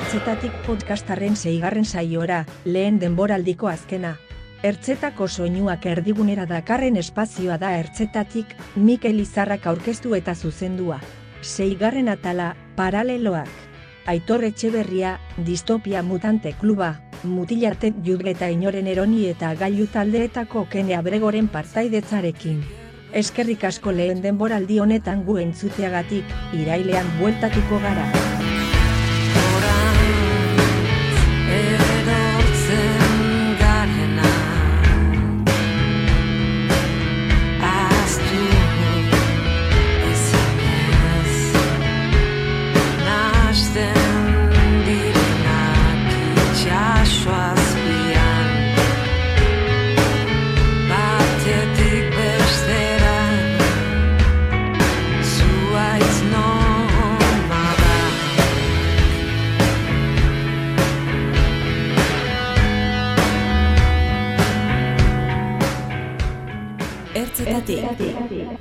Hartzetatik 0.00 0.54
podcastaren 0.64 1.34
zeigarren 1.36 1.84
saiora, 1.84 2.38
lehen 2.64 2.96
denboraldiko 2.98 3.68
azkena. 3.68 4.14
Ertzetako 4.64 5.26
soinuak 5.28 5.84
erdigunera 5.86 6.46
dakarren 6.48 6.96
espazioa 6.96 7.58
da 7.60 7.74
ertzetatik, 7.76 8.54
Mikel 8.76 9.20
Izarrak 9.20 9.68
aurkeztu 9.68 10.16
eta 10.16 10.34
zuzendua. 10.34 10.98
Seigarren 11.42 12.08
atala, 12.08 12.54
paraleloak. 12.80 13.52
Aitor 14.08 14.48
Etxeberria, 14.48 15.18
distopia 15.36 16.02
mutante 16.02 16.54
kluba, 16.58 16.94
mutilarte 17.22 17.92
jugle 18.02 18.32
eta 18.32 18.48
inoren 18.48 18.88
eroni 18.88 19.26
eta 19.28 19.52
gailu 19.54 19.86
taldeetako 19.92 20.64
kene 20.72 20.96
abregoren 20.96 21.52
partaidetzarekin. 21.52 22.64
Eskerrik 23.12 23.68
asko 23.68 23.92
lehen 23.92 24.24
denboraldi 24.24 24.80
honetan 24.80 25.26
gu 25.28 25.38
entzuteagatik, 25.44 26.36
irailean 26.56 27.18
bueltatuko 27.20 27.84
gara. 27.84 28.39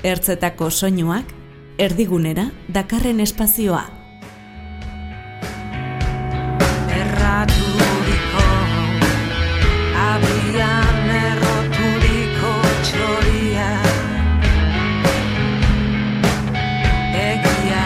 Ertzetako 0.10 0.72
soinuak, 0.74 1.30
erdigunera, 1.78 2.48
dakarren 2.74 3.20
espazioa. 3.22 3.84
Erraturiko 6.96 8.46
Abian 10.06 11.14
erroturiko 11.20 12.56
txoria. 12.90 13.70
Egia 17.22 17.86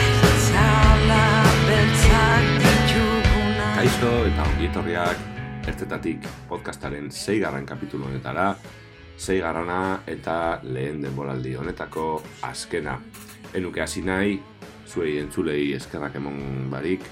Beltzala 0.00 1.22
beltzak 1.68 2.50
dituguna. 2.64 3.70
Kaixo 3.82 4.16
eta 4.32 4.50
ongietorriak 4.54 5.30
ertzetatik 5.68 6.24
podcastaren 6.48 7.12
zeigarren 7.12 7.68
kapitulu 7.68 8.08
honetara, 8.08 8.54
zeigarrana 9.18 10.04
eta 10.06 10.60
lehen 10.62 11.02
denboraldi 11.02 11.56
honetako 11.58 12.22
azkena. 12.46 12.98
Enuke 13.54 13.82
hasi 13.82 14.02
nahi, 14.02 14.38
zuei 14.86 15.18
entzulei 15.18 15.72
eskerrak 15.76 16.16
emon 16.20 16.70
barik, 16.70 17.04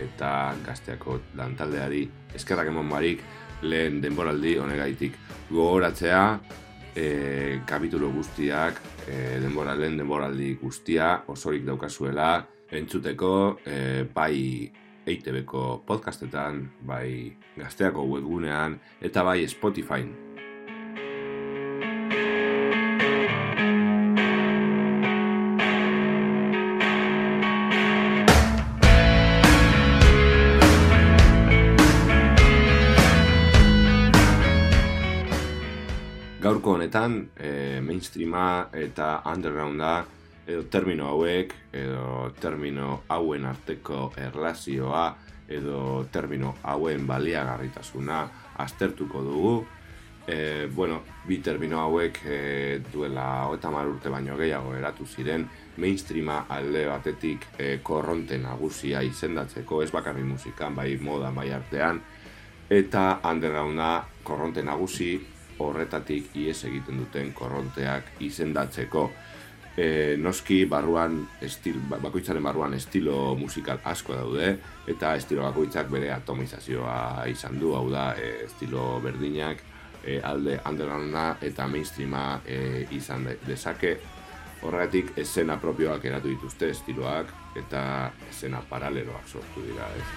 eta 0.00 0.54
gazteako 0.64 1.18
lantaldeari 1.36 2.06
eskerrak 2.34 2.70
emon 2.72 2.88
barik 2.88 3.22
lehen 3.62 4.00
denboraldi 4.00 4.56
honegaitik. 4.58 5.16
Gogoratzea, 5.50 6.22
e, 6.94 7.60
kapitulo 7.66 8.10
guztiak, 8.14 8.80
e, 9.06 9.40
denbora, 9.42 9.74
lehen 9.74 9.98
denboraldi 10.00 10.54
guztia 10.62 11.20
osorik 11.28 11.66
daukazuela, 11.66 12.46
entzuteko 12.70 13.32
e, 13.66 13.76
bai 14.14 14.70
EITB-ko 15.10 15.82
podcastetan, 15.86 16.62
bai 16.86 17.32
gazteako 17.56 18.06
webgunean, 18.14 18.78
eta 19.02 19.24
bai 19.26 19.42
Spotify. 19.48 20.04
Gaurko 36.60 36.74
honetan, 36.76 37.14
e, 37.40 37.80
mainstreama 37.80 38.68
eta 38.76 39.22
undergrounda 39.24 40.02
edo 40.44 40.66
termino 40.68 41.06
hauek, 41.08 41.54
edo 41.72 42.34
termino 42.36 42.98
hauen 43.08 43.46
arteko 43.48 44.10
erlazioa, 44.20 45.06
edo 45.48 46.04
termino 46.12 46.52
hauen 46.62 47.06
baliagarritasuna 47.08 48.18
aztertuko 48.60 49.24
dugu. 49.24 49.54
E, 50.28 50.68
bueno, 50.76 51.00
bi 51.24 51.40
termino 51.40 51.80
hauek 51.80 52.20
e, 52.26 52.82
duela 52.92 53.46
hogeita 53.46 53.70
urte 53.70 54.12
baino 54.12 54.36
gehiago 54.36 54.76
eratu 54.76 55.06
ziren, 55.06 55.48
mainstreama 55.78 56.44
alde 56.46 56.86
batetik 56.92 57.48
e, 57.56 57.78
korronte 57.82 58.36
nagusia 58.36 59.00
izendatzeko, 59.00 59.82
ez 59.82 59.90
bakarri 59.90 60.28
musikan, 60.28 60.76
bai 60.76 60.98
moda, 61.00 61.32
bai 61.32 61.50
artean, 61.52 62.04
eta 62.68 63.20
undergrounda 63.24 64.04
korronte 64.22 64.62
nagusi 64.62 65.39
horretatik 65.60 66.34
ies 66.36 66.64
egiten 66.64 66.98
duten 67.04 67.32
korronteak 67.36 68.04
izendatzeko. 68.20 69.10
E, 69.76 70.16
noski 70.18 70.64
barruan 70.68 71.28
estil, 71.40 71.76
ba- 71.88 72.00
bakoitzaren 72.02 72.42
barruan 72.42 72.74
estilo 72.74 73.34
musikal 73.38 73.78
asko 73.84 74.12
daude 74.18 74.58
eta 74.90 75.14
estilo 75.16 75.42
bakoitzak 75.46 75.88
bere 75.88 76.10
atomizazioa 76.12 77.24
izan 77.30 77.60
du, 77.60 77.70
hau 77.78 77.86
da 77.90 78.10
e, 78.18 78.44
estilo 78.44 79.00
berdinak 79.00 79.62
e, 80.04 80.18
alde 80.20 80.58
undergrounda 80.68 81.36
eta 81.40 81.68
mainstreama 81.70 82.40
e, 82.46 82.86
izan 82.90 83.24
de- 83.30 83.38
dezake 83.46 83.94
horregatik 84.62 85.14
esena 85.16 85.56
propioak 85.60 86.04
eratu 86.04 86.28
dituzte 86.28 86.68
estiloak 86.74 87.30
eta 87.56 88.10
esena 88.28 88.60
paraleloak 88.68 89.28
sortu 89.28 89.62
dira 89.64 89.86
ez. 89.96 90.08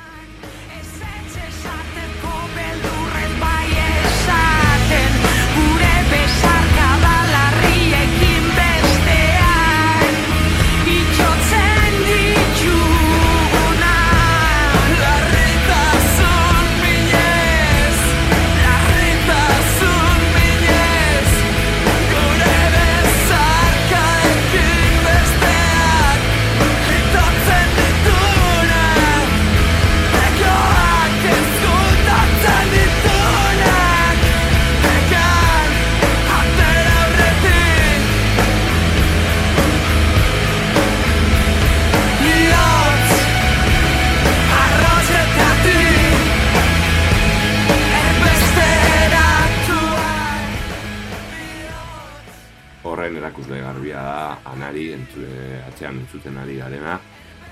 Erakusle 53.33 53.61
garbia 53.61 53.97
da 53.97 54.51
anari 54.51 54.91
entzule, 54.93 55.61
atzean 55.67 55.97
entzuten 55.97 56.37
ari 56.37 56.57
garena 56.57 56.99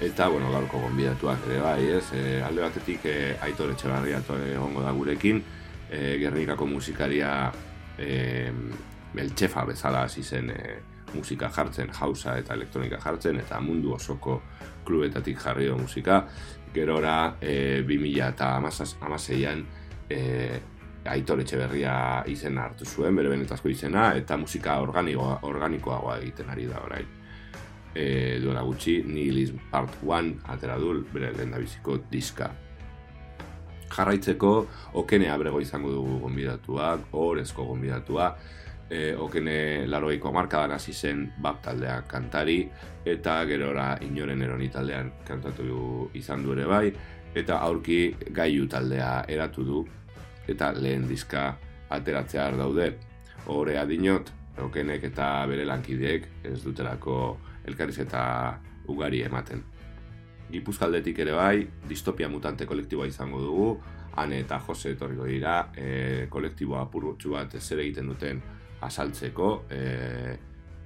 eta 0.02 0.28
bueno, 0.30 0.52
gaurko 0.52 0.80
gonbidatuak 0.80 1.46
ere 1.48 1.60
bai, 1.62 1.90
ez? 1.98 2.06
E, 2.14 2.42
alde 2.42 2.62
batetik 2.62 3.06
e, 3.06 3.36
Aitor 3.42 3.72
Etxebarria 3.72 4.22
to- 4.26 4.38
egongo 4.38 4.82
da 4.82 4.92
gurekin, 4.92 5.42
e, 5.90 6.18
Gernikako 6.20 6.66
musikaria 6.66 7.52
e, 7.98 8.52
beltxefa 9.14 9.66
bezala 9.66 10.04
hasi 10.04 10.24
zen 10.24 10.50
e, 10.50 10.76
musika 11.14 11.50
jartzen, 11.50 11.92
jausa 11.94 12.38
eta 12.38 12.54
elektronika 12.54 12.98
jartzen 13.02 13.38
eta 13.42 13.60
mundu 13.60 13.94
osoko 13.94 14.42
klubetatik 14.86 15.38
jarri 15.38 15.68
du 15.68 15.78
musika. 15.78 16.26
Gerora 16.74 17.36
e, 17.42 17.84
2000 17.86 18.30
eta 18.30 18.56
amaseian 19.02 19.66
e, 20.10 20.60
Aitor 21.10 21.40
Etxeberria 21.42 21.94
izena 22.30 22.68
hartu 22.68 22.86
zuen, 22.86 23.16
bere 23.18 23.32
benetazko 23.32 23.72
izena, 23.72 24.12
eta 24.18 24.38
musika 24.38 24.78
organikoa, 24.84 25.40
organikoagoa 25.50 26.20
egiten 26.22 26.50
ari 26.54 26.68
da 26.70 26.82
orain. 26.86 27.08
E, 27.92 28.40
duela 28.40 28.62
gutxi, 28.64 29.02
Nihilism 29.08 29.58
Part 29.72 29.98
1 30.06 30.46
atera 30.54 30.78
du 30.80 30.94
bere 31.12 31.32
lehendabiziko 31.34 31.98
diska. 32.12 32.52
Jarraitzeko, 33.92 34.52
okene 35.02 35.28
abrego 35.32 35.60
izango 35.60 35.92
dugu 35.92 36.20
gonbidatuak, 36.22 37.10
orezko 37.18 37.66
gonbidatua, 37.72 38.30
e, 38.88 39.16
okene 39.16 39.88
larogeiko 39.88 40.32
markadan 40.32 40.78
hasi 40.78 40.94
zen 40.94 41.26
bap 41.42 41.64
taldea 41.66 42.04
kantari, 42.08 42.62
eta 43.06 43.42
gerora 43.50 43.96
inoren 44.06 44.46
eroni 44.46 44.70
taldean 44.70 45.12
kantatu 45.28 46.12
izan 46.14 46.46
du 46.46 46.54
ere 46.54 46.70
bai, 46.70 46.86
eta 47.36 47.58
aurki 47.66 48.14
gaiu 48.36 48.68
taldea 48.70 49.26
eratu 49.28 49.66
du, 49.66 49.84
eta 50.48 50.72
lehen 50.78 51.08
diska 51.10 51.58
ateratzea 51.90 52.52
daude. 52.58 52.94
Hore 53.52 53.78
adinot, 53.80 54.32
okenek 54.62 55.04
eta 55.12 55.46
bere 55.50 55.66
lankideek 55.66 56.28
ez 56.46 56.60
dutelako 56.64 57.16
elkarriz 57.68 57.98
eta 58.04 58.24
ugari 58.88 59.24
ematen. 59.26 59.64
Gipuzkaldetik 60.52 61.20
ere 61.24 61.34
bai, 61.34 61.68
distopia 61.88 62.30
mutante 62.30 62.66
kolektiboa 62.68 63.08
izango 63.08 63.42
dugu, 63.42 63.68
Ane 64.20 64.42
eta 64.44 64.58
Jose 64.60 64.92
etorriko 64.92 65.24
dira, 65.24 65.72
e, 65.72 66.28
kolektiboa 66.30 66.82
apurutxu 66.84 67.32
bat 67.32 67.54
zer 67.62 67.80
egiten 67.80 68.10
duten 68.12 68.42
asaltzeko, 68.84 69.52
e, 69.72 70.38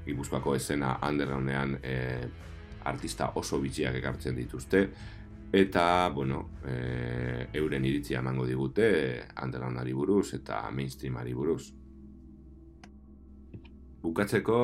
Gipuzkoako 0.06 0.54
esena 0.54 0.92
undergroundean 1.08 1.80
e, 1.82 1.96
artista 2.86 3.32
oso 3.42 3.58
bitxiak 3.64 3.98
ekartzen 3.98 4.38
dituzte, 4.38 4.84
eta, 5.56 6.10
bueno, 6.14 6.42
e, 6.68 7.48
euren 7.56 7.86
iritzia 7.88 8.20
emango 8.20 8.46
digute 8.46 8.88
undergroundari 9.44 9.94
buruz 9.94 10.34
eta 10.36 10.60
mainstreamari 10.72 11.34
buruz. 11.34 11.70
Bukatzeko, 14.04 14.60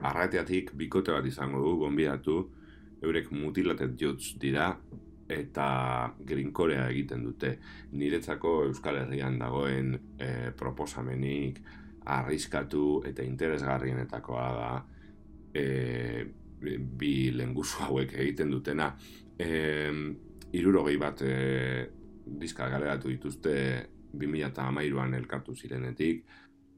arrateatik 0.00 0.72
bikote 0.80 1.12
bat 1.12 1.26
izango 1.28 1.60
du, 1.60 1.76
gonbidatu, 1.84 2.38
eurek 3.04 3.28
mutilatet 3.36 3.92
jots 4.00 4.34
dira, 4.40 4.72
eta 5.30 5.66
grinkorea 6.26 6.88
egiten 6.90 7.22
dute. 7.24 7.52
Niretzako 7.92 8.54
Euskal 8.70 9.02
Herrian 9.04 9.38
dagoen 9.38 9.94
e, 10.18 10.50
proposamenik 10.56 11.60
arriskatu 12.10 13.02
eta 13.06 13.22
interesgarrienetakoa 13.22 14.48
da 14.56 14.72
e, 15.54 16.24
bi 16.60 17.14
lenguzu 17.36 17.86
hauek 17.86 18.16
egiten 18.24 18.50
dutena. 18.56 18.90
E, 19.38 19.50
irurogei 20.52 20.96
bat 20.98 21.22
e, 21.22 21.88
diska 22.24 22.68
galeratu 22.68 23.08
dituzte 23.08 23.54
2008an 24.14 25.14
elkartu 25.16 25.54
zirenetik, 25.54 26.24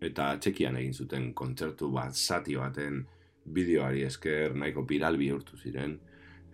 eta 0.02 0.36
txekian 0.38 0.76
egin 0.76 0.94
zuten 0.94 1.32
kontzertu 1.34 1.90
bat 1.92 2.14
zati 2.14 2.56
baten 2.58 3.04
bideoari 3.44 4.02
esker 4.06 4.54
nahiko 4.54 4.84
viral 4.88 5.16
bihurtu 5.18 5.56
ziren. 5.56 5.98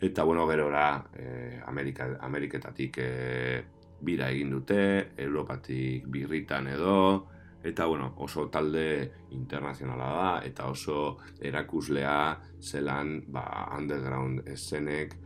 Eta 0.00 0.22
bueno, 0.24 0.46
gerora 0.46 1.04
eh, 1.18 1.60
Amerika, 1.66 2.06
Ameriketatik 2.20 2.98
eh, 3.02 3.64
bira 4.00 4.28
egin 4.30 4.52
dute, 4.54 5.10
Europatik 5.18 6.06
birritan 6.06 6.68
edo, 6.70 7.26
eta 7.66 7.86
bueno, 7.90 8.12
oso 8.22 8.46
talde 8.48 9.10
internazionala 9.34 10.10
da, 10.14 10.28
eta 10.46 10.68
oso 10.70 11.18
erakuslea 11.42 12.38
zelan 12.62 13.24
ba, 13.26 13.42
underground 13.76 14.46
eszenek, 14.46 15.16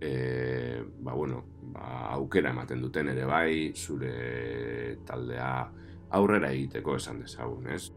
e, 0.00 0.82
ba, 1.00 1.12
bueno, 1.12 1.44
ba, 1.72 2.10
aukera 2.16 2.50
ematen 2.50 2.80
duten 2.82 3.12
ere 3.12 3.26
bai, 3.28 3.72
zure 3.76 4.96
taldea 5.06 5.50
aurrera 6.16 6.50
egiteko 6.50 6.96
esan 6.96 7.20
dezagun, 7.22 7.68
ez? 7.70 7.90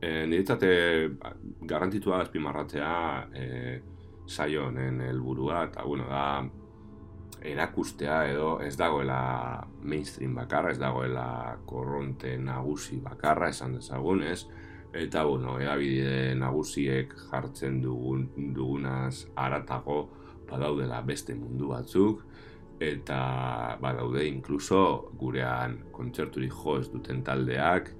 E, 0.00 0.26
niretzate 0.26 0.70
garantitua 1.68 2.22
azpimarratzea 2.24 2.92
e, 3.34 3.46
saio 4.26 4.66
honen 4.68 5.00
helburua 5.00 5.66
eta 5.68 5.84
bueno, 5.86 6.08
da 6.10 6.44
erakustea 7.46 8.24
edo 8.30 8.56
ez 8.64 8.74
dagoela 8.78 9.66
mainstream 9.82 10.34
bakarra, 10.34 10.72
ez 10.72 10.80
dagoela 10.80 11.58
korronte 11.68 12.36
nagusi 12.38 12.98
bakarra 13.04 13.50
esan 13.52 13.76
dezagun, 13.78 14.24
ez? 14.26 14.46
Eta, 14.96 15.24
bueno, 15.28 15.58
edabide 15.60 16.34
nagusiek 16.40 17.12
jartzen 17.28 17.82
dugun, 17.82 18.30
dugunaz 18.56 19.26
aratago 19.36 19.98
badaudela 20.48 21.02
beste 21.04 21.34
mundu 21.36 21.68
batzuk, 21.74 22.22
eta 22.80 23.76
badaude 23.80 24.24
inkluso 24.28 25.10
gurean 25.20 25.78
kontzerturik 25.92 26.52
jo 26.52 26.78
ez 26.80 26.88
duten 26.92 27.22
taldeak, 27.26 27.92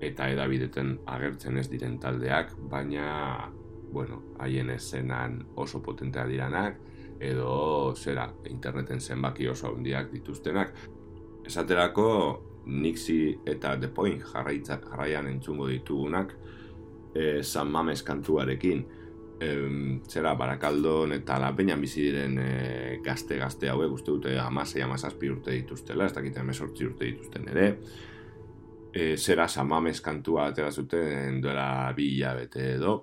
eta 0.00 0.30
edabideten 0.32 0.96
agertzen 1.06 1.58
ez 1.60 1.68
diren 1.68 1.98
taldeak, 2.00 2.54
baina, 2.72 3.50
bueno, 3.92 4.22
haien 4.38 4.70
esenan 4.70 5.42
oso 5.56 5.82
potentea 5.82 6.24
diranak, 6.28 6.78
edo 7.20 7.94
zera, 7.96 8.30
interneten 8.48 9.00
zenbaki 9.00 9.48
oso 9.48 9.74
handiak 9.74 10.12
dituztenak. 10.12 10.72
Esaterako, 11.44 12.08
Nixi 12.68 13.38
eta 13.48 13.76
The 13.80 13.88
Point 13.88 14.22
jarraitza, 14.32 14.80
jarraian 14.84 15.28
entzungo 15.30 15.68
ditugunak, 15.68 16.34
e, 17.14 17.42
San 17.42 17.70
Mames 17.72 18.02
kantuarekin, 18.04 18.84
e, 19.40 19.48
zera, 20.08 20.34
barakaldon 20.34 21.14
eta 21.16 21.38
la 21.40 21.54
peña 21.56 21.78
bizi 21.80 22.04
diren 22.08 22.36
gazte-gazte 23.04 23.70
hauek, 23.72 23.96
uste 23.96 24.12
dute 24.12 24.36
amasei 24.38 24.82
amazazpi 24.82 25.30
urte 25.30 25.56
dituztela, 25.56 26.06
ez 26.06 26.14
dakiten 26.14 26.46
mesortzi 26.46 26.86
urte 26.86 27.08
dituzten 27.08 27.48
ere, 27.54 27.68
e, 28.92 29.16
zera 29.16 29.48
samames 29.48 30.00
kantua 30.00 30.48
atera 30.48 30.70
zuten 30.72 31.40
duela 31.42 31.92
bi 31.96 32.08
hilabete 32.16 32.72
edo, 32.74 32.94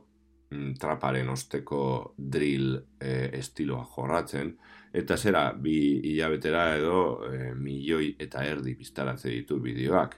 mm, 0.52 0.74
traparen 0.82 1.30
osteko 1.30 2.16
drill 2.18 2.76
e, 3.00 3.30
estiloa 3.40 3.86
jorratzen, 3.96 4.56
eta 4.96 5.18
zera 5.18 5.50
bi 5.60 6.00
hilabetera 6.08 6.70
edo 6.78 7.00
e, 7.28 7.54
milioi 7.54 8.14
eta 8.20 8.46
erdi 8.48 8.76
biztaratze 8.80 9.30
ditu 9.30 9.60
bideoak. 9.60 10.16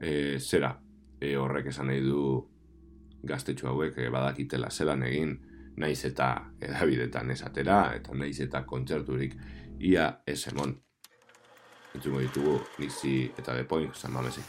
E, 0.00 0.38
zera, 0.38 0.74
e, 1.20 1.34
horrek 1.36 1.70
esan 1.72 1.88
nahi 1.88 2.02
du 2.04 2.24
gaztetxo 3.24 3.70
hauek 3.70 3.96
badakitela 4.12 4.70
zelan 4.70 5.04
egin, 5.08 5.38
naiz 5.80 6.04
eta 6.04 6.28
edabidetan 6.60 7.30
esatera, 7.32 7.80
eta 7.96 8.16
naiz 8.16 8.38
eta 8.44 8.64
kontzerturik 8.68 9.36
ia 9.80 10.10
ez 10.26 10.42
emon. 10.52 10.74
Entzungo 11.94 12.20
ditugu, 12.20 12.58
nizi 12.78 13.30
eta 13.38 13.56
depoin, 13.56 13.88
zan 13.94 14.12
mamesik. 14.12 14.44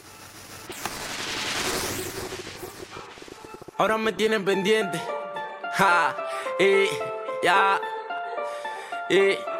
Ahora 3.78 3.98
me 3.98 4.12
tienen 4.12 4.44
pendiente. 4.44 5.00
Ja, 5.78 6.14
y 6.60 6.86
ya. 7.42 7.80
Y 9.10 9.51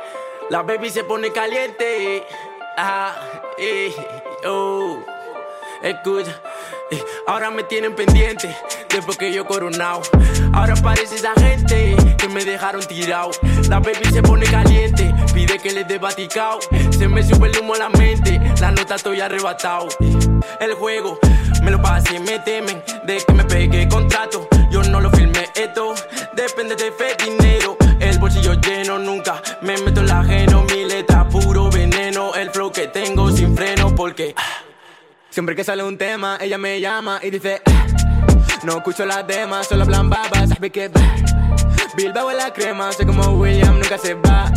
la 0.52 0.62
baby 0.62 0.90
se 0.90 1.02
pone 1.02 1.32
caliente. 1.32 2.26
Ah, 2.76 3.14
y, 3.56 3.90
oh, 4.46 5.02
escucha. 5.82 6.38
Ahora 7.26 7.50
me 7.50 7.62
tienen 7.62 7.94
pendiente 7.94 8.54
después 8.90 9.16
que 9.16 9.32
yo 9.32 9.46
coronado. 9.46 10.02
Ahora 10.52 10.74
parece 10.76 11.14
esa 11.14 11.32
gente 11.40 11.96
que 12.18 12.28
me 12.28 12.44
dejaron 12.44 12.84
tirado. 12.84 13.30
La 13.70 13.80
baby 13.80 14.04
se 14.12 14.22
pone 14.22 14.44
caliente, 14.44 15.14
pide 15.32 15.58
que 15.58 15.72
le 15.72 15.84
dé 15.84 15.96
baticao. 15.96 16.58
Se 16.90 17.08
me 17.08 17.22
sube 17.22 17.48
el 17.48 17.58
humo 17.58 17.72
a 17.72 17.78
la 17.78 17.88
mente, 17.88 18.38
la 18.60 18.72
nota 18.72 18.96
estoy 18.96 19.22
arrebatado. 19.22 19.88
El 20.60 20.74
juego 20.74 21.18
me 21.62 21.70
lo 21.70 21.80
pasé, 21.80 22.20
me 22.20 22.38
temen 22.40 22.82
de 23.04 23.16
que 23.16 23.32
me 23.32 23.44
pegue 23.44 23.88
contrato. 23.88 24.48
Yo 24.70 24.82
no 24.82 25.00
lo 25.00 25.10
filmé, 25.12 25.48
esto 25.54 25.94
depende 26.34 26.76
de 26.76 26.92
fe, 26.92 27.16
dinero. 27.24 27.78
Bolsillo 28.42 28.60
lleno, 28.60 28.98
nunca 28.98 29.40
me 29.60 29.76
meto 29.78 30.00
en 30.00 30.06
la 30.08 30.20
ajeno. 30.20 30.64
Mi 30.64 30.84
letra 30.84 31.28
puro 31.28 31.70
veneno, 31.70 32.34
el 32.34 32.50
flow 32.50 32.72
que 32.72 32.88
tengo 32.88 33.30
sin 33.30 33.54
freno, 33.56 33.94
porque 33.94 34.34
siempre 35.30 35.54
que 35.54 35.62
sale 35.62 35.84
un 35.84 35.96
tema, 35.96 36.38
ella 36.40 36.58
me 36.58 36.80
llama 36.80 37.20
y 37.22 37.30
dice: 37.30 37.62
No 38.64 38.78
escucho 38.78 39.06
las 39.06 39.24
demás, 39.26 39.68
solo 39.68 39.84
hablan 39.84 40.10
babas, 40.10 40.48
sabe 40.48 40.70
que 40.70 40.90
Bilbao 41.96 42.30
es 42.30 42.36
la 42.36 42.52
crema, 42.52 42.92
soy 42.92 43.06
como 43.06 43.22
William, 43.38 43.78
nunca 43.78 43.96
se 43.96 44.14
va. 44.14 44.50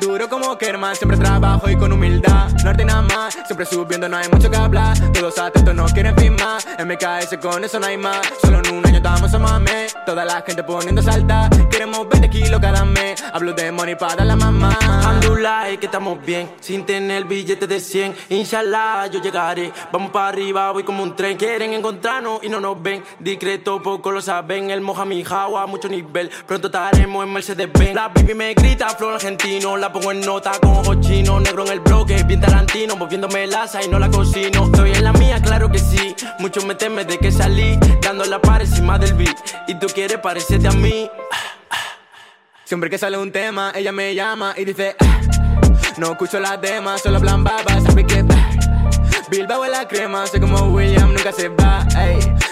Duro 0.00 0.28
como 0.28 0.58
Kerman, 0.58 0.94
siempre 0.94 1.16
trabajo 1.16 1.70
y 1.70 1.76
con 1.76 1.92
humildad. 1.92 2.50
Norte 2.64 2.84
nada 2.84 3.00
más, 3.02 3.34
siempre 3.46 3.64
subiendo, 3.64 4.08
no 4.10 4.18
hay 4.18 4.28
mucho 4.28 4.50
que 4.50 4.56
hablar. 4.56 4.94
Todos 5.12 5.38
atentos, 5.38 5.74
no 5.74 5.86
quieren 5.86 6.14
firmar. 6.16 6.60
MKS 6.84 7.38
con 7.40 7.64
eso 7.64 7.80
no 7.80 7.86
hay 7.86 7.96
más. 7.96 8.20
Solo 8.42 8.58
en 8.58 8.74
un 8.74 8.86
año 8.86 8.98
estamos 8.98 9.32
a 9.32 9.38
mame. 9.38 9.85
Toda 10.04 10.24
la 10.24 10.42
gente 10.42 10.62
poniendo 10.62 11.02
salta. 11.02 11.48
Queremos 11.70 12.08
20 12.08 12.30
kilos 12.30 12.60
cada 12.60 12.84
mes. 12.84 13.22
Hablo 13.32 13.52
de 13.52 13.70
money 13.70 13.94
para 13.94 14.24
la 14.24 14.36
mamá. 14.36 14.76
Andulay, 15.04 15.78
que 15.78 15.86
estamos 15.86 16.24
bien. 16.24 16.50
Sin 16.60 16.84
tener 16.84 17.24
billete 17.24 17.66
de 17.66 17.80
100. 17.80 18.14
Inshallah, 18.30 19.06
yo 19.06 19.20
llegaré. 19.20 19.72
Vamos 19.92 20.10
para 20.10 20.28
arriba, 20.28 20.70
voy 20.72 20.82
como 20.82 21.02
un 21.02 21.14
tren. 21.14 21.36
Quieren 21.36 21.72
encontrarnos 21.72 22.42
y 22.42 22.48
no 22.48 22.60
nos 22.60 22.80
ven. 22.82 23.02
Discreto, 23.18 23.82
poco 23.82 24.10
lo 24.10 24.20
saben. 24.20 24.70
El 24.70 24.80
moja 24.80 25.04
mi 25.04 25.24
a 25.26 25.66
mucho 25.66 25.88
nivel. 25.88 26.30
Pronto 26.46 26.68
estaremos 26.68 27.24
en 27.24 27.32
Mercedes 27.32 27.68
Benz. 27.72 27.94
La 27.94 28.08
baby 28.08 28.34
me 28.34 28.54
grita, 28.54 28.88
flow 28.90 29.10
argentino. 29.10 29.76
La 29.76 29.92
pongo 29.92 30.12
en 30.12 30.20
nota 30.20 30.52
con 30.60 30.70
ojos 30.70 31.00
chinos. 31.00 31.42
Negro 31.42 31.64
en 31.66 31.72
el 31.72 31.80
bloque, 31.80 32.22
bien 32.24 32.40
tarantino. 32.40 32.96
Moviéndome 32.96 33.46
laza 33.46 33.82
y 33.82 33.88
no 33.88 33.98
la 33.98 34.08
cocino. 34.10 34.64
Estoy 34.66 34.92
en 34.92 35.04
la 35.04 35.12
mía, 35.12 35.40
claro 35.40 35.70
que 35.70 35.78
sí. 35.78 36.14
Muchos 36.38 36.64
me 36.64 36.74
temen 36.74 37.06
de 37.06 37.18
que 37.18 37.30
salí. 37.30 37.78
Dando 38.00 38.24
la 38.24 38.40
par 38.40 38.62
encima 38.62 38.98
del 38.98 39.14
beat. 39.14 39.36
Quieres 39.92 40.18
parecerte 40.18 40.68
a 40.68 40.72
mí. 40.72 41.10
Siempre 42.64 42.90
que 42.90 42.98
sale 42.98 43.16
un 43.16 43.30
tema, 43.30 43.72
ella 43.74 43.92
me 43.92 44.14
llama 44.14 44.54
y 44.56 44.64
dice: 44.64 44.96
No 45.98 46.12
escucho 46.12 46.40
las 46.40 46.60
demás, 46.60 47.02
solo 47.02 47.16
hablan 47.18 47.44
babas. 47.44 47.82
Sabe 47.84 48.04
que 48.06 48.24
Bilbao 49.28 49.64
es 49.64 49.70
la 49.72 49.88
crema, 49.88 50.26
soy 50.26 50.40
como 50.40 50.68
William, 50.72 51.12
nunca 51.12 51.32
se 51.32 51.48
va. 51.48 51.84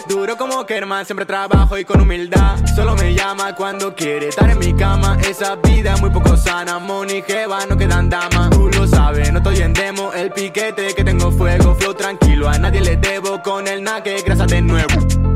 Duro 0.09 0.37
como 0.37 0.67
Kerman, 0.67 1.07
siempre 1.07 1.25
trabajo 1.25 1.79
y 1.79 1.85
con 1.85 2.00
humildad. 2.00 2.59
Solo 2.75 2.95
me 2.97 3.14
llama 3.14 3.55
cuando 3.55 3.95
quiere 3.95 4.29
estar 4.29 4.50
en 4.50 4.59
mi 4.59 4.75
cama. 4.75 5.17
Esa 5.29 5.57
vida 5.57 5.97
muy 5.99 6.11
poco 6.11 6.37
sana, 6.37 6.79
money 6.79 7.23
jeva, 7.26 7.64
no 7.67 7.76
quedan 7.76 8.11
damas. 8.11 8.50
Tú 8.50 8.69
lo 8.69 8.87
sabes, 8.87 9.33
no 9.33 9.38
estoy 9.38 9.59
en 9.59 9.73
demo. 9.73 10.12
El 10.12 10.31
piquete 10.31 10.95
que 10.95 11.05
tengo 11.05 11.31
fuego, 11.31 11.75
flow 11.76 11.95
tranquilo. 11.95 12.49
A 12.49 12.59
nadie 12.59 12.81
le 12.81 12.97
debo 12.97 13.41
con 13.43 13.67
el 13.69 13.83
naque, 13.83 14.23
grasa 14.23 14.47
de 14.47 14.61
nuevo. 14.61 15.34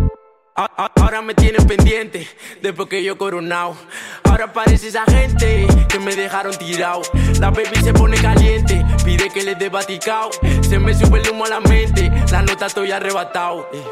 Ahora 0.59 1.23
me 1.23 1.35
tienen 1.35 1.65
pendiente, 1.69 2.27
después 2.61 2.89
que 2.89 3.01
yo 3.05 3.17
coronado. 3.17 3.77
Ahora 4.25 4.53
parece 4.53 4.89
esa 4.89 5.05
gente 5.05 5.69
que 5.89 6.01
me 6.01 6.17
dejaron 6.17 6.53
tirado. 6.57 7.03
La 7.39 7.51
baby 7.51 7.77
se 7.81 7.95
pone 7.95 8.17
caliente, 8.17 8.85
pide 9.05 9.31
que 9.31 9.45
le 9.45 9.55
dé 9.55 9.69
baticao. 9.69 10.31
Se 10.63 10.81
me 10.81 10.95
sube 10.95 11.21
el 11.21 11.31
humo 11.31 11.45
a 11.45 11.49
la 11.49 11.61
mente, 11.61 12.11
la 12.33 12.43
nota 12.43 12.67
estoy 12.67 12.91
arrebatado. 12.91 13.69
Eh. 13.73 13.85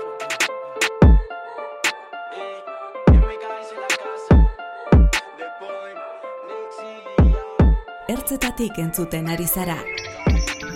Ertzetatik 8.09 8.77
entzuten 8.79 9.29
ari 9.29 9.47
zara. 9.47 9.79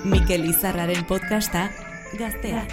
Mikel 0.04 0.44
Izarraren 0.44 1.04
podcasta 1.04 1.72
Gaztea. 2.12 2.64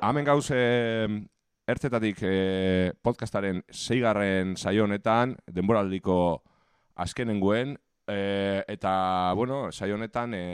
Hemen 0.00 0.22
gauz 0.24 0.52
e, 0.54 1.08
ertzetatik 1.66 2.20
e, 2.22 2.92
podcastaren 3.02 3.64
zeigarren 3.74 4.52
saio 4.56 4.84
honetan, 4.86 5.32
denboraldiko 5.50 6.18
azkenenguen, 7.02 7.74
e, 8.06 8.62
eta, 8.70 8.92
bueno, 9.34 9.72
saio 9.72 9.96
honetan 9.98 10.36
e, 10.38 10.44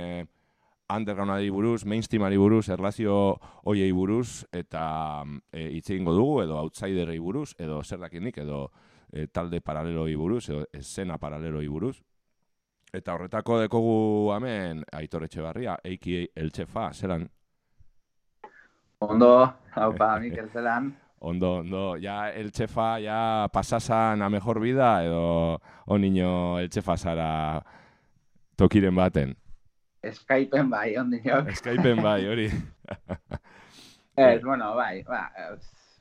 undergroundari 0.89 1.53
buruz, 1.53 1.85
mainstreamari 1.85 2.41
buruz, 2.41 2.71
erlazio 2.73 3.19
hoiei 3.69 3.93
buruz, 3.93 4.47
eta 4.49 4.87
e, 5.53 5.69
hitz 5.77 5.91
egingo 5.91 6.17
dugu, 6.17 6.41
edo 6.47 6.59
outsiderei 6.65 7.21
buruz, 7.21 7.53
edo 7.61 7.83
zer 7.85 8.01
dakinik, 8.01 8.41
edo 8.41 8.71
e, 9.13 9.29
talde 9.29 9.61
paraleloi 9.61 10.17
buruz, 10.17 10.49
edo 10.49 10.65
escena 10.73 11.21
paraleloi 11.21 11.69
buruz. 11.69 11.99
Eta 12.95 13.13
horretako 13.13 13.61
dekogu 13.61 13.97
hemen 14.33 14.87
Aitor 14.93 15.29
Etxebarria, 15.29 15.77
a.k.a. 15.85 16.29
El 16.33 16.53
Txefa, 16.55 16.93
zelan? 16.95 17.29
Ondo, 18.99 19.55
haupa, 19.75 20.19
Mikel 20.21 20.51
zelan. 20.51 20.95
Ondo, 21.25 21.65
ondo, 21.65 21.97
ya 21.97 22.29
el 22.31 22.53
chefa 22.53 23.01
ya 23.01 23.49
pasasan 23.51 24.21
a 24.21 24.29
mejor 24.29 24.61
vida 24.61 25.03
edo 25.03 25.59
o 25.87 25.97
niño 25.97 26.59
el 26.59 26.69
chefa 26.69 26.99
zara 26.99 27.65
tokiren 28.57 28.95
baten. 28.95 29.35
Skypen 30.05 30.69
bai, 30.69 30.97
ondinok. 30.99 31.49
Skypen 31.57 32.03
bai, 32.07 32.27
hori. 32.27 32.51
Ez, 34.17 34.43
bueno, 34.45 34.75
bai, 34.77 35.03
ba, 35.03 35.33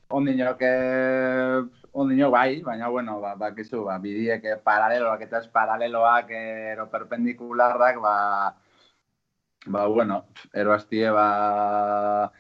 ondinok, 0.10 0.60
eh, 0.62 1.62
ondinok 1.94 2.32
bai, 2.32 2.62
baina, 2.62 2.90
bueno, 2.90 3.20
ba, 3.22 3.34
bakizu, 3.36 3.86
ba, 3.88 3.98
bidiek 3.98 4.44
eh, 4.44 4.58
paraleloak 4.62 5.24
eta 5.26 5.40
ez 5.40 5.48
paraleloak, 5.48 6.30
eh, 6.30 6.74
ero 6.76 6.90
perpendikularrak, 6.92 7.98
ba, 8.04 8.16
ba, 9.66 9.88
bueno, 9.88 10.26
ero 10.54 10.74
hastie, 10.74 11.10
ba, 11.10 12.32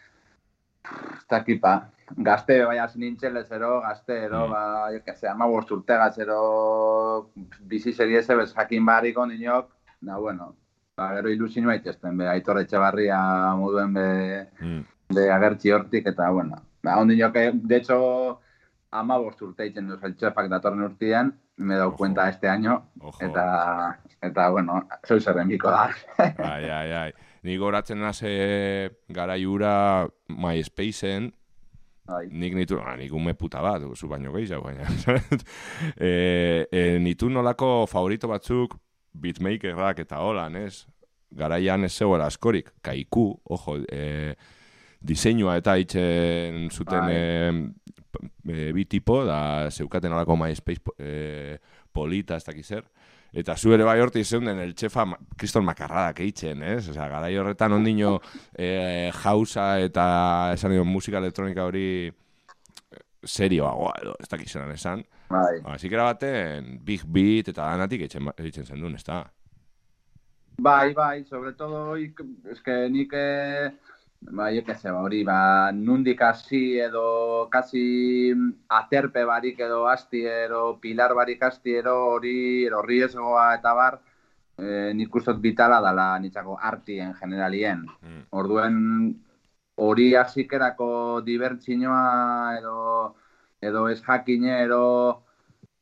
ez 0.84 1.28
dakipa, 1.30 1.90
gazte 2.18 2.64
bai 2.66 2.78
hasi 2.78 3.00
nintzen 3.00 3.34
lezero, 3.34 3.82
gazte, 3.82 4.24
ero, 4.26 4.48
Mm. 4.48 4.52
ba, 4.52 4.88
jo 4.92 5.04
que 5.06 5.16
se, 5.16 5.28
ama 5.28 5.46
urtegaz, 5.48 6.18
ero, 6.20 7.32
bizi 7.62 7.94
seriese, 7.94 8.36
bez 8.36 8.54
jakin 8.54 8.86
barik 8.86 9.18
ondinok, 9.18 9.70
da, 10.02 10.18
bueno, 10.18 10.56
ba, 10.98 11.16
gero 11.16 11.30
ilusinu 11.30 11.68
baitezten, 11.68 12.18
be, 12.18 12.28
aitor 12.28 12.60
etxebarria 12.60 13.56
moduen 13.56 13.94
be, 13.94 14.48
Mm. 14.60 14.82
de 15.10 15.32
agertzi 15.32 15.72
hortik, 15.72 16.08
eta, 16.08 16.30
bueno, 16.30 16.56
ba, 16.84 17.00
ondinok, 17.00 17.36
eh, 17.36 17.52
de 17.54 17.76
hecho, 17.78 18.40
ama 18.92 19.18
bost 19.18 19.42
urte 19.42 19.66
itzen 19.66 19.88
duz 19.88 20.04
el 20.04 20.16
txefak 20.16 20.50
datorren 20.50 20.84
urtean, 20.84 21.34
me 21.58 21.80
Ojo. 21.82 21.96
cuenta 21.98 22.30
este 22.30 22.48
año, 22.50 22.90
Ojo. 23.00 23.18
eta, 23.24 24.00
eta, 24.22 24.50
bueno, 24.50 24.88
soy 25.04 25.20
zerrenbiko 25.22 25.70
da. 25.72 25.90
Ai, 26.18 26.66
ai, 26.70 26.92
ai. 26.92 27.14
Ni 27.44 27.58
goratzen 27.60 28.00
nase 28.00 28.30
garaiura 29.12 30.08
MySpaceen, 30.32 31.32
Bai. 32.08 32.28
nik 32.32 32.56
nitu, 32.56 32.80
ah, 32.80 32.96
nik 33.00 33.12
ume 33.16 33.34
puta 33.36 33.62
bat, 33.64 33.84
zu 33.96 34.08
baino 34.08 34.32
gehiago, 34.32 34.64
baina. 34.64 34.88
e, 35.98 36.12
e, 36.72 36.82
nitu 37.04 37.30
nolako 37.30 37.86
favorito 37.92 38.28
batzuk 38.32 38.78
beatmakerrak 39.14 40.00
eta 40.06 40.20
holan, 40.24 40.56
ez? 40.64 40.86
Garaian 41.34 41.84
ez 41.84 41.94
zegoela 41.94 42.28
askorik, 42.32 42.72
kaiku, 42.82 43.30
ojo, 43.44 43.80
e, 43.92 44.36
diseinua 45.04 45.58
eta 45.60 45.76
itzen 45.82 46.70
zuten 46.72 47.08
Bai. 47.10 47.16
e, 47.16 47.94
e, 48.48 48.72
bi 48.76 48.86
tipo, 48.88 49.24
da 49.28 49.70
zeukaten 49.72 50.16
olako 50.16 50.38
MySpace 50.40 50.96
e, 50.96 51.58
polita, 51.92 52.40
ez 52.40 52.48
dakiz 52.48 52.68
zer. 52.68 52.88
Eta 53.34 53.56
zu 53.58 53.74
ere 53.74 53.86
bai 53.86 53.98
horti 53.98 54.22
zeunden 54.24 54.60
el 54.62 54.76
txefa 54.78 55.08
kriston 55.42 55.66
makarradak 55.66 56.20
eitzen, 56.22 56.62
ez? 56.62 56.84
Osea, 56.92 57.08
garai 57.10 57.32
horretan 57.42 57.74
ondino 57.80 58.20
e, 58.54 59.10
jausa 59.24 59.80
eta 59.82 60.06
esan 60.54 60.76
dion 60.76 60.86
musika 60.88 61.18
elektronika 61.18 61.66
hori 61.66 61.88
eh, 62.12 63.02
serioagoa 63.26 63.96
edo, 64.04 64.14
ez 64.22 64.30
dakiz 64.30 64.52
zelan 64.52 64.76
esan. 64.76 65.02
Bai. 65.34 65.64
Ba, 65.66 65.80
zikera 65.82 66.06
baten 66.12 66.78
big 66.86 67.08
beat 67.10 67.50
eta 67.50 67.72
danatik 67.72 68.06
eitzen, 68.06 68.30
eitzen 68.38 68.70
zen 68.70 68.86
duen, 68.86 68.94
ez 69.02 69.08
da? 69.08 69.24
Bai, 70.62 70.94
bai, 70.94 71.24
sobre 71.26 71.56
todo, 71.58 71.96
ik, 71.98 72.22
eske 72.54 72.84
nik, 72.94 73.18
eh, 73.18 73.72
ba, 74.32 74.52
jo 74.54 74.64
que 74.64 74.76
se, 74.76 74.92
ba, 74.92 75.02
hori, 75.02 75.24
ba, 75.24 75.72
nundik 75.72 76.22
hasi 76.22 76.80
edo, 76.80 77.50
kasi 77.50 78.34
aterpe 78.70 79.26
barik 79.26 79.60
edo 79.60 79.88
asti 79.88 80.26
edo, 80.26 80.80
pilar 80.80 81.14
barik 81.14 81.44
asti 81.44 81.76
edo, 81.76 81.96
hori, 82.16 82.66
ero 82.66 82.82
riesgoa 82.82 83.56
eta 83.56 83.74
bar, 83.74 84.00
eh, 84.58 84.92
nik 84.94 85.16
ustot 85.16 85.40
bitala 85.42 85.82
dala 85.82 86.20
nitzako 86.20 86.58
artien 86.62 87.14
generalien. 87.20 87.86
Mm. 88.02 88.24
Orduen 88.32 88.78
hori 89.76 90.14
hasikerako 90.16 91.22
dibertsinoa 91.26 92.58
edo 92.60 93.16
edo 93.62 93.88
ez 93.90 94.02
jakine 94.04 94.62
edo 94.64 95.24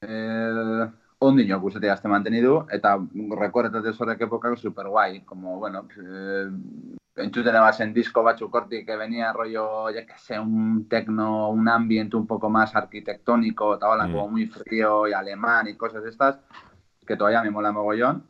eh, 0.01 0.87
ondino 1.19 1.59
guzti 1.59 1.89
azte 1.89 2.07
mantenidu 2.07 2.61
eta 2.77 2.95
rekorretate 3.39 3.93
horrek 3.97 4.21
epokak 4.27 4.57
super 4.57 4.87
guai, 4.87 5.21
como 5.25 5.57
bueno, 5.59 5.87
eh, 5.97 6.49
entzuten 7.15 7.55
ebazen 7.55 7.93
disko 7.93 8.23
batzuk 8.23 8.53
hortik 8.55 8.85
que 8.85 8.95
venía 8.95 9.33
rollo, 9.33 9.89
ya 9.89 10.05
que 10.05 10.17
sé, 10.17 10.39
un 10.39 10.87
tecno, 10.87 11.49
un 11.49 11.67
ambiente 11.69 12.15
un 12.15 12.25
poco 12.27 12.49
más 12.49 12.75
arquitectónico, 12.75 13.75
eta 13.75 14.07
Mm. 14.07 14.11
como 14.13 14.27
muy 14.29 14.45
frío 14.47 15.07
y 15.07 15.13
alemán 15.13 15.67
y 15.67 15.75
cosas 15.75 16.03
de 16.03 16.09
estas, 16.09 16.39
que 17.05 17.17
todavía 17.17 17.43
me 17.43 17.51
mola 17.51 17.71
mogollón, 17.71 18.23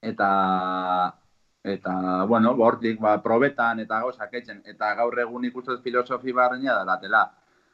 eta 0.00 1.14
eta 1.62 2.24
bueno, 2.24 2.52
hortik 2.52 3.00
ba 3.00 3.22
probetan 3.22 3.80
eta 3.80 4.00
gauzak 4.00 4.32
etzen 4.34 4.62
eta 4.64 4.94
gaur 4.94 5.18
egun 5.18 5.44
ikustez 5.44 5.80
filosofi 5.82 6.32
barreina 6.32 6.74
da 6.74 6.84
latela. 6.84 7.22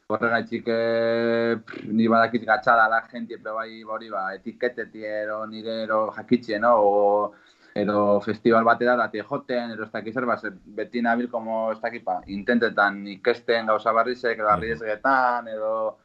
Horregatik 0.07 0.65
eh, 0.69 1.57
ni 1.89 2.07
badakit 2.09 2.45
gatxada 2.45 2.89
la 2.89 3.03
gente 3.03 3.39
pe 3.39 3.51
bai 3.51 3.83
hori 3.85 4.11
ba 4.11 4.35
etiketeti 4.35 5.05
ero 5.05 5.47
nire 5.47 5.83
ero 5.85 6.11
jakitxe, 6.13 6.59
no? 6.59 6.75
O 6.77 7.33
edo 7.75 8.21
festival 8.21 8.65
batera 8.65 8.95
dati 8.97 9.21
joten, 9.21 9.73
ero 9.75 9.85
ez 9.85 9.93
dakiz 9.93 10.15
zer, 10.15 10.27
ba, 10.27 10.39
beti 10.79 11.03
nabil 11.03 11.29
como 11.29 11.73
ez 11.73 11.81
dakit, 11.83 12.05
ba, 12.05 12.21
intentetan 12.27 13.03
ikesten 13.17 13.67
gauza 13.67 13.93
barrizek, 13.93 14.39
edo 14.39 14.49
arriesgetan, 14.49 15.49
edo 15.49 15.99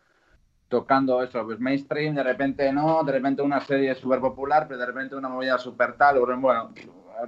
tocando 0.68 1.22
eso, 1.24 1.44
pues 1.46 1.60
mainstream, 1.60 2.16
de 2.16 2.24
repente 2.24 2.72
no, 2.74 3.04
de 3.04 3.12
repente 3.12 3.42
una 3.42 3.62
serie 3.62 3.94
super 3.96 4.20
popular, 4.20 4.68
pero 4.68 4.80
de 4.80 4.86
repente 4.86 5.16
una 5.16 5.30
movida 5.30 5.58
super 5.58 5.94
tal, 5.94 6.18
horren, 6.18 6.42
bueno, 6.42 6.74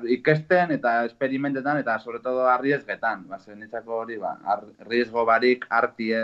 ikesten 0.07 0.71
eta 0.71 1.05
experimentetan 1.05 1.77
eta 1.77 1.99
sobre 1.99 2.19
todo 2.19 2.47
arriesgetan, 2.49 3.27
ba, 3.27 3.39
zen 3.39 3.59
nitzako 3.59 4.03
hori, 4.03 4.17
ba, 4.17 4.39
ar, 4.43 4.65
riesgo 4.89 5.25
barik 5.25 5.67
artie, 5.69 6.21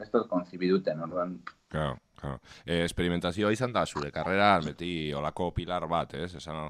ez 0.00 0.10
dut 0.10 0.28
konzibiduten, 0.28 1.00
orduan, 1.00 1.42
Claro, 1.72 1.96
claro. 2.20 2.40
Eh, 2.66 2.82
experimentazioa 2.84 3.50
izan 3.54 3.72
da 3.72 3.86
zure 3.86 4.10
karreran 4.12 4.66
beti 4.66 4.90
olako 5.16 5.54
pilar 5.56 5.86
bat, 5.88 6.12
ez? 6.20 6.34
Esan, 6.36 6.66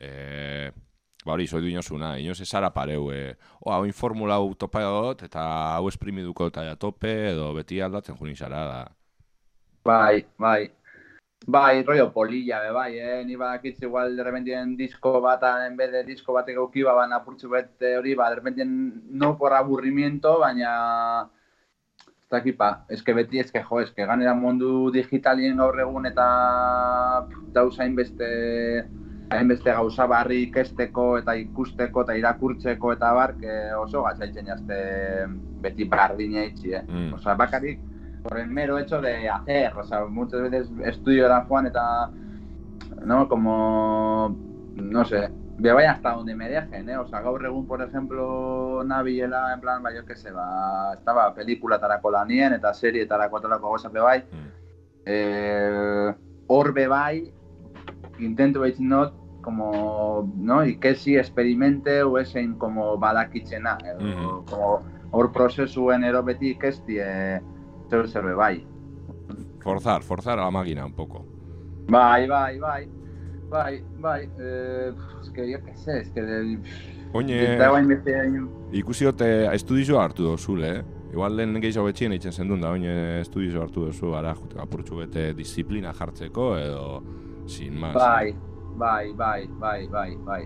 eh, 0.00 0.70
ba 1.24 1.34
hori, 1.34 1.46
soidu 1.46 1.68
inosuna, 1.68 2.16
inoz 2.18 2.40
esara 2.40 2.70
pareu, 2.74 3.10
eh, 3.12 3.34
oa, 3.60 3.78
oin 3.82 3.92
formula 3.92 4.38
hau 4.38 4.54
topa 4.54 4.82
dut, 4.86 5.26
eta 5.28 5.44
hau 5.76 5.88
esprimiduko 5.88 6.48
eta 6.48 6.64
tope, 6.76 7.14
edo 7.32 7.52
beti 7.54 7.80
aldatzen 7.80 8.16
juni 8.16 8.36
zara 8.36 8.64
da. 8.66 8.82
Bai, 9.84 10.24
bai. 10.38 10.70
Bai, 11.46 11.82
rollo 11.82 12.12
polilla, 12.12 12.60
be, 12.60 12.70
bai, 12.72 12.98
eh? 12.98 13.24
Ni 13.24 13.36
badakitz 13.36 13.80
igual 13.82 14.16
de 14.16 14.24
repente 14.24 14.52
disco 14.76 15.20
bata, 15.20 15.66
en 15.66 15.76
vez 15.76 15.90
de 15.92 16.04
disco 16.04 16.32
bate 16.32 16.52
gauki, 16.52 16.82
ba, 16.82 16.92
ban 16.94 17.12
apurtzu 17.12 17.48
bete 17.48 17.96
hori, 17.96 18.14
ba, 18.14 18.28
de 18.30 18.36
repente 18.36 18.64
no 18.66 19.36
por 19.38 19.54
aburrimiento, 19.54 20.38
baina 20.40 21.30
ez 22.06 22.28
dakipa, 22.30 22.84
eske 22.90 23.14
beti, 23.14 23.38
eske 23.40 23.62
jo, 23.64 23.80
eske 23.80 24.04
ganera 24.04 24.34
mundu 24.34 24.90
digitalien 24.92 25.56
gaur 25.56 25.78
egun 25.80 26.06
eta 26.06 26.26
dauz 27.54 27.78
hainbeste 27.80 28.28
hainbeste 29.30 29.72
gauza 29.72 30.06
barri 30.06 30.42
ikesteko 30.46 31.18
eta 31.18 31.34
ikusteko 31.36 32.02
eta 32.06 32.16
irakurtzeko 32.16 32.92
eta 32.94 33.12
bar, 33.12 33.34
que 33.36 33.72
oso 33.76 34.02
gatzaitzen 34.02 34.46
jazte 34.46 34.78
beti 35.62 35.84
bardina 35.84 36.44
itxi, 36.44 36.72
eh? 36.72 36.82
Mm. 36.86 37.12
Osa, 37.14 37.34
bakarrik, 37.34 37.80
por 38.22 38.38
el 38.38 38.48
mero 38.48 38.78
hecho 38.78 39.00
de 39.00 39.28
hacer, 39.28 39.76
o 39.76 39.84
sea, 39.84 40.06
muchas 40.06 40.42
veces 40.42 40.70
estudiora 40.84 41.44
Juan 41.44 41.66
eta, 41.66 42.10
no, 43.04 43.28
como, 43.28 44.34
no 44.74 45.04
sé, 45.04 45.28
me 45.58 45.72
vaya 45.72 45.92
hasta 45.92 46.12
donde 46.12 46.34
me 46.34 46.48
dejen, 46.48 46.88
eh? 46.88 46.96
O 46.96 47.06
sea, 47.06 47.20
gaur 47.20 47.44
egun, 47.44 47.66
por 47.66 47.82
ejemplo, 47.82 48.82
nabilela, 48.84 49.52
en 49.52 49.60
plan, 49.60 49.82
ba, 49.82 49.92
yo 49.94 50.06
que 50.06 50.16
se 50.16 50.30
ba, 50.30 50.94
estaba 50.94 51.34
pelikula 51.34 51.78
tarako 51.78 52.10
lanien 52.10 52.52
eta 52.54 52.72
serie 52.72 53.06
tarako 53.06 53.38
atalako 53.38 53.68
gauza 53.70 53.88
be 53.88 54.00
bai, 54.00 54.24
Mm. 54.32 54.48
eh, 55.04 56.14
bai, 56.88 57.32
intento 58.18 58.60
baitzen 58.60 58.88
not, 58.88 59.14
como, 59.42 60.30
no, 60.36 60.64
ikesi 60.64 61.16
experimente 61.16 62.02
o 62.02 62.18
esen 62.18 62.54
como 62.58 62.98
badakitzena, 62.98 63.78
edo, 63.84 64.00
Mhm. 64.00 64.44
como 64.46 64.82
hor 65.10 65.32
prozesuen 65.32 66.04
ero 66.04 66.22
beti 66.22 66.50
ikesti, 66.50 66.98
eh, 66.98 67.40
zer 67.88 68.08
zer 68.08 68.34
bai. 68.34 68.66
Forzar, 69.60 70.02
forzar 70.02 70.38
a 70.38 70.42
la 70.44 70.50
máquina 70.50 70.84
un 70.84 70.92
poco. 70.92 71.24
Bai, 71.88 72.26
bai, 72.28 72.58
bai, 72.58 72.88
bai, 73.48 73.82
bai, 73.98 74.28
eh, 74.38 74.92
es 75.22 75.30
que 75.30 75.50
yo 75.50 75.62
que 75.64 75.74
sé, 75.76 76.00
es 76.00 76.10
que... 76.10 76.22
de- 76.22 76.58
Oine, 77.14 77.56
ikusi 78.72 79.06
hote 79.06 79.46
estudioa 79.54 80.04
hartu 80.04 80.24
dozule, 80.24 80.76
eh? 80.78 80.82
Igual 81.12 81.36
lehen 81.38 81.54
gehiago 81.62 81.86
betxien 81.86 82.12
eitzen 82.12 82.32
zendun 82.36 82.60
da, 82.60 82.70
oine 82.76 83.20
estudioa 83.22 83.62
hartu 83.64 83.86
dozu, 83.86 84.12
ara, 84.14 84.34
apurtxu 84.60 84.98
bete 85.00 85.32
disiplina 85.32 85.94
jartzeko, 85.96 86.50
edo, 86.58 87.02
sin 87.48 87.80
más. 87.80 87.94
Bai, 87.94 88.34
bai, 88.76 89.12
bai, 89.12 89.46
bai, 89.48 89.86
bai, 89.88 90.16
bai. 90.16 90.42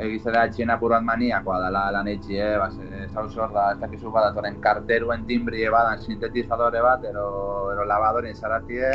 Egizera 0.00 0.46
etxien 0.48 0.70
apur 0.72 0.94
bat 0.94 1.04
maniakoa 1.04 1.58
dela 1.66 1.84
lan 1.92 2.08
etxi, 2.08 2.38
eh? 2.40 2.56
Bas, 2.58 2.74
zauz 3.12 3.36
hor 3.36 3.52
da, 3.52 3.70
ez 3.74 3.80
dakizu 3.82 4.12
badatoren 4.14 4.60
karteruen 4.64 5.26
timbrie 5.28 5.70
badan 5.70 6.00
sintetizadore 6.00 6.82
bat, 6.84 7.04
ero, 7.04 7.26
ero 7.72 7.84
labadoren 7.88 8.34
zaratie. 8.34 8.92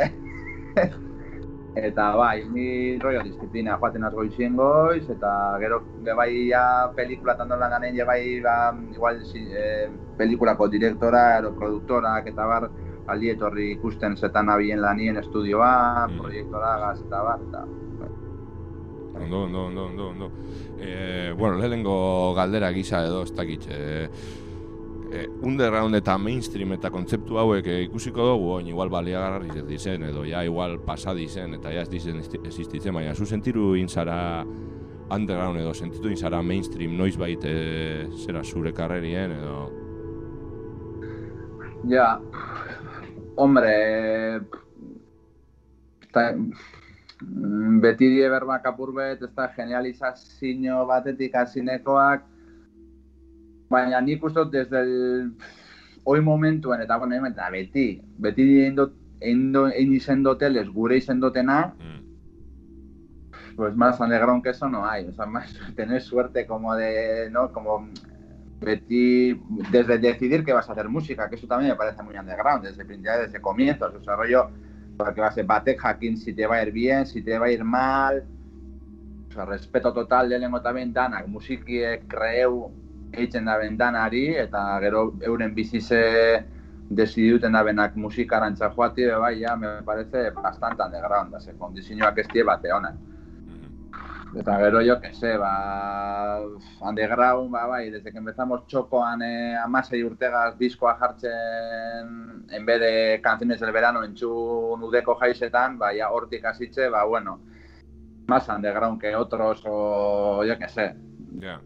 eta 1.76 2.08
bai, 2.16 2.46
ni 2.48 2.96
rollo 2.98 3.22
disiplina 3.22 3.76
joaten 3.76 4.04
az 4.08 4.14
goizien 4.16 4.56
goiz, 4.56 5.04
eta 5.12 5.30
gero 5.60 5.82
bai 6.16 6.48
ja 6.48 6.64
pelikulatan 6.96 7.48
dolan 7.48 7.70
ganen, 7.76 8.00
bai, 8.06 8.40
ba, 8.40 8.74
igual, 8.94 9.22
si, 9.30 9.46
eh, 9.52 9.86
pelikulako 10.18 10.68
direktora, 10.72 11.38
ero 11.38 11.54
produktorak, 11.54 12.26
eta 12.32 12.46
bar, 12.48 12.70
aldi 13.08 13.30
etorri 13.30 13.70
ikusten 13.72 14.16
zetan 14.16 14.48
abien 14.50 14.80
lanien 14.80 15.16
estudioa, 15.16 16.06
Mm. 16.08 16.18
proiektora, 16.18 16.78
gaz, 16.78 17.00
eta 17.00 17.22
bar, 17.22 17.40
eta 17.48 17.64
Ondo, 19.16 19.44
ondo, 19.44 19.66
ondo, 19.66 19.84
ondo, 19.86 20.08
ondo. 20.08 20.30
E, 20.78 21.32
bueno, 21.38 21.56
lehenengo 21.56 22.34
galdera 22.34 22.70
gisa 22.70 23.02
edo, 23.06 23.22
ez 23.22 23.32
dakit, 23.32 23.64
e, 23.70 24.08
e, 25.10 25.22
underground 25.42 25.94
eta 25.96 26.18
mainstream 26.18 26.74
eta 26.76 26.90
kontzeptu 26.90 27.38
hauek 27.40 27.66
e, 27.66 27.78
ikusiko 27.86 28.26
dugu, 28.34 28.50
oin 28.58 28.68
igual 28.68 28.90
baliagarri 28.92 29.62
dizen, 29.66 30.02
edo 30.10 30.26
ja 30.28 30.44
igual 30.44 30.78
pasa 30.84 31.14
dizen, 31.14 31.54
eta 31.54 31.72
ja 31.72 31.86
ez 31.86 31.88
dizen 31.88 32.20
existitzen, 32.20 32.92
baina 32.92 33.14
zu 33.14 33.24
sentiru 33.24 33.74
inzara 33.74 34.44
underground 35.08 35.60
edo 35.60 35.72
sentitu 35.72 36.10
inzara 36.12 36.42
mainstream 36.42 36.96
noiz 36.98 37.16
bait 37.16 37.42
e, 37.44 38.08
zera 38.26 38.44
zure 38.44 38.74
karrerien 38.74 39.32
edo... 39.32 39.70
Ja, 41.88 42.20
hombre, 43.36 44.40
mm, 46.14 47.80
beti 47.80 48.08
die 48.14 48.28
berbak 48.28 48.66
apur 48.66 48.92
bet, 48.96 49.22
ez 49.22 49.32
da 49.34 49.48
genializazio 49.54 50.86
batetik 50.88 51.34
hasinekoak, 51.34 52.24
baina 53.70 54.00
nik 54.00 54.24
uste 54.24 54.44
dut 54.44 54.52
desde 54.52 54.80
el 54.80 55.32
hoi 56.04 56.20
momentuen, 56.20 56.80
eta 56.82 56.96
bueno, 56.98 57.26
eta 57.26 57.50
beti, 57.50 58.00
beti 58.18 58.60
eindo, 58.64 58.92
ein 59.20 59.92
izendoteles 59.92 60.68
gure 60.68 60.96
izendotena, 60.96 61.74
Mm. 61.78 61.96
pues 63.56 63.74
más 63.74 63.98
underground 64.00 64.42
que 64.42 64.50
eso 64.50 64.68
no 64.68 64.84
hay, 64.86 65.06
o 65.08 65.12
sea, 65.12 65.24
más 65.26 65.50
tener 65.76 66.02
suerte 66.02 66.46
como 66.46 66.74
de, 66.76 67.30
¿no? 67.30 67.50
Como 67.52 67.88
Betty, 68.60 69.40
desde 69.70 69.98
decidir 69.98 70.44
que 70.44 70.52
vas 70.52 70.68
a 70.68 70.72
hacer 70.72 70.88
música, 70.88 71.28
que 71.28 71.36
eso 71.36 71.46
también 71.46 71.72
me 71.72 71.76
parece 71.76 72.02
muy 72.02 72.16
underground, 72.16 72.64
desde, 72.64 72.84
desde 72.84 73.40
comienzos, 73.40 73.94
o 73.94 74.02
sea, 74.02 74.16
rollo, 74.16 74.50
porque 74.96 75.20
vas 75.20 75.36
a 75.36 75.42
batek 75.42 75.78
jakin 75.78 76.16
si 76.16 76.32
te 76.32 76.46
va 76.46 76.56
a 76.56 76.62
ir 76.62 76.72
bien, 76.72 77.06
si 77.06 77.22
te 77.22 77.38
va 77.38 77.46
a 77.46 77.50
ir 77.50 77.64
mal, 77.64 78.24
o 79.28 79.32
sea, 79.32 79.44
respeto 79.44 79.92
total 79.92 80.28
lehenengo 80.28 80.62
también 80.62 80.92
danak, 80.92 81.26
musikiek 81.28 82.06
kreu 82.08 82.72
eitzen 83.12 83.44
da 83.44 83.58
danari, 83.58 84.34
eta 84.36 84.78
gero 84.80 85.12
euren 85.20 85.54
bizize 85.54 86.44
desiduten 86.88 87.52
da 87.52 87.62
benak 87.62 87.96
musikarantza 87.96 88.70
joati, 88.70 89.06
bai, 89.06 89.40
ja, 89.40 89.56
me 89.56 89.82
parece 89.82 90.30
bastante 90.30 90.82
underground, 90.82 91.38
ze 91.40 91.54
kondizioak 91.58 92.18
ez 92.18 92.28
die 92.32 92.44
bate 92.44 92.72
honak. 92.72 92.94
Eta 94.34 94.56
gero, 94.58 94.80
jo, 94.84 95.00
que 95.00 95.14
se, 95.14 95.36
ba, 95.38 96.40
underground, 96.80 97.50
ba, 97.50 97.66
bai, 97.66 97.90
desde 97.90 98.10
que 98.12 98.18
empezamos 98.18 98.66
txokoan 98.66 99.22
eh, 99.22 99.56
amasei 99.56 100.02
urtegaz 100.04 100.58
diskoa 100.58 100.96
jartzen, 100.98 102.44
en 102.50 102.66
vez 102.66 102.80
de 102.80 103.20
canciones 103.22 103.60
del 103.60 103.72
verano 103.72 104.02
entzun 104.04 104.82
udeko 104.82 105.14
jaizetan, 105.14 105.78
ba, 105.78 105.92
ja, 105.96 106.10
hortik 106.10 106.44
hasitze, 106.44 106.88
ba, 106.90 107.04
bueno, 107.04 107.40
más 108.26 108.48
underground 108.48 109.00
que 109.00 109.14
otros, 109.16 109.62
o, 109.64 110.42
jo, 110.46 110.58
que 110.58 110.68
sé. 110.68 110.94
Ja. 111.40 111.60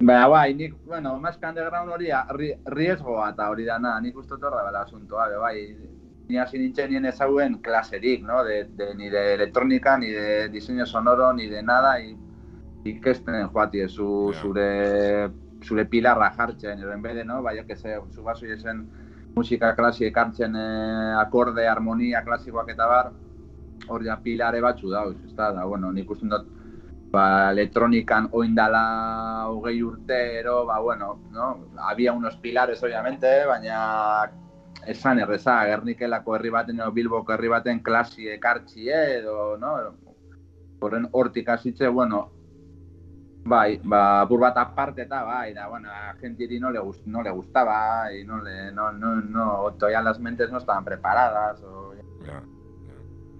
Baina, 0.00 0.28
bai, 0.28 0.54
nik, 0.54 0.76
bueno, 0.86 1.18
más 1.18 1.36
que 1.36 1.46
underground 1.46 1.90
hori, 1.92 2.08
ri- 2.30 2.56
riesgoa 2.64 3.30
eta 3.34 3.50
hori 3.50 3.64
dana, 3.66 4.00
nik 4.00 4.16
uste 4.16 4.36
dut 4.36 4.44
horra 4.44 4.62
bela 4.64 4.82
asuntoa, 4.86 5.28
bai, 5.36 5.76
ni 6.28 6.36
hasi 6.36 6.58
nintzen 6.58 6.90
nien 6.90 7.06
ezauen 7.08 7.58
klaserik, 7.64 8.22
no? 8.22 8.44
De, 8.44 8.64
de, 8.76 8.94
ni 8.94 9.08
de 9.08 9.34
electrónica, 9.34 9.96
ni 9.98 10.10
de 10.12 10.48
diseño 10.48 10.86
sonoro, 10.86 11.32
ni 11.32 11.46
de 11.48 11.62
nada, 11.62 12.00
y, 12.00 12.16
ikesten 12.84 13.48
joatie 13.48 13.88
zu, 13.88 14.32
Ja. 14.32 14.40
zure, 14.40 15.30
zure 15.62 15.84
pilarra 15.86 16.30
jartzen, 16.30 16.78
edo 16.78 16.92
en 16.92 17.02
bede, 17.02 17.24
no? 17.24 17.42
Bai, 17.42 17.58
jo 17.58 17.66
que 17.66 17.76
se, 17.76 17.98
zu 18.10 18.22
baso 18.22 18.46
esen 18.46 18.88
musika 19.34 19.74
klasik 19.74 20.16
hartzen 20.16 20.54
eh, 20.56 21.14
akorde, 21.18 21.66
harmonia 21.68 22.22
klasikoak 22.24 22.68
eta 22.70 22.86
bar, 22.86 23.12
hor 23.88 24.04
ja 24.04 24.16
pilare 24.22 24.60
batzu 24.60 24.90
dauz, 24.90 25.16
ez 25.24 25.34
da, 25.34 25.52
da, 25.52 25.64
bueno, 25.64 25.92
nik 25.92 26.10
uste 26.10 26.26
dut, 26.26 26.46
ba, 27.10 27.50
elektronikan 27.50 28.28
oindala 28.32 29.46
hogei 29.48 29.82
urtero, 29.82 30.64
ba, 30.66 30.78
bueno, 30.80 31.20
no? 31.32 31.68
Había 31.78 32.12
unos 32.12 32.36
pilares, 32.36 32.82
obviamente, 32.82 33.46
baina 33.46 34.30
esan 34.88 35.20
erreza, 35.20 35.60
Gernikelako 35.68 36.36
herri 36.36 36.50
baten 36.54 36.80
edo 36.80 36.90
Bilboko 36.96 37.34
herri 37.34 37.50
baten 37.52 37.82
klasi 37.84 38.28
ekartxie 38.34 38.98
edo, 39.18 39.56
no? 39.60 39.76
Horren 40.80 41.08
hortik 41.12 41.48
hasitze, 41.48 41.88
bueno, 41.88 42.22
bai, 43.48 43.80
ba, 43.82 44.20
apur 44.22 44.40
bat 44.44 44.56
aparte 44.60 45.02
eta 45.06 45.22
bai, 45.24 45.52
da, 45.54 45.68
bueno, 45.68 45.90
a 45.90 46.14
gente 46.20 46.48
no 46.60 46.70
le, 46.70 46.78
gust, 46.78 47.06
no 47.06 47.22
le 47.22 47.30
gustaba 47.30 48.12
y 48.12 48.24
no 48.24 48.40
le, 48.42 48.70
no, 48.72 48.92
no, 48.92 49.16
no, 49.16 49.74
todavía 49.78 50.02
las 50.02 50.20
mentes 50.20 50.50
no 50.50 50.58
estaban 50.58 50.84
preparadas 50.84 51.62
o 51.62 51.88
Ja. 52.24 52.42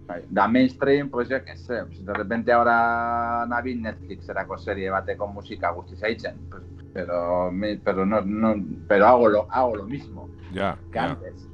Bai, 0.09 0.25
Da 0.31 0.49
mainstream, 0.49 1.11
pues 1.11 1.29
que 1.29 1.55
sé, 1.57 1.85
pues 1.85 2.03
de 2.05 2.15
repente 2.15 2.51
ahora 2.51 3.45
nabil 3.47 3.83
Netflix 3.83 4.27
erako 4.29 4.57
serie 4.57 4.89
bateko 4.89 5.27
musika 5.29 5.71
guzti 5.71 5.97
zaitzen, 5.97 6.35
pues, 6.49 6.63
pero, 6.95 7.51
pero, 7.85 8.07
no, 8.07 8.23
no, 8.23 8.55
pero 8.89 9.07
hago, 9.07 9.29
lo, 9.29 9.47
hago 9.51 9.77
lo 9.77 9.85
mismo 9.85 10.31
Ja, 10.55 10.79
que 10.91 10.99
ja. 10.99 11.11
antes. 11.11 11.47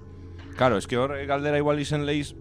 Claro, 0.57 0.77
eske 0.79 0.97
hor 0.97 1.17
galdera 1.27 1.59
igual 1.59 1.81
izen 1.81 2.07
leiz, 2.07 2.37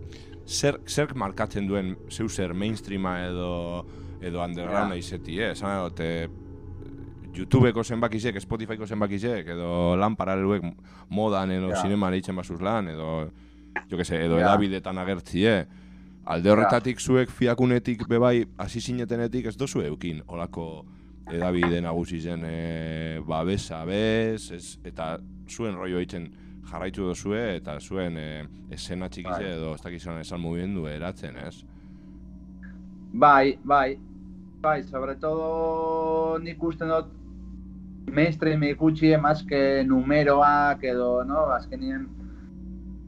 zer, 0.45 0.79
zer 0.85 1.15
markatzen 1.15 1.65
duen 1.67 1.97
zeu 2.09 2.29
zer 2.29 2.53
mainstreama 2.53 3.25
edo 3.25 3.87
edo 4.21 4.43
undergrounda 4.45 4.93
Ja. 4.93 4.99
izeti, 5.01 5.39
eh? 5.41 5.51
Esan 5.51 5.71
edo, 5.79 5.89
te, 5.91 6.29
YouTubeko 7.33 7.83
zenbakizek, 7.83 8.37
Spotifyko 8.39 8.85
zenbakizek, 8.85 9.47
edo 9.47 9.97
lan 9.97 10.15
paraleluek 10.15 10.61
modan 11.09 11.51
edo 11.51 11.71
Ja. 11.71 11.81
zineman 11.81 12.13
eitzen 12.13 12.35
basuz 12.35 12.61
lan, 12.61 12.87
edo, 12.89 13.31
jo 13.89 13.97
que 13.97 14.05
se, 14.05 14.23
edo 14.23 14.37
Ja. 14.37 14.45
edabidetan 14.45 14.97
agertzie. 14.99 15.65
Alde 16.23 16.51
horretatik 16.53 17.01
zuek 17.03 17.31
fiakunetik 17.35 18.05
bebai 18.07 18.45
hasi 18.57 18.79
zinetenetik 18.79 19.49
ez 19.51 19.57
dozu 19.59 19.81
eukin, 19.83 20.21
olako 20.27 20.85
edabide 21.31 21.81
nagusi 21.83 22.21
zen 22.21 22.45
e, 22.47 23.19
babesa 23.27 23.81
bez, 23.87 24.51
ez, 24.55 24.77
eta 24.87 25.17
zuen 25.49 25.75
rollo 25.75 25.99
eitzen 25.99 26.29
jarraitu 26.69 27.09
dozue, 27.09 27.41
eta 27.57 27.75
zuen 27.81 28.15
e, 28.17 28.45
esena 28.71 29.09
txikize 29.11 29.41
Bai. 29.43 29.51
edo 29.57 29.73
ez 29.75 29.83
dakizan 29.83 30.21
esan 30.23 30.39
mugimendu 30.39 30.87
eratzen, 30.87 31.35
ez? 31.43 31.57
Bai, 33.13 33.57
bai, 33.63 33.99
bai, 34.63 34.79
sobre 34.87 35.19
todo 35.19 36.39
nik 36.39 36.63
uste 36.63 36.87
dut 36.87 37.11
mainstream 38.07 38.63
ikutxie 38.71 39.17
más 39.17 39.43
que 39.43 39.83
numeroak 39.83 40.83
edo, 40.87 41.23
no, 41.27 41.49
azkenien 41.51 42.07
Eh, 42.07 42.22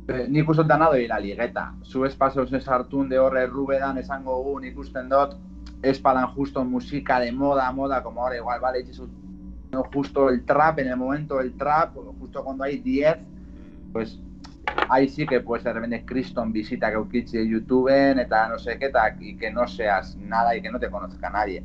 nik 0.08 0.50
uste 0.50 0.62
dut 0.62 0.70
dana 0.70 0.90
doila 0.92 1.20
ligeta. 1.20 1.74
Zu 1.84 2.06
espazo 2.06 2.46
zen 2.46 2.62
sartun 2.62 3.10
de 3.10 3.20
horre 3.20 3.44
errubedan 3.44 3.98
esango 3.98 4.38
gu, 4.44 4.60
nik 4.60 4.78
usten 4.78 5.10
dut, 5.10 5.36
espadan 5.82 6.28
justo 6.36 6.64
música 6.64 7.20
de 7.20 7.32
moda, 7.32 7.72
moda, 7.72 8.04
como 8.04 8.22
ahora 8.22 8.38
igual, 8.38 8.60
vale, 8.60 8.84
dices, 8.84 9.02
no, 9.72 9.84
justo 9.94 10.30
el 10.30 10.46
trap, 10.46 10.80
en 10.80 10.88
el 10.88 10.98
momento 10.98 11.38
del 11.38 11.54
trap, 11.58 11.96
justo 12.20 12.44
cuando 12.44 12.64
hay 12.64 12.80
10, 12.80 13.18
pues 13.92 14.20
ahí 14.90 15.10
sí 15.10 15.26
que 15.26 15.42
puede 15.42 15.64
ser 15.64 15.82
de 15.82 16.06
Criston 16.06 16.52
visita 16.52 16.92
que 16.92 16.98
ukitzi 16.98 17.38
de 17.38 17.50
YouTube, 17.50 17.90
eta 17.90 18.48
no 18.48 18.60
sé 18.60 18.78
qué, 18.78 18.92
y 19.20 19.36
que 19.38 19.52
no 19.52 19.68
seas 19.68 20.16
nada 20.18 20.56
y 20.56 20.62
que 20.62 20.72
no 20.72 20.80
te 20.80 20.90
conozca 20.90 21.30
nadie. 21.30 21.64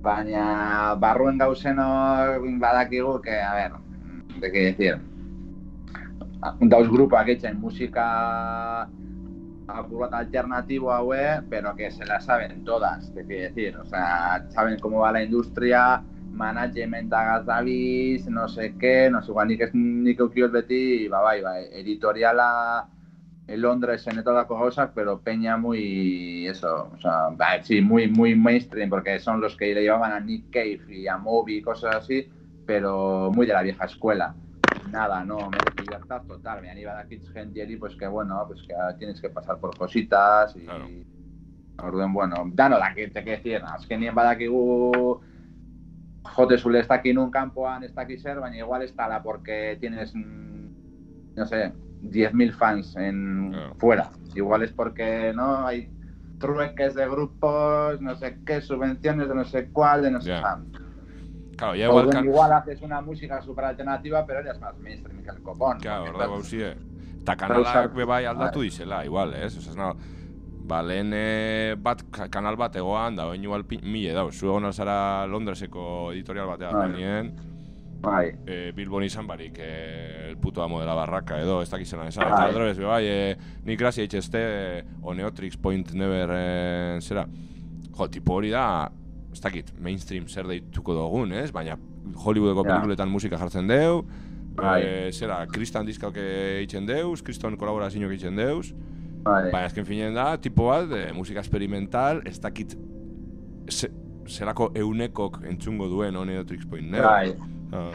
Baina 0.00 0.94
barruen 0.94 1.38
gauzeno 1.38 2.40
badakigu, 2.58 3.20
que, 3.20 3.40
a 3.40 3.54
ver, 3.54 3.72
de 4.40 4.52
qué 4.52 4.58
decir, 4.58 5.09
dauz 6.60 6.88
grupak 6.88 7.28
etxen 7.28 7.60
musika 7.60 8.88
bat 9.70 10.14
alternatibo 10.14 10.92
haue, 10.92 11.42
pero 11.48 11.74
que 11.76 11.90
se 11.90 12.04
la 12.04 12.20
saben 12.20 12.64
todas, 12.64 13.12
te 13.14 13.24
quiero 13.24 13.54
decir, 13.54 13.76
o 13.76 13.84
sea, 13.84 14.44
saben 14.50 14.78
cómo 14.80 15.00
va 15.00 15.12
la 15.12 15.22
industria, 15.22 16.02
management 16.32 17.10
gazabiz, 17.10 18.26
no 18.28 18.48
sé 18.48 18.74
qué, 18.78 19.10
no 19.10 19.22
sé, 19.22 19.30
igual 19.30 19.48
nik 19.48 19.60
ez 19.60 19.74
nik 19.74 20.20
eukiot 20.20 20.52
beti, 20.52 21.08
ba, 21.08 21.20
bai, 21.20 21.42
ba, 21.42 22.88
Londres 23.56 24.06
en 24.06 24.22
todas 24.22 24.38
las 24.38 24.46
cosas, 24.46 24.90
pero 24.94 25.20
Peña 25.20 25.56
muy, 25.56 26.46
eso, 26.46 26.90
o 26.94 27.00
sea, 27.00 27.30
ba, 27.32 27.62
sí, 27.62 27.80
muy, 27.80 28.08
muy 28.08 28.34
mainstream, 28.34 28.88
porque 28.88 29.18
son 29.18 29.40
los 29.40 29.56
que 29.56 29.74
le 29.74 29.82
llevaban 29.82 30.12
a 30.12 30.20
Nick 30.20 30.50
Cave 30.50 30.80
y 30.88 31.08
a 31.08 31.18
Moby 31.18 31.56
y 31.56 31.62
cosas 31.62 31.96
así, 31.96 32.28
pero 32.66 33.30
muy 33.34 33.46
de 33.46 33.52
la 33.52 33.62
vieja 33.62 33.86
escuela. 33.86 34.34
Nada, 34.90 35.24
no, 35.24 35.50
me 35.50 35.58
libertad 35.78 36.22
total, 36.26 36.62
me 36.62 36.74
de 36.74 36.90
aquí 36.90 37.20
gente 37.32 37.64
y 37.64 37.76
pues 37.76 37.94
que 37.96 38.06
bueno, 38.06 38.42
pues 38.46 38.62
que 38.62 38.74
tienes 38.98 39.20
que 39.20 39.30
pasar 39.30 39.58
por 39.58 39.76
cositas 39.76 40.54
y... 40.56 40.60
Claro. 40.60 40.86
Orduan, 41.82 42.12
bueno, 42.12 42.34
dano 42.52 42.78
dakite, 42.78 43.24
que 43.24 43.30
decir, 43.30 43.62
azkenien 43.64 44.14
badakigu 44.14 45.20
jote 46.34 46.58
zule 46.58 46.80
ez 46.80 46.88
dakin 46.88 47.18
un 47.18 47.30
kanpoan 47.30 47.84
ez 47.84 47.94
daki 47.94 48.18
zer, 48.18 48.40
baina 48.40 48.58
igual 48.58 48.82
ez 48.82 48.94
tala 48.94 49.22
porque 49.22 49.78
tienes, 49.80 50.14
mm, 50.14 51.36
no 51.36 51.46
sé, 51.46 51.72
10.000 52.02 52.52
fans 52.52 52.96
en 52.96 53.50
Claro. 53.52 53.74
fuera. 53.76 54.10
Igual 54.34 54.62
es 54.62 54.72
porque, 54.72 55.32
¿no? 55.34 55.66
Hay 55.66 55.90
trueques 56.38 56.94
de 56.94 57.08
grupos, 57.08 58.00
no 58.00 58.14
sé 58.16 58.38
qué, 58.44 58.60
subvenciones 58.60 59.28
de 59.28 59.34
no 59.34 59.44
sé 59.44 59.68
cuál, 59.70 60.02
de 60.02 60.10
no 60.10 60.20
sé. 60.20 60.34
Claro, 61.60 61.74
ya 61.76 61.86
igual... 61.86 62.08
Kan... 62.10 62.24
igual 62.24 62.52
haces 62.52 62.80
una 62.82 63.00
música 63.02 63.40
super 63.42 63.66
alternativa, 63.66 64.24
pero 64.26 64.40
eres 64.40 64.58
más 64.60 64.76
mainstream 64.78 65.22
que 65.22 65.30
el 65.30 65.42
copón. 65.42 65.78
Claro, 65.78 66.06
porque 66.06 66.16
horda 66.16 66.24
estás- 66.24 66.36
gauzie. 66.36 66.76
Eta 67.20 67.36
kanalak 67.36 67.94
be 67.94 68.04
bai 68.08 68.24
aldatu 68.24 68.62
dizela, 68.64 69.04
igual, 69.04 69.34
ez? 69.34 69.54
Osea, 69.58 69.74
no, 69.76 69.94
ba, 70.64 70.80
lehen 70.82 71.10
eh, 71.14 71.76
bat, 71.78 72.00
ka- 72.10 72.30
kanal 72.32 72.56
bat 72.56 72.74
egoan, 72.80 73.14
da, 73.14 73.26
oin 73.28 73.44
igual 73.44 73.66
mile 73.82 74.14
dauz. 74.16 74.34
Zu 74.40 74.46
egon 74.48 74.64
alzara 74.64 75.26
Londreseko 75.28 76.12
editorial 76.14 76.48
batean 76.48 76.72
Bai. 76.72 76.88
ganien, 76.88 77.30
Bai, 78.00 78.30
eh, 78.46 78.72
Bilbon 78.74 79.04
izan 79.04 79.26
barik 79.28 79.58
eh, 79.60 80.28
el 80.30 80.38
puto 80.38 80.62
amo 80.64 80.80
de 80.80 80.86
la 80.86 80.94
barraca 80.94 81.38
edo, 81.38 81.60
ez 81.60 81.68
dakizena 81.68 82.08
esan. 82.08 82.24
Eta 82.28 82.34
Bai. 82.38 82.48
aldrebez, 82.48 82.78
be 82.78 82.86
bai, 82.88 83.04
eh, 83.06 83.36
nik 83.66 83.78
grazi 83.78 84.06
HST 84.08 84.34
eh, 84.40 84.84
o 85.02 85.12
Neotrix 85.12 85.58
Point 85.58 85.92
Never 85.92 86.30
eh, 86.32 86.98
zera. 87.02 87.26
Jo, 87.92 88.08
tipo 88.08 88.32
hori 88.40 88.48
da, 88.48 88.90
ez 89.32 89.40
dakit, 89.40 89.72
mainstream 89.80 90.26
zer 90.28 90.46
deituko 90.48 90.94
dugun, 90.94 91.32
ez? 91.32 91.50
Baina 91.54 91.76
Hollywoodeko 92.24 92.64
Ja. 92.64 92.72
pelikuletan 92.74 93.08
musika 93.10 93.38
jartzen 93.38 93.66
deu, 93.68 94.02
Bai. 94.56 94.82
eh, 94.82 95.12
zera, 95.12 95.46
kristan 95.46 95.86
diskauk 95.86 96.16
eitzen 96.16 96.86
deuz, 96.86 97.22
kriston 97.22 97.56
kolaborazioak 97.56 98.10
eitzen 98.10 98.36
deuz, 98.36 98.72
bai. 99.22 99.50
baina 99.52 99.66
azken 99.66 99.84
finen 99.86 100.14
da, 100.14 100.36
tipo 100.36 100.66
bat, 100.66 100.88
de, 100.88 101.12
musika 101.14 101.38
experimental, 101.40 102.22
ez 102.26 102.38
dakit 102.40 102.76
ze, 103.70 103.88
zerako 104.26 104.70
eunekok 104.74 105.40
entzungo 105.44 105.88
duen 105.88 106.16
Oneotrix 106.16 106.66
Point 106.66 106.90
Never. 106.90 107.06
Bai. 107.06 107.34
Ah, 107.72 107.90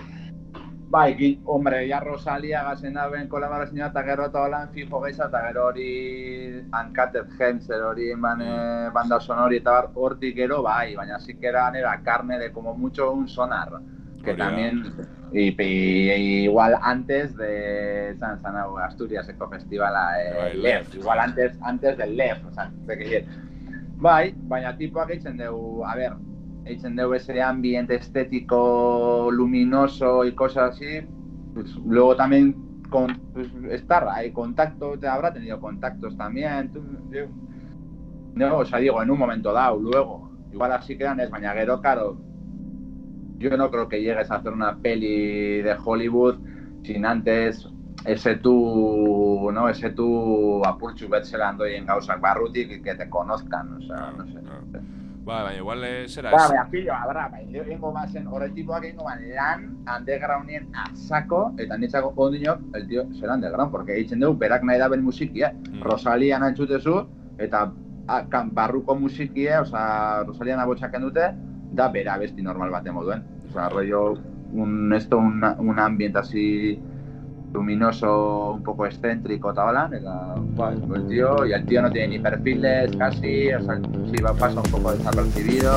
Gi, 1.17 1.41
hombre, 1.45 1.87
ya 1.87 1.99
Rosalia 1.99 2.63
gazen 2.63 2.93
da 2.93 3.07
ben 3.09 3.27
kolaborazioa 3.27 3.87
eta 3.91 4.03
gero 4.03 4.25
eta 4.29 4.43
holan 4.45 4.69
fijo 4.71 5.01
geiza 5.01 5.25
eta 5.25 5.41
gero 5.47 5.65
hori 5.67 5.89
Uncutter 6.81 7.25
Gems, 7.37 7.69
ero 7.69 7.89
hori 7.89 8.11
eh, 8.11 8.89
banda 8.93 9.19
sonori 9.19 9.57
eta 9.57 9.71
bar, 9.71 9.89
hortik 9.93 10.35
gero 10.35 10.61
bai, 10.63 10.95
baina 10.95 11.17
que 11.25 11.47
era 11.47 12.01
carne 12.03 12.39
de 12.39 12.51
como 12.51 12.73
mucho 12.73 13.11
un 13.11 13.27
sonar. 13.27 13.69
Que 14.23 14.33
también, 14.33 14.83
y, 15.31 15.55
y- 15.61 16.43
igual 16.45 16.79
antes 16.81 17.35
de 17.37 18.15
San 18.17 18.41
Sanau 18.41 18.77
Asturias 18.79 19.29
Eco 19.29 19.47
Festivala, 19.49 20.19
eh, 20.19 20.33
Bai, 20.35 20.57
LEF, 20.57 20.95
igual 20.95 21.19
antes, 21.19 21.57
antes 21.61 21.97
del 21.97 22.17
LEF, 22.17 22.45
o 22.45 22.51
sea, 22.51 22.71
de 22.71 22.97
que 22.97 23.25
Bai, 23.97 24.33
baina 24.35 24.75
tipoak 24.75 25.11
eitzen 25.11 25.37
dugu, 25.37 25.85
a 25.85 25.95
ver, 25.95 26.13
dugu 26.65 27.13
ese 27.13 27.41
ambiente 27.41 27.95
estético, 27.95 29.29
luminoso 29.31 30.25
y 30.25 30.33
cosas 30.33 30.71
así, 30.75 31.01
pues 31.53 31.75
luego 31.85 32.15
también 32.15 32.55
con, 32.89 33.07
pues, 33.33 33.47
estar 33.71 34.07
hay 34.09 34.31
contacto, 34.31 34.97
te 34.97 35.07
habrá 35.07 35.31
tenido 35.31 35.59
contactos 35.59 36.17
también, 36.17 36.71
tú, 36.71 36.81
yo- 37.11 37.27
no, 38.35 38.57
o 38.57 38.65
sea, 38.65 38.79
digo, 38.79 39.01
en 39.01 39.09
un 39.11 39.17
momento 39.17 39.53
dado, 39.53 39.77
luego, 39.77 40.29
igual 40.51 40.71
así 40.71 40.97
quedan 40.97 41.19
es 41.19 41.29
baina 41.29 41.53
gero, 41.53 41.79
claro, 41.79 42.17
yo 43.39 43.57
no 43.57 43.69
creo 43.69 43.87
que 43.87 44.01
llegues 44.01 44.31
a 44.31 44.35
hacer 44.35 44.51
una 44.51 44.77
peli 44.77 45.61
de 45.61 45.75
Hollywood 45.83 46.39
sin 46.83 47.05
antes 47.05 47.67
ese 48.05 48.35
tú, 48.35 49.49
¿no? 49.53 49.67
Ese 49.69 49.89
tú 49.91 50.63
apurtxu 50.65 51.09
betzelan 51.09 51.57
doien 51.57 51.85
gauzak 51.85 52.21
barrutik 52.21 52.71
y 52.71 52.81
que 52.81 52.95
te 52.95 53.09
conozcan, 53.09 53.73
o 53.73 53.81
sea, 53.81 54.11
no 54.11 54.25
sé. 54.25 54.39
Ba, 55.25 55.41
baina 55.41 55.57
igual 55.57 55.83
eh, 55.83 56.05
zera, 56.07 56.29
Ba, 56.31 56.47
baina 56.47 56.67
pilo, 56.69 56.93
abra, 56.93 57.27
bai, 57.33 57.47
egingo 57.49 57.91
bazen, 57.91 58.27
horretipoak 58.27 58.83
egingo 58.85 59.07
ban 59.07 59.23
lan 59.33 59.63
undergroundien 59.95 60.67
asako, 60.83 61.39
eta 61.57 61.77
nitzako 61.81 62.11
ondinok, 62.27 62.61
el 62.77 62.85
tío, 62.87 63.07
zer 63.17 63.31
underground, 63.33 63.71
porque 63.71 63.95
eitzen 63.97 64.21
dugu, 64.21 64.37
berak 64.43 64.63
nahi 64.63 64.77
da 64.77 64.87
ben 64.87 65.03
musikia, 65.03 65.51
Mm. 65.51 65.81
Rosalia 65.81 66.37
nantzutezu, 66.39 67.07
eta 67.39 67.71
a, 68.07 68.21
kan, 68.29 68.51
barruko 68.53 68.95
musikia, 68.95 69.61
oza, 69.61 70.23
Rosalia 70.27 70.57
nabotxaken 70.57 71.01
dute, 71.01 71.31
da 71.73 71.89
bera 71.89 72.17
besti 72.21 72.41
normal 72.45 72.69
bat 72.69 72.85
moduen. 72.93 73.23
Oza, 73.49 73.67
rollo, 73.69 74.13
un, 74.53 74.93
esto, 74.93 75.17
un, 75.17 75.41
un 75.57 75.79
ambiente 75.79 76.19
así 76.19 76.79
luminoso, 77.55 78.51
un 78.51 78.63
poco 78.63 78.85
excéntrico, 78.85 79.51
eta, 79.51 79.63
ba, 80.55 80.73
el 80.73 81.07
tío, 81.07 81.45
y 81.45 81.53
el 81.53 81.65
tío 81.65 81.81
no 81.81 81.91
tiene 81.91 82.09
ni 82.09 82.19
perfiles 82.19 82.95
casi, 82.97 83.51
o 83.53 83.61
sea, 83.63 83.79
pasa 84.37 84.61
un 84.61 84.71
poco 84.71 84.91
desapercibido. 84.91 85.73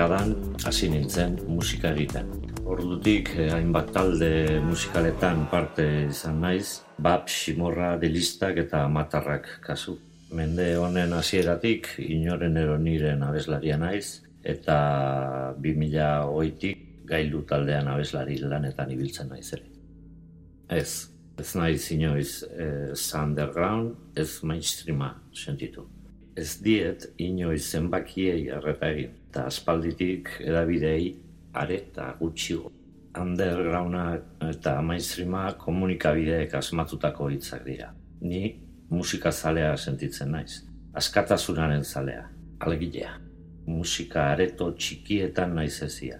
Hamarkadan 0.00 0.56
hasi 0.64 0.88
nintzen 0.88 1.34
musika 1.48 1.90
egiten. 1.92 2.28
Ordutik 2.64 3.34
eh, 3.36 3.50
hainbat 3.52 3.90
talde 3.92 4.60
musikaletan 4.64 5.42
parte 5.50 5.84
izan 6.08 6.40
naiz, 6.40 6.80
bap, 6.96 7.28
simorra, 7.28 7.98
delistak 8.00 8.56
eta 8.64 8.86
matarrak 8.88 9.60
kasu. 9.60 9.98
Mende 10.32 10.70
honen 10.78 11.12
hasieratik 11.12 11.98
inoren 12.00 12.56
eroniren 12.56 13.22
abeslaria 13.26 13.76
naiz, 13.76 14.22
eta 14.40 15.52
2008tik 15.60 17.04
gailu 17.04 17.44
taldean 17.44 17.92
abeslari 17.92 18.38
lanetan 18.40 18.96
ibiltzen 18.96 19.28
naiz 19.28 19.52
ere. 19.52 19.68
Ez, 20.70 21.10
ez 21.36 21.54
naiz 21.58 21.90
inoiz 21.92 22.44
ez 22.56 23.12
underground, 23.20 23.96
ez 24.16 24.40
mainstreama 24.42 25.18
sentitu. 25.34 25.90
Ez 26.36 26.54
diet 26.62 27.10
inoiz 27.18 27.66
zenbakiei 27.66 28.46
arreta 28.54 28.88
egin, 28.94 29.19
eta 29.30 29.46
aspalditik 29.46 30.28
edabidei 30.42 31.14
areta 31.54 32.10
gutxigo. 32.18 32.72
Undergrounda 33.20 34.04
eta 34.48 34.76
mainstreama 34.82 35.52
komunikabideek 35.58 36.54
asmatutako 36.58 37.28
hitzak 37.30 37.62
dira. 37.66 37.92
Ni 38.20 38.58
musika 38.90 39.32
zalea 39.32 39.76
sentitzen 39.76 40.32
naiz. 40.34 40.64
Askatasunaren 40.94 41.84
zalea, 41.84 42.26
alegilea. 42.58 43.12
Musika 43.66 44.26
areto 44.32 44.72
txikietan 44.74 45.54
naiz 45.54 45.76
ezia. 45.86 46.18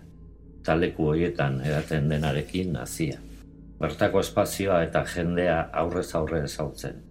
Taleku 0.63 1.09
horietan 1.11 1.61
edaten 1.67 2.09
denarekin 2.11 2.73
nazia. 2.77 3.19
Bertako 3.81 4.23
espazioa 4.23 4.83
eta 4.87 5.03
jendea 5.15 5.59
aurrez 5.83 6.11
aurre 6.15 6.45
ezautzen. 6.47 7.03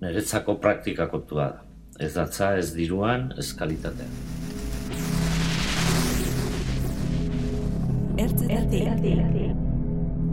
Neretzako 0.00 0.56
praktika 0.62 1.10
kontua 1.12 1.50
da. 1.52 1.62
Ez 2.00 2.12
datza 2.14 2.54
ez 2.56 2.72
diruan, 2.76 3.32
ez 3.40 3.52
kalitatean. 3.56 4.45
Ertzetatik. 8.16 8.88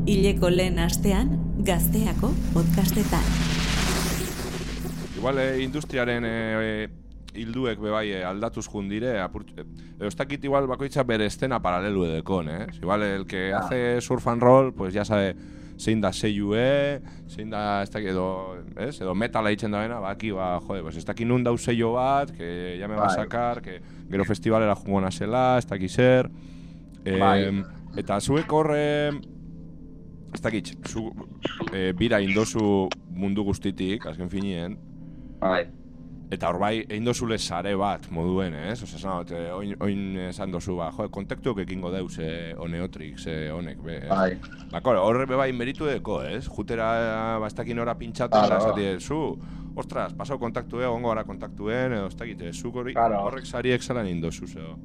Ileko 0.07 0.49
lehen 0.51 0.79
astean, 0.83 1.33
gazteako 1.67 2.29
podcastetan. 2.53 3.23
Igual 5.17 5.39
eh, 5.39 5.63
industriaren 5.63 6.25
eh, 6.27 6.87
hilduek 7.39 7.79
bebai 7.79 8.05
eh, 8.17 8.23
aldatuz 8.27 8.65
jun 8.71 8.89
dire, 8.91 9.17
apurt, 9.23 9.51
eh, 9.59 9.65
dakit 10.19 10.43
igual 10.43 10.67
bakoitza 10.67 11.03
bere 11.07 11.27
estena 11.31 11.61
paralelu 11.63 12.05
edekon, 12.09 12.49
eh? 12.51 12.65
Igual 12.81 13.03
el 13.03 13.25
que 13.25 13.53
Ah. 13.53 13.59
hace 13.65 14.01
surf 14.01 14.27
and 14.27 14.41
roll, 14.43 14.73
pues 14.73 14.93
ya 14.93 15.05
sabe 15.05 15.35
zein 15.79 16.01
da 16.01 16.11
seiyue, 16.13 17.01
zein 17.27 17.49
da, 17.49 17.81
ez 17.83 17.89
dakit, 17.91 18.09
edo, 18.11 18.57
ez? 18.77 18.99
Edo 19.01 19.15
metala 19.15 19.51
itzen 19.51 19.71
da 19.71 19.79
bena, 19.81 19.99
baki, 19.99 20.31
ba, 20.31 20.59
jode, 20.61 20.83
pues 20.83 20.97
ez 20.97 21.05
dakit 21.05 21.27
nun 21.27 21.43
dau 21.43 21.57
seio 21.57 21.93
bat, 21.93 22.31
que 22.31 22.77
ya 22.79 22.87
me 22.87 22.95
va 22.95 23.05
a 23.05 23.07
Bai. 23.07 23.15
sacar, 23.15 23.61
que 23.61 23.79
gero 24.09 24.23
festivalera 24.25 24.75
jungo 24.75 25.01
nazela, 25.01 25.57
ez 25.57 25.65
dakit 25.67 25.89
zer. 25.91 26.29
Eh, 27.05 27.19
Bai. 27.19 27.63
Eta 27.97 28.19
zuek 28.21 28.51
horre, 28.51 29.09
ez 30.33 30.41
dakit, 30.41 30.73
zu, 30.87 31.09
eh, 31.73 31.91
bira 31.93 32.19
indozu 32.21 32.87
mundu 33.13 33.43
guztitik, 33.43 34.05
azken 34.07 34.29
finien, 34.29 34.77
Bai, 35.39 35.65
Eta 36.33 36.47
hor 36.49 36.57
bai, 36.57 36.79
egin 36.87 37.03
dozule 37.05 37.37
sare 37.37 37.75
bat 37.77 38.07
moduen, 38.09 38.55
ez? 38.55 38.79
Osa, 38.81 38.95
esan 38.97 39.19
dut, 39.19 39.33
eh, 39.37 39.51
oin, 39.53 39.75
oin 39.85 40.17
esan 40.29 40.49
dozu, 40.51 40.73
ba, 40.79 40.87
jo, 40.95 41.05
kontaktuok 41.13 41.59
ekingo 41.59 41.91
deuz, 41.93 42.15
eh, 42.17 42.55
oneotrix, 42.57 43.27
eh, 43.27 43.51
honek, 43.53 43.77
be, 43.83 43.99
bai. 44.09 44.39
Ba, 44.71 44.81
kore, 44.81 44.97
horre 44.97 45.27
be 45.29 45.35
bai 45.35 45.51
meritu 45.53 45.85
deko, 45.85 46.23
ez? 46.25 46.47
Jutera, 46.47 47.37
ba, 47.39 47.45
ez 47.45 47.53
dakin 47.53 47.77
ora 47.79 47.93
pintxatu, 47.99 48.31
Claro. 48.31 48.57
esati, 48.57 48.87
zu, 48.99 49.37
ostras, 49.75 50.13
pasau 50.13 50.39
kontaktue, 50.39 50.87
ongo 50.87 51.09
gara 51.09 51.23
kontaktuen, 51.23 51.93
edo 51.93 52.07
ez 52.07 52.15
dakit, 52.15 52.41
eh, 52.41 52.53
zuk 52.53 52.75
hori, 52.81 52.93
Claro. 52.93 53.19
horrek 53.27 53.45
sariek 53.45 53.81
zelan 53.83 54.07
indozu, 54.07 54.47
zeo. 54.47 54.79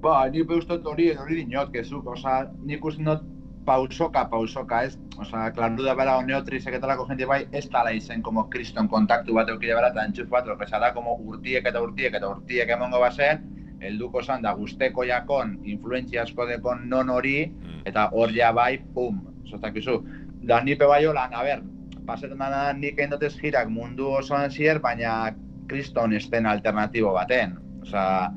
Ba, 0.00 0.28
ni 0.32 0.40
ustot 0.42 0.86
hori, 0.86 1.10
hori 1.12 1.42
dinot, 1.42 1.72
kezuk, 1.74 2.06
oza, 2.08 2.46
nik 2.64 2.84
uste 2.84 3.02
not 3.04 3.22
pausoka, 3.66 4.24
pausoka, 4.30 4.84
ez? 4.88 4.96
Osa, 5.20 5.50
klardu 5.52 5.84
da 5.84 5.94
bera 5.94 6.16
oneotrizek 6.18 6.78
eta 6.78 6.88
lako 6.88 7.04
jende 7.10 7.26
bai, 7.28 7.42
ez 7.52 7.66
tala 7.68 7.92
izen 7.92 8.22
como 8.22 8.46
kriston 8.50 8.88
kontaktu 8.88 9.34
bat 9.36 9.50
eukide 9.52 9.74
bera 9.76 9.90
eta 9.92 10.06
entxuf 10.08 10.30
bat, 10.32 10.48
orkesa 10.48 10.80
da, 10.80 10.94
como 10.96 11.18
urtiek 11.28 11.66
eta 11.68 11.82
urtiek 11.84 12.16
eta 12.16 12.30
urtiek 12.32 12.72
emongo 12.76 13.00
bazen, 13.02 13.44
helduko 13.80 14.22
zan 14.22 14.42
da 14.42 14.54
guzteko 14.56 15.04
jakon, 15.04 15.58
influentzia 15.64 16.22
asko 16.22 16.46
dekon 16.48 16.88
non 16.88 17.10
hori, 17.10 17.50
Mm. 17.50 17.82
eta 17.84 18.08
hor 18.12 18.32
ja 18.32 18.52
bai, 18.52 18.78
pum, 18.94 19.20
zostakizu. 19.50 20.00
Da 20.48 20.62
nipe 20.64 20.86
bai 20.86 21.04
holan, 21.04 21.34
a 21.34 21.42
ber, 21.44 21.62
pasetan 22.06 22.38
da 22.38 22.72
nik 22.72 22.98
egin 22.98 23.10
dutez 23.10 23.34
jirak 23.36 23.68
mundu 23.68 24.08
osoan 24.08 24.50
zier, 24.50 24.80
baina 24.80 25.34
kriston 25.68 26.12
esten 26.12 26.46
alternatibo 26.46 27.12
baten. 27.12 27.58
Osea, 27.82 28.30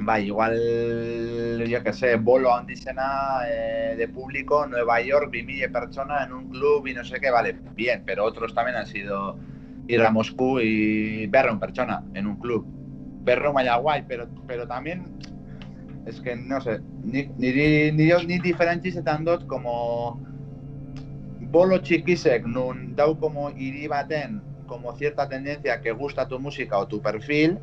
bai, 0.00 0.26
igual, 0.26 1.64
yo 1.66 1.82
que 1.82 1.92
sé, 1.92 2.16
bolo 2.16 2.54
handizena 2.54 3.42
eh, 3.46 3.94
de 3.96 4.08
público, 4.08 4.66
Nueva 4.66 5.00
York, 5.00 5.30
2000 5.32 5.70
personas 5.70 6.26
en 6.26 6.32
un 6.32 6.48
club 6.50 6.86
y 6.86 6.94
no 6.94 7.04
sé 7.04 7.20
qué, 7.20 7.30
vale, 7.30 7.56
bien, 7.74 8.02
pero 8.04 8.24
otros 8.24 8.54
también 8.54 8.76
han 8.76 8.86
sido 8.86 9.38
ir 9.88 10.00
a 10.02 10.10
Moscú 10.10 10.60
y 10.60 11.26
ver 11.26 11.50
un 11.50 11.60
persona 11.60 12.04
en 12.14 12.26
un 12.26 12.36
club. 12.36 12.66
Berro 13.22 13.52
vaya 13.52 13.76
guay, 13.76 14.04
pero, 14.08 14.28
pero 14.46 14.66
también 14.66 15.04
es 16.06 16.20
que 16.20 16.36
no 16.36 16.60
sé, 16.60 16.80
ni, 17.02 17.28
ni, 17.36 17.52
ni, 17.92 18.10
ni, 18.26 18.38
diferentzizetan 18.38 19.24
dut 19.24 19.46
como 19.46 20.18
bolo 21.52 21.80
txikisek 21.82 22.46
nun 22.46 22.94
dau 22.96 23.18
como 23.18 23.50
hiri 23.50 23.88
como 24.66 24.94
cierta 24.96 25.28
tendencia 25.28 25.80
que 25.80 25.92
gusta 25.92 26.28
tu 26.28 26.38
música 26.38 26.78
o 26.78 26.86
tu 26.86 27.02
perfil, 27.02 27.58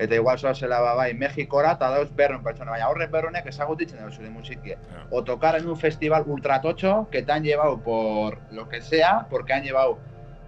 eta 0.00 0.14
igual 0.14 0.38
zoazela 0.38 0.80
ba 0.80 0.94
bai 0.94 1.12
Mexikora 1.14 1.74
dauz 1.74 2.08
berron 2.16 2.42
pertsona, 2.42 2.72
baina 2.72 2.88
horrek 2.88 3.10
berronek 3.12 3.46
ezagutitzen 3.52 4.00
dauz 4.00 4.14
zure 4.16 4.30
musikia. 4.30 4.78
Ja. 4.92 5.02
O 5.10 5.22
tocar 5.24 5.58
en 5.58 5.68
un 5.68 5.76
festival 5.76 6.24
ultra 6.26 6.60
tocho 6.62 7.08
que 7.10 7.22
te 7.22 7.32
han 7.32 7.44
llevado 7.44 7.78
por 7.80 8.38
lo 8.50 8.68
que 8.68 8.80
sea, 8.80 9.26
porque 9.28 9.52
han 9.52 9.62
llevado 9.62 9.98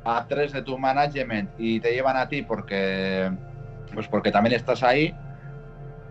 a 0.04 0.26
tres 0.26 0.52
de 0.52 0.62
tu 0.62 0.78
management 0.78 1.50
y 1.58 1.80
te 1.80 1.92
llevan 1.92 2.16
a 2.16 2.28
ti 2.28 2.42
porque 2.42 3.30
pues 3.92 4.08
porque 4.08 4.32
también 4.32 4.56
estás 4.56 4.82
ahí. 4.82 5.14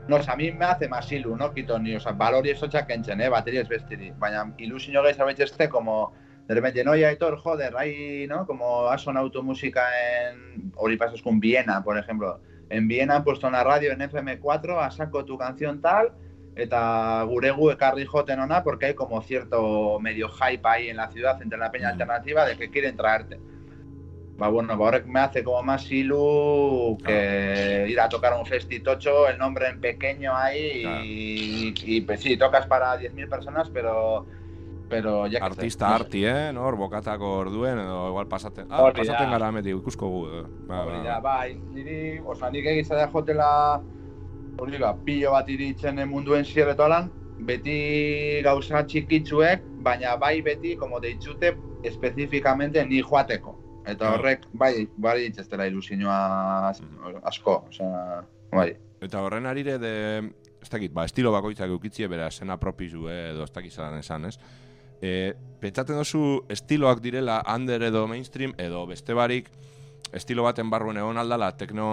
No, 0.08 0.18
o 0.18 0.22
sea, 0.22 0.34
a 0.34 0.38
mí 0.38 0.52
me 0.52 0.66
hace 0.66 0.88
más 0.88 1.12
ilu, 1.12 1.36
no 1.36 1.52
quito 1.54 1.80
ni, 1.80 1.96
o 1.96 2.00
sea, 2.00 2.12
valor 2.12 2.46
y 2.46 2.52
eso 2.52 2.70
kentzen, 2.70 3.22
eh, 3.22 3.30
batería 3.30 3.62
es 3.62 3.70
bestiri. 3.70 4.14
Baina 4.20 4.54
ilusio 4.58 5.04
gehi 5.04 5.44
este 5.44 5.68
como 5.68 6.14
de 6.48 6.56
repente, 6.56 6.84
no, 6.84 6.96
ya 6.96 7.16
joder, 7.38 7.76
ahí, 7.78 8.28
¿no? 8.28 8.46
Como 8.46 8.88
ha 8.88 8.98
sonado 8.98 9.32
tu 9.32 9.42
música 9.42 9.84
en, 10.30 10.74
hori 10.76 10.98
pasas 10.98 11.22
con 11.22 11.40
Viena, 11.40 11.84
por 11.84 11.98
ejemplo. 11.98 12.40
En 12.72 12.88
Viena 12.88 13.18
han 13.18 13.24
puesto 13.24 13.48
una 13.48 13.64
radio 13.64 13.92
en 13.92 14.00
FM4, 14.00 14.80
a 14.82 14.90
saco 14.92 15.26
tu 15.26 15.38
canción 15.38 15.82
tal, 15.82 16.14
eta 16.56 17.22
guregu 17.24 17.70
ekarri 17.72 18.06
joten 18.06 18.40
ona, 18.40 18.64
porque 18.64 18.88
hay 18.88 18.94
como 18.94 19.22
cierto 19.22 20.00
medio 20.00 20.30
hype 20.30 20.68
ahí 20.68 20.90
en 20.90 20.98
la 20.98 21.10
ciudad 21.10 21.42
entre 21.42 21.58
la 21.60 21.70
peña 21.72 21.90
Mm. 21.90 21.92
alternativa 21.92 22.46
de 22.46 22.58
que 22.58 22.70
quieren 22.70 22.96
traerte. 22.96 23.40
Va 24.42 24.48
bueno, 24.48 24.74
ahora 24.74 25.04
me 25.06 25.20
hace 25.20 25.44
como 25.44 25.62
más 25.62 25.92
ilu 25.92 26.98
que 27.06 27.86
ir 27.90 28.00
a 28.00 28.10
tocar 28.10 28.34
a 28.34 28.40
un 28.40 28.46
festitocho, 28.46 29.28
el 29.28 29.38
nombre 29.38 29.68
en 29.68 29.80
pequeño 29.80 30.36
ahí 30.36 30.84
y, 31.04 31.74
y, 31.98 32.02
pues 32.02 32.22
sí, 32.22 32.38
tocas 32.38 32.66
para 32.66 32.98
10.000 32.98 33.28
personas, 33.30 33.70
pero 33.70 34.26
pero 34.92 35.26
ya 35.28 35.40
Artista 35.46 35.88
sé, 35.88 35.94
arti, 35.96 36.26
eh, 36.26 36.52
no? 36.54 36.66
Hor 36.68 36.76
bokatako 36.78 37.32
orduen, 37.40 37.80
edo 37.80 38.10
igual 38.10 38.28
pasaten, 38.28 38.68
ah, 38.70 38.84
Hori 38.84 38.94
da. 38.94 39.00
pasaten 39.14 39.32
gara 39.32 39.52
meti, 39.52 39.72
ikusko 39.72 40.10
gu, 40.12 40.22
eh. 40.28 40.44
ba, 40.68 40.84
Hori 40.86 40.98
ba, 40.98 41.04
da, 41.08 41.20
bai, 41.24 41.56
niri, 41.74 42.20
oza, 42.26 42.52
nik 42.52 42.66
egiza 42.66 42.96
da 43.00 43.08
jotela, 43.08 43.82
hori 44.60 44.78
da, 44.78 44.94
pilo 45.06 45.32
bat 45.32 45.50
iritzen 45.50 46.04
munduen 46.10 46.46
zierretoalan, 46.46 47.10
beti 47.48 48.42
gauza 48.46 48.84
txikitzuek, 48.86 49.64
baina 49.82 50.16
bai 50.22 50.42
beti, 50.46 50.76
como 50.78 51.00
deitzute, 51.00 51.56
espezifikamente 51.84 52.84
ni 52.86 53.02
joateko. 53.02 53.58
Eta 53.88 54.12
horrek, 54.14 54.44
bai, 54.54 54.88
bai 55.02 55.16
ditzestela 55.24 55.66
ilusioa 55.66 56.18
as- 56.70 56.84
asko, 57.24 57.64
osea, 57.72 58.22
bai. 58.52 58.76
Eta 59.02 59.24
horren 59.26 59.48
arire 59.50 59.80
de, 59.82 59.94
ez 60.62 60.70
dakit, 60.70 60.94
ba, 60.94 61.06
estilo 61.10 61.32
bakoitzak 61.34 61.72
eukitzie 61.74 62.06
bera 62.08 62.28
esena 62.30 62.60
propizu 62.62 63.08
edo 63.10 63.44
ez 63.48 63.52
dakit 63.52 63.74
zelan 63.74 63.98
esan, 63.98 64.26
ez? 64.30 64.38
E, 65.02 65.34
pentsaten 65.62 65.98
dozu 65.98 66.46
estiloak 66.50 67.02
direla 67.02 67.42
under 67.56 67.82
edo 67.84 68.08
mainstream 68.08 68.54
edo 68.58 68.86
beste 68.88 69.14
barik 69.18 69.50
estilo 70.14 70.44
baten 70.44 70.70
barruen 70.70 70.98
egon 70.98 71.18
aldala 71.18 71.52
tekno 71.58 71.88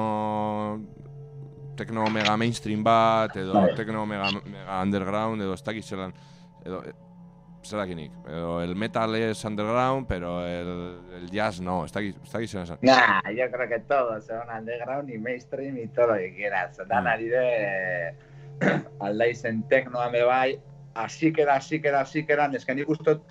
tekno 1.78 2.06
mega 2.10 2.36
mainstream 2.36 2.82
bat 2.84 3.36
edo 3.36 3.54
Bai. 3.54 3.74
tekno 3.78 4.04
mega, 4.06 4.30
mega 4.44 4.80
underground 4.82 5.40
edo 5.42 5.54
ez 5.54 5.62
dakit 5.62 5.84
zelan 5.84 6.12
edo 6.66 6.82
e, 6.84 6.92
zerakinik, 7.68 8.12
edo 8.26 8.62
el 8.62 8.74
metal 8.76 9.14
es 9.16 9.44
underground, 9.44 10.06
pero 10.08 10.46
el, 10.46 10.68
el 11.18 11.30
jazz 11.30 11.60
no, 11.60 11.84
ez 11.84 11.92
dakit, 11.92 12.16
ez 12.22 12.30
dakit 12.32 12.48
zelan. 12.50 12.78
Nah, 12.82 13.20
yo 13.34 13.50
creo 13.50 13.68
que 13.68 13.80
todos 13.80 14.24
son 14.24 14.48
underground 14.48 15.10
y 15.10 15.18
mainstream 15.18 15.76
y 15.76 15.86
todo 15.88 16.06
lo 16.08 16.14
que 16.14 16.34
quieras. 16.34 16.76
Dan 16.88 17.04
Mm. 17.04 17.06
ari 17.06 17.28
de 17.28 18.14
aldaizen 19.00 19.64
teknoa 19.68 20.08
me 20.10 20.22
bai, 20.22 20.58
asikera, 21.04 21.56
asikera, 21.56 22.00
asikera, 22.00 22.48
neska 22.48 22.74
nik 22.74 22.88
ustot 22.88 23.22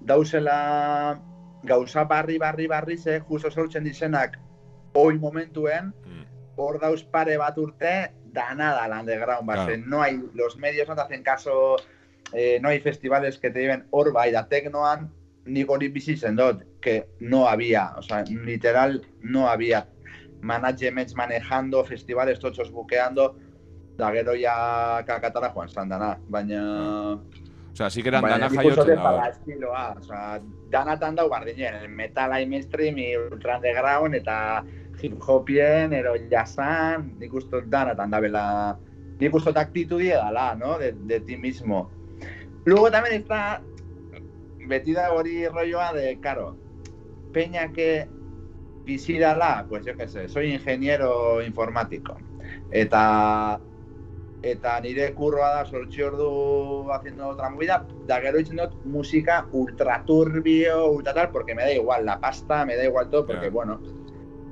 dauzela 0.00 1.20
gauza 1.64 2.04
barri, 2.04 2.38
barri, 2.38 2.66
barri 2.66 2.96
ze, 2.98 3.20
justo 3.20 3.50
sortzen 3.50 3.84
dizenak 3.84 4.38
oi 4.94 5.18
momentuen, 5.18 5.92
Mm. 6.04 6.24
hor 6.56 6.78
dauz 6.80 7.02
pare 7.04 7.36
bat 7.36 7.56
urte, 7.58 8.12
da 8.24 8.54
la 8.54 9.00
underground, 9.00 9.50
Claro. 9.50 9.76
No 9.86 10.02
hay, 10.02 10.20
los 10.34 10.56
medios 10.56 10.88
no 10.88 10.94
te 10.94 11.02
hacen 11.02 11.22
caso, 11.22 11.76
eh, 12.32 12.58
no 12.60 12.68
hay 12.68 12.80
festivales 12.80 13.38
que 13.38 13.50
te 13.50 13.60
lleven 13.60 13.86
orba 13.90 14.28
y 14.28 14.32
da 14.32 14.48
tecnoan, 14.48 15.12
ni 15.46 15.64
hori 15.66 15.88
bizi 15.88 16.14
dut, 16.14 16.62
que 16.80 17.08
no 17.20 17.48
había, 17.48 17.94
o 17.96 18.02
sea, 18.02 18.22
literal, 18.22 19.02
no 19.20 19.48
había 19.48 19.88
managements 20.40 21.14
manejando, 21.14 21.84
festivales 21.84 22.38
tochos 22.38 22.70
buqueando, 22.70 23.36
da 23.96 24.10
gero 24.12 24.34
ja 24.34 25.02
kakatara 25.06 25.52
joan 25.54 25.68
zan 25.68 25.88
dana, 25.88 26.16
baina... 26.28 27.18
Osea, 27.74 27.90
sí 27.90 28.02
que 28.02 28.08
eran 28.08 28.22
dana 28.22 28.48
jaiotzen 28.50 28.96
da. 28.96 29.28
estiloa, 29.28 29.84
osea, 29.98 30.40
danatan 30.70 31.16
dau 31.18 31.28
bardinen, 31.28 31.90
metala 31.90 32.40
y 32.40 32.46
mainstream, 32.46 32.96
ultra 33.32 33.56
underground, 33.56 34.14
eta 34.14 34.64
hip 35.02 35.18
hopien, 35.26 35.92
ero 35.92 36.14
jazzan, 36.30 37.14
nik 37.18 37.34
uste 37.34 37.62
danatan 37.66 38.10
dabela, 38.14 38.78
nik 39.18 39.34
uste 39.34 39.50
dut 39.50 39.58
aktitudia 39.62 40.22
dala, 40.22 40.54
¿no? 40.54 40.78
De, 40.78 40.92
de 40.92 41.20
ti 41.20 41.36
mismo. 41.36 41.90
Luego 42.64 42.90
también 42.90 43.22
está, 43.22 43.60
beti 44.66 44.92
da 44.94 45.12
hori 45.12 45.46
rolloa 45.48 45.92
de, 45.92 46.18
claro, 46.20 46.56
peña 47.32 47.72
que 47.72 48.08
bizi 48.84 49.18
dala, 49.18 49.66
pues 49.68 49.84
yo 49.84 49.96
qué 49.96 50.08
sé, 50.08 50.28
soy 50.28 50.52
ingeniero 50.52 51.42
informático. 51.42 52.16
Eta 52.70 53.60
eta 54.44 54.76
nire 54.84 55.14
kurroa 55.16 55.48
da 55.54 55.64
sortzi 55.64 56.02
ordu 56.04 56.90
haciendo 56.92 57.28
otra 57.28 57.48
movida, 57.48 57.86
da 58.06 58.20
gero 58.20 58.38
itzen 58.42 58.60
dut 58.60 58.74
musika 58.84 59.46
ultra 59.52 60.02
turbio, 60.04 60.90
ultra 60.90 61.14
tal, 61.14 61.30
porque 61.32 61.54
me 61.54 61.62
da 61.64 61.72
igual 61.72 62.04
la 62.04 62.20
pasta, 62.20 62.64
me 62.66 62.76
da 62.76 62.84
igual 62.84 63.08
todo, 63.08 63.26
porque 63.26 63.46
Ya. 63.46 63.52
bueno, 63.52 63.80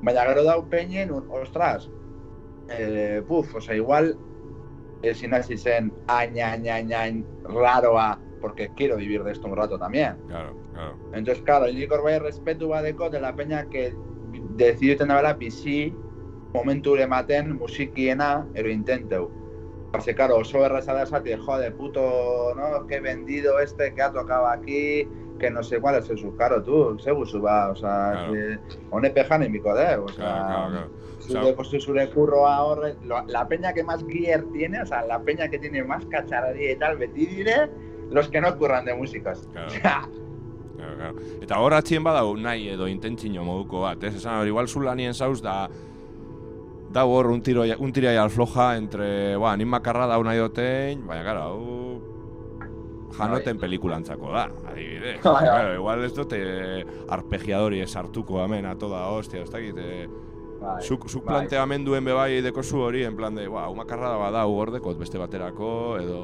baina 0.02 0.24
gero 0.24 0.44
dau 0.44 0.68
peñen, 0.68 1.10
un, 1.12 1.28
ostras, 1.30 1.90
eh, 2.70 3.22
puf, 3.28 3.54
o 3.54 3.60
sea, 3.60 3.76
igual 3.76 4.16
ezin 5.02 5.34
hasi 5.34 5.58
zen 5.58 5.92
añ, 6.06 6.40
añ, 6.40 6.68
añ, 6.70 6.92
añ, 6.94 7.24
raroa, 7.44 8.18
porque 8.40 8.70
quiero 8.74 8.96
vivir 8.96 9.22
de 9.22 9.32
esto 9.32 9.46
un 9.46 9.56
rato 9.56 9.78
también. 9.78 10.16
Claro, 10.26 10.56
claro. 10.72 10.96
Entonces, 11.12 11.44
claro, 11.44 11.66
nik 11.66 11.90
bai 12.02 12.18
respetu 12.18 12.68
badeko 12.68 13.10
de 13.10 13.20
la 13.20 13.34
peña 13.36 13.68
que 13.68 13.92
deciduten 14.56 15.08
dabela 15.08 15.34
bizi 15.34 15.92
momentu 16.54 16.96
ematen 16.96 17.58
musikiena, 17.58 18.48
ero 18.54 18.70
intenteu. 18.70 19.41
Parce, 19.92 20.14
claro, 20.14 20.38
oso 20.38 20.64
erraza 20.64 20.94
da 20.94 21.02
esati, 21.02 21.34
jode, 21.36 21.70
puto, 21.70 22.54
no, 22.56 22.86
que 22.86 23.00
vendido 23.00 23.60
este, 23.60 23.92
que 23.94 24.00
ha 24.02 24.10
tocado 24.10 24.46
aquí, 24.46 25.06
que 25.38 25.50
no 25.50 25.62
sé 25.62 25.80
cuál 25.80 25.96
es 25.96 26.08
eso, 26.08 26.34
claro, 26.34 26.62
tú, 26.62 26.98
seguzu 26.98 27.40
ba, 27.42 27.70
o 27.70 27.76
sea, 27.76 28.12
Claro. 28.12 28.32
que 28.32 28.58
hone 28.90 29.10
pejan 29.10 29.42
emiko 29.42 29.74
de, 29.74 29.96
o 29.96 30.08
sea, 30.08 30.14
Claro, 30.16 30.88
claro, 31.28 31.90
claro. 31.94 32.10
kurroa 32.14 32.62
horre, 32.62 32.96
lo- 33.04 33.24
la 33.26 33.46
peña 33.46 33.72
que 33.74 33.84
más 33.84 34.02
gear 34.06 34.44
tiene, 34.52 34.80
o 34.80 34.86
sea, 34.86 35.04
la 35.04 35.20
peña 35.20 35.48
que 35.48 35.58
tiene 35.58 35.84
más 35.84 36.06
cacharrería 36.06 36.72
y 36.72 36.76
tal, 36.76 36.98
dire, 37.12 37.68
los 38.10 38.28
que 38.30 38.40
no 38.40 38.56
curran 38.56 38.84
de 38.86 38.94
músicas. 38.94 39.46
Claro. 39.52 40.08
Claro, 40.82 40.96
claro. 40.96 41.14
Eta 41.40 41.60
hor 41.62 41.74
atxien 41.76 42.02
badau 42.02 42.32
nahi 42.36 42.70
edo 42.72 42.88
intentzino 42.90 43.44
moduko 43.46 43.82
bat, 43.84 44.02
ez? 44.02 44.16
Esan 44.18 44.40
hori, 44.40 44.48
igual 44.50 44.66
zulanien 44.66 45.14
zauz 45.14 45.38
da 45.40 45.68
da 46.92 47.04
hor 47.04 47.30
un 47.32 47.40
tiro 47.42 47.64
un 47.78 47.92
tirai 47.92 48.16
alfloja 48.16 48.76
entre, 48.76 49.36
ba, 49.40 49.56
nin 49.56 49.68
makarra 49.68 50.06
dau 50.06 50.22
nahi 50.24 50.38
dotein, 50.38 51.06
baina 51.06 51.22
gara, 51.24 51.46
hau 51.48 52.00
janoten 53.16 53.58
pelikulantzako 53.60 54.32
da, 54.32 54.46
adibidez. 54.70 55.18
Claro, 55.24 55.74
igual 55.74 56.04
ez 56.04 56.12
dute 56.16 56.40
arpegiadori 57.12 57.80
esartuko 57.84 58.42
hemen 58.44 58.66
a 58.66 58.76
toda 58.78 59.06
hostia, 59.12 59.42
ez 59.42 59.50
dakit, 59.52 59.78
eh, 59.78 60.06
zuk, 60.86 61.08
zuk 61.10 61.24
planteamenduen 61.26 62.04
bebai 62.04 62.40
dekozu 62.44 62.84
hori, 62.86 63.04
en 63.04 63.16
plan 63.16 63.34
de, 63.34 63.48
ba, 63.48 63.66
hau 63.68 63.74
makarra 63.76 64.14
da 64.14 64.20
badau 64.20 64.56
hor 64.56 64.72
dekot 64.76 64.98
beste 65.00 65.20
baterako, 65.20 65.72
edo... 66.00 66.22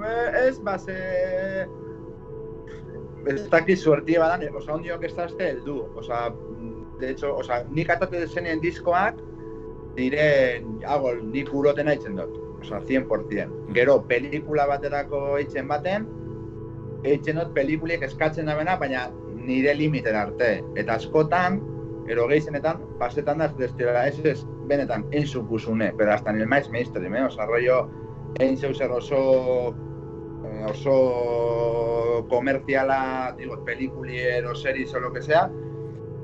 Eh, 0.00 0.46
Ez, 0.46 0.58
base... 0.64 0.96
Ez 3.28 3.42
dakit 3.52 3.76
suertie 3.76 4.16
badan, 4.18 4.46
oza, 4.56 4.72
ondiok 4.72 5.02
ez 5.04 5.10
dazte 5.12 5.44
heldu. 5.50 5.74
Oza, 6.00 6.30
de 7.00 7.10
hecho, 7.10 7.34
oza, 7.36 7.58
nik 7.68 7.90
atate 7.92 8.22
zenien 8.28 8.62
diskoak, 8.62 9.18
dire, 9.96 10.62
hago, 10.86 11.14
nik 11.32 11.52
uroten 11.54 11.88
haitzen 11.88 12.16
dut. 12.20 12.36
Oza, 12.60 12.80
100%. 12.84 13.72
Gero, 13.76 14.00
pelikula 14.08 14.66
baterako 14.68 15.38
eitzen 15.38 15.68
baten, 15.70 16.06
eitzen 17.08 17.40
dut 17.40 17.54
pelikuliek 17.56 18.02
eskatzen 18.04 18.50
dabena, 18.50 18.76
baina 18.80 19.08
nire 19.40 19.74
limiten 19.74 20.16
arte. 20.16 20.58
Eta 20.80 20.98
askotan, 21.00 21.60
ero 22.10 22.26
gehienetan, 22.28 22.82
pasetan 22.98 23.38
da, 23.38 23.50
ez 23.50 23.70
ez 24.18 24.24
ez, 24.24 24.40
benetan, 24.70 25.06
enzupuzune, 25.10 25.92
pero 25.96 26.12
hasta 26.12 26.30
en 26.30 26.40
el 26.40 26.46
mais 26.46 26.68
mainstream, 26.70 27.14
eh? 27.14 27.24
Oza, 27.24 27.46
rollo, 27.46 27.88
egin 28.38 28.58
zeu 28.58 28.74
zer 28.74 28.90
oso 28.90 29.74
eh, 30.44 30.64
oso 30.70 32.26
komerziala, 32.28 33.34
digo, 33.38 33.64
pelikulier 33.64 34.46
o 34.46 34.54
series 34.54 34.94
o 34.94 35.00
lo 35.00 35.12
que 35.12 35.22
sea, 35.22 35.50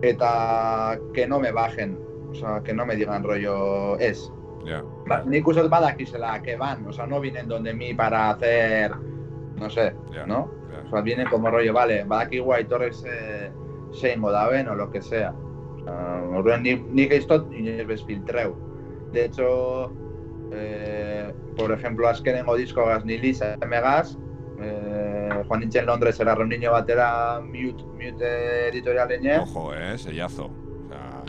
eta 0.02 0.98
que 1.14 1.26
no 1.26 1.40
me 1.40 1.52
bajen, 1.52 1.98
o 2.31 2.35
sea, 2.35 2.61
que 2.62 2.72
no 2.74 2.85
me 2.87 2.97
digan 2.97 3.22
rollo 3.24 3.99
es. 3.99 4.33
Ja, 4.66 4.83
Ba, 5.07 5.22
nik 5.24 5.47
uste 5.47 5.62
dut 5.62 5.70
badakizela, 5.70 6.43
que 6.43 6.57
van, 6.57 6.85
o 6.87 6.93
sea, 6.93 7.07
no 7.07 7.20
vienen 7.20 7.47
donde 7.47 7.72
mí 7.72 7.95
para 7.95 8.31
hacer, 8.31 8.93
no 9.57 9.70
sé, 9.70 9.95
Ja. 10.12 10.27
¿no? 10.27 10.51
ja. 10.72 10.83
O 10.87 10.91
sea, 10.91 11.01
vienen 11.03 11.29
como 11.29 11.51
rollo, 11.51 11.72
vale, 11.72 12.05
badakigu 12.05 12.53
aitorrek 12.53 12.93
ze, 12.93 13.53
zeingo 13.95 14.33
daben 14.33 14.68
o 14.68 14.74
lo 14.74 14.91
que 14.91 15.01
sea. 15.03 15.33
O 15.33 15.85
sea, 15.85 16.22
orduan 16.35 16.62
nik, 16.64 16.83
nik 16.91 17.12
ez 17.12 17.27
dut 17.29 17.53
inoiz 17.55 17.87
bez 17.87 18.03
filtreu. 18.05 18.57
De 19.12 19.24
hecho, 19.27 19.93
eh, 20.53 21.33
por 21.57 21.70
ejemplo, 21.70 22.09
azkenengo 22.09 22.57
diskogaz 22.57 23.05
nilis 23.05 23.41
emegaz, 23.62 24.16
eh, 24.61 25.45
joan 25.47 25.61
nintzen 25.61 25.87
Londresera 25.87 26.35
reuniño 26.35 26.72
batera 26.72 27.41
mute, 27.41 27.85
mute 27.95 28.68
editorialeне, 28.68 29.39
Ojo, 29.39 29.72
eh, 29.74 29.97
seiazo. 29.97 30.51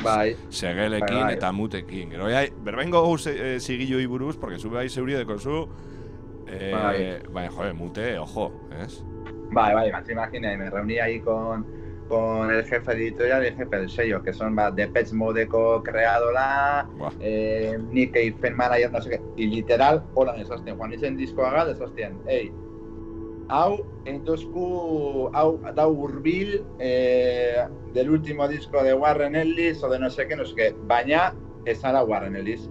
Bai, 0.04 0.36
segelekin 0.50 1.16
Bai, 1.16 1.24
bai. 1.24 1.34
eta 1.34 1.52
mutekin. 1.52 2.10
Gero 2.12 2.30
jai, 2.30 2.52
berbengo 2.64 3.02
gau 3.02 3.18
e, 3.18 3.60
zigiloi 3.60 4.06
buruz, 4.06 4.38
porque 4.38 4.60
zu 4.60 4.70
bai 4.70 4.90
zeuri 4.90 5.14
dekozu, 5.14 5.68
eh, 6.48 6.72
Bai. 6.74 7.32
baina, 7.32 7.52
joder, 7.52 7.74
mute, 7.74 8.18
ojo, 8.20 8.52
ez? 8.84 9.02
Vale, 9.52 9.74
vale, 9.74 9.92
te 10.06 10.12
imaginas, 10.12 10.58
me 10.58 10.70
reuní 10.70 11.00
ahí 11.00 11.20
con, 11.22 11.66
con 12.08 12.52
el 12.54 12.64
jefe 12.66 12.92
editorial 12.94 13.44
y 13.44 13.48
el 13.48 13.56
jefe 13.56 13.78
del 13.78 13.90
sello, 13.90 14.22
que 14.22 14.34
son 14.34 14.58
va, 14.58 14.72
Depeche 14.72 15.16
Modeco 15.16 15.82
creadora, 15.84 16.86
Buah. 16.98 17.12
eh, 17.20 17.78
Nick 17.92 18.14
Cave 18.14 18.52
manager, 18.56 18.92
no 18.92 19.02
sé 19.02 19.10
qué, 19.10 19.22
y 19.38 19.48
literal, 19.48 20.04
hola, 20.14 20.34
desazten, 20.34 20.78
Juan 20.78 20.94
Itzen 20.94 21.18
diskoaga, 21.18 21.66
desazten, 21.66 22.20
ei, 23.50 23.56
hau, 23.56 23.86
entosku, 24.06 25.30
hau, 25.34 25.62
dau 25.76 25.92
urbil 25.94 26.66
eh, 26.80 27.66
del 27.94 28.10
último 28.10 28.48
disco 28.48 28.84
de 28.84 28.94
Warren 28.94 29.36
Ellis 29.36 29.84
o 29.84 29.90
de 29.90 30.00
no 30.00 30.10
sé 30.10 30.28
qué, 30.28 30.36
no 30.36 30.46
sé 30.46 30.56
qué, 30.56 30.76
baina, 30.84 31.36
ez 31.66 31.84
ara 31.84 32.04
Warren 32.04 32.36
Ellis. 32.36 32.70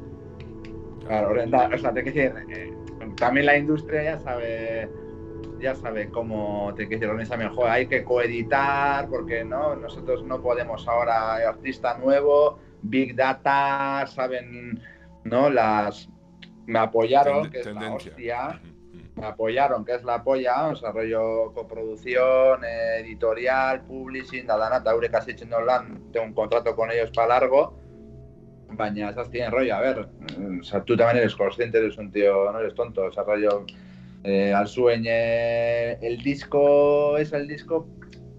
Claro, 1.07 1.35
da, 1.47 1.71
o 1.73 1.79
sea, 1.79 1.93
te 1.93 2.03
quiero 2.03 2.35
decir, 2.35 2.47
eh, 2.51 2.75
también 3.19 3.47
la 3.47 3.57
industria 3.57 4.03
ya 4.03 4.19
sabe 4.19 4.89
ya 5.59 5.75
sabe 5.75 6.11
cómo 6.11 6.75
te 6.77 6.87
quiero 6.87 7.01
decir, 7.01 7.09
organiza 7.09 7.37
mejor. 7.37 7.71
Hay 7.71 7.87
que 7.87 8.05
coeditar 8.05 9.09
porque 9.09 9.45
no 9.45 9.75
nosotros 9.77 10.23
no 10.25 10.43
podemos 10.43 10.87
ahora 10.89 11.37
artista 11.37 11.97
nuevo, 11.97 12.59
big 12.83 13.15
data, 13.15 14.07
saben, 14.07 14.81
no 15.25 15.49
las 15.49 16.09
me 16.67 16.79
apoyaron 16.79 17.45
Tende- 17.45 17.51
que 17.51 17.61
es 17.61 17.67
la 17.67 17.95
hostia, 17.95 18.49
Ujú, 18.49 18.57
ujú. 18.69 18.76
Me 19.17 19.27
apoyaron 19.27 19.85
que 19.85 19.95
es 19.95 20.05
la 20.05 20.23
polla, 20.23 20.69
desarrollo 20.69 21.53
coproducción, 21.55 22.61
editorial, 22.99 23.83
publishing, 23.83 24.47
da 24.47 24.57
dana, 24.59 24.83
itzen 25.27 25.49
duen 25.49 25.67
lan, 25.67 26.13
tengo 26.13 26.27
un 26.27 26.35
contrato 26.35 26.77
con 26.77 26.91
ellos 26.91 27.11
para 27.13 27.29
largo, 27.29 27.79
baina 28.73 29.11
esas 29.11 29.31
tienen 29.31 29.53
rollo, 29.53 29.75
a 29.75 29.81
ver, 29.81 30.09
o 30.61 30.63
sea, 30.63 30.83
tú 30.83 30.97
también 30.97 31.19
eres 31.19 31.35
consciente, 31.35 31.79
eres 31.79 31.97
un 31.97 32.13
tío, 32.13 32.53
no 32.53 32.61
eres 32.61 32.75
tonto, 32.75 33.05
o 33.05 33.13
sea, 33.13 33.23
rollo, 33.23 33.65
eh, 34.23 34.53
al 34.53 34.69
sueño, 34.69 35.11
el 35.11 36.19
disco 36.23 37.17
es 37.17 37.33
el 37.33 37.49
disco, 37.49 37.89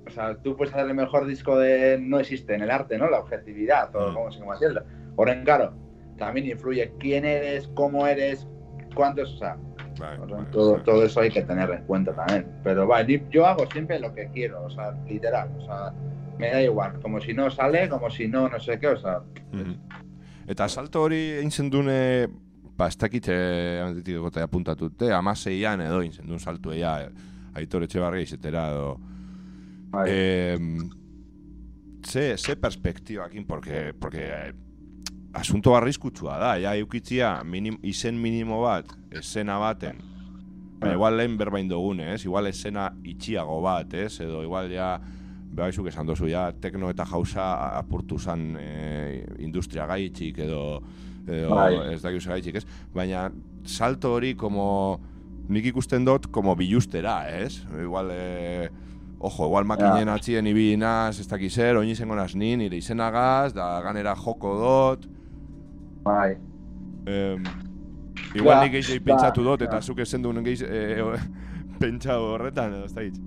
o 0.05 0.11
sea, 0.11 0.35
tú 0.37 0.55
puedes 0.55 0.73
hacer 0.75 0.87
el 0.87 0.93
mejor 0.93 1.25
disco 1.25 1.57
de, 1.57 1.97
no 1.99 2.19
existe 2.19 2.53
en 2.53 2.61
el 2.61 2.69
arte, 2.69 2.99
¿no? 2.99 3.09
La 3.09 3.19
objetividad, 3.19 3.95
o 3.95 4.11
Mm. 4.11 4.13
como 4.13 4.31
se 4.31 4.39
llama 4.39 4.53
decirlo. 4.53 4.83
Ahora, 5.17 5.33
en 5.33 5.43
claro, 5.43 5.73
también 6.17 6.45
influye 6.45 6.93
quién 6.99 7.25
eres, 7.25 7.67
cómo 7.73 8.05
eres, 8.05 8.47
cuántos, 8.95 9.33
o 9.33 9.37
sea, 9.37 9.57
Vale, 9.99 10.19
o 10.21 10.27
sea, 10.27 10.37
vale, 10.37 10.49
todo, 10.51 10.71
vale. 10.73 10.83
todo 10.83 11.03
eso 11.05 11.19
hay 11.21 11.29
que 11.29 11.41
tener 11.41 11.69
en 11.69 11.83
cuenta 11.83 12.13
también. 12.13 12.45
Pero 12.63 12.87
vale, 12.87 13.23
yo 13.31 13.45
hago 13.45 13.65
siempre 13.71 13.99
lo 13.99 14.13
que 14.13 14.29
quiero, 14.33 14.63
o 14.63 14.69
sea, 14.69 14.91
literal, 15.07 15.49
o 15.57 15.65
sea, 15.65 15.93
me 16.37 16.51
da 16.51 16.61
igual, 16.61 16.99
como 17.01 17.19
si 17.19 17.33
no 17.33 17.49
sale, 17.49 17.89
como 17.89 18.09
si 18.09 18.27
no, 18.27 18.47
no 18.47 18.59
sé 18.59 18.79
qué, 18.79 18.87
o 18.87 18.97
sea, 18.97 19.21
Mhm. 19.51 19.75
Eta 20.47 20.67
salto 20.69 21.01
hori 21.03 21.17
egin 21.39 21.51
zendune, 21.51 22.27
ba, 22.77 22.87
ez 22.87 22.97
dakit, 22.97 23.25
eh, 23.27 23.81
antitik 23.83 24.17
gota 24.23 24.43
apuntatute, 24.43 25.11
amaseian 25.11 25.81
edo 25.81 25.99
egin 26.01 26.13
zendun 26.13 26.39
salto 26.39 26.71
ea, 26.71 27.09
aitor 27.53 27.83
etxe 27.83 27.99
barri 27.99 28.21
izetera 28.23 28.69
edo... 28.71 28.97
Eh, 30.05 30.57
ze, 32.05 32.37
ze 32.37 32.55
perspektibakin, 32.55 33.45
porque, 33.45 33.93
porque 33.93 34.23
eh, 34.23 34.53
asunto 35.33 35.75
arriskutsua 35.75 36.37
da, 36.39 36.53
ja 36.61 36.75
eukitzia 36.79 37.41
minim, 37.43 37.77
izen 37.83 38.17
minimo 38.21 38.61
bat, 38.63 38.91
esena 39.11 39.57
baten, 39.61 39.99
baina 40.79 40.95
igual 40.95 41.17
lehen 41.17 41.37
berbain 41.37 41.69
dugune, 41.69 42.13
ez? 42.13 42.23
Igual 42.25 42.49
esena 42.51 42.89
itxiago 43.05 43.59
bat, 43.61 43.93
ez? 43.93 44.19
Edo 44.23 44.43
igual 44.45 44.71
ja, 44.71 44.95
behaizuk 45.57 45.89
esan 45.91 46.07
dozu, 46.07 46.29
ja, 46.31 46.47
tekno 46.61 46.91
eta 46.93 47.05
jauza 47.09 47.49
apurtu 47.77 48.19
zan 48.19 48.51
e, 48.61 49.25
industria 49.43 49.87
gaitxik, 49.89 50.39
edo, 50.45 50.63
edo 51.25 51.53
Bai. 51.55 51.71
ez 51.93 52.01
da 52.03 52.11
gaitxik, 52.13 52.61
ez? 52.61 52.65
Baina 52.93 53.27
salto 53.65 54.13
hori, 54.17 54.35
como, 54.35 54.99
nik 55.49 55.65
ikusten 55.73 56.05
dut, 56.05 56.29
como 56.31 56.55
bilustera, 56.55 57.23
ez? 57.29 57.63
Igual, 57.83 58.13
e, 58.13 58.69
Ojo, 59.17 59.47
igual 59.47 59.65
makinen 59.65 60.11
atxien 60.13 60.45
ibili 60.45 60.75
naz, 60.77 61.17
ez 61.17 61.25
dakiz 61.25 61.49
zer, 61.55 61.79
oin 61.79 61.89
izango 61.89 62.13
naz 62.13 62.35
ni, 62.37 62.51
nire 62.53 62.77
izenagaz, 62.77 63.49
da 63.55 63.79
ganera 63.81 64.13
joko 64.13 64.51
dot, 64.61 65.07
Bai. 66.07 66.37
Em, 67.07 67.43
igual 68.35 68.63
nik 68.63 68.79
ba, 68.79 68.97
pentsatu 69.11 69.43
dut, 69.43 69.67
eta 69.67 69.81
zuk 69.81 69.99
ezen 70.03 70.23
duen 70.23 70.43
gehiago 70.45 71.13
e, 71.15 71.19
pentsa 71.81 72.17
horretan, 72.23 72.79
edo 72.79 72.87
ez 72.87 72.95
da 72.95 73.03
hitz. 73.03 73.19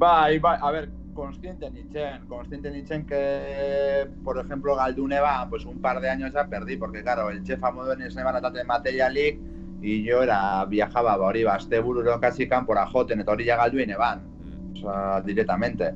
Bai, 0.00 0.38
bai, 0.42 0.56
a 0.60 0.70
ver, 0.74 0.88
consciente 1.14 1.70
nintzen, 1.70 2.26
consciente 2.28 2.70
nintzen 2.70 3.06
que, 3.06 4.08
por 4.24 4.38
ejemplo, 4.38 4.76
Galdune 4.76 5.20
va, 5.20 5.46
pues 5.48 5.64
un 5.64 5.80
par 5.80 6.00
de 6.00 6.10
años 6.10 6.32
ya 6.32 6.46
perdí, 6.48 6.76
porque 6.76 7.02
claro, 7.02 7.30
el 7.30 7.42
chef 7.44 7.60
moduen 7.60 8.02
ez 8.02 8.16
neban 8.16 8.36
atate 8.36 8.64
materialik, 8.64 9.38
y 9.82 10.02
yo 10.02 10.22
era, 10.22 10.64
viajaba, 10.64 11.16
ba, 11.16 11.26
hori, 11.26 11.44
ba, 11.44 11.54
azte 11.54 11.78
bururo 11.78 12.18
kasi 12.20 12.48
kanpora 12.48 12.86
joten, 12.86 13.20
eta 13.20 13.32
hori 13.32 13.46
ja 13.46 13.56
galduen 13.56 13.90
eban, 13.90 14.22
o 14.72 14.76
sea, 14.76 15.20
directamente. 15.20 15.94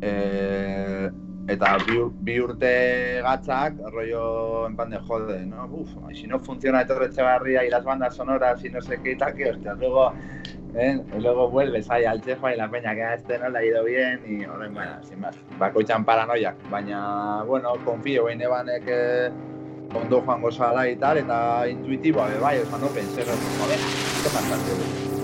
Eh, 0.00 1.10
eta 1.48 1.76
bi, 1.86 1.98
bi 2.26 2.40
urte 2.40 3.20
gatzak, 3.22 3.78
rollo 3.92 4.66
en 4.66 4.76
plan 4.76 4.90
de 4.90 4.98
jode, 4.98 5.46
¿no? 5.46 5.66
Uf, 5.70 5.90
si 6.12 6.26
no 6.26 6.40
funciona 6.40 6.86
Torre 6.86 7.06
Echevarría 7.06 7.64
y 7.64 7.70
las 7.70 7.84
bandas 7.84 8.14
sonoras 8.14 8.64
y 8.64 8.70
no 8.70 8.80
sé 8.80 9.00
qué 9.02 9.12
y 9.12 9.16
tal, 9.16 9.34
que 9.34 9.50
hostia, 9.50 9.74
luego, 9.74 10.12
¿eh? 10.74 11.00
Luego 11.18 11.48
vuelves 11.48 11.88
ahí 11.90 12.04
al 12.04 12.20
chefa 12.20 12.52
y 12.52 12.56
la 12.56 12.68
peña 12.68 12.94
que 12.94 13.02
a 13.02 13.14
este 13.14 13.38
no 13.38 13.48
le 13.48 13.58
ha 13.58 13.64
ido 13.64 13.84
bien 13.84 14.20
y 14.26 14.44
ahora, 14.44 14.68
bueno, 14.68 14.92
sin 15.02 15.20
más, 15.20 15.36
bakoitzan 15.58 16.04
paranoiak, 16.04 16.56
baina, 16.68 17.44
bueno, 17.44 17.74
confío 17.84 18.28
en 18.28 18.40
Evanek 18.40 18.84
que 18.84 19.30
ondo 19.94 20.20
joango 20.22 20.50
zala 20.50 20.88
y 20.88 20.96
tal, 20.96 21.18
eta 21.18 21.68
intuitiboa 21.68 22.28
be 22.28 22.38
bai, 22.38 22.58
oza, 22.58 22.78
no 22.78 22.88
pensé, 22.88 23.22
joder, 23.22 23.78
esto 23.78 24.30
fantástico. 24.30 25.15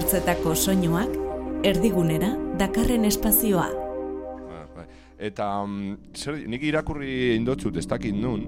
Ertzetako 0.00 0.54
soinuak, 0.56 1.12
erdigunera, 1.66 2.30
dakarren 2.58 3.04
espazioa. 3.04 3.66
Ba, 4.48 4.62
bai. 4.74 4.86
Eta, 5.28 5.48
mm, 5.66 6.14
zer, 6.16 6.38
nik 6.48 6.64
irakurri 6.64 7.36
indotzut, 7.36 7.76
ez 7.76 7.84
dakit 7.88 8.16
nun, 8.16 8.46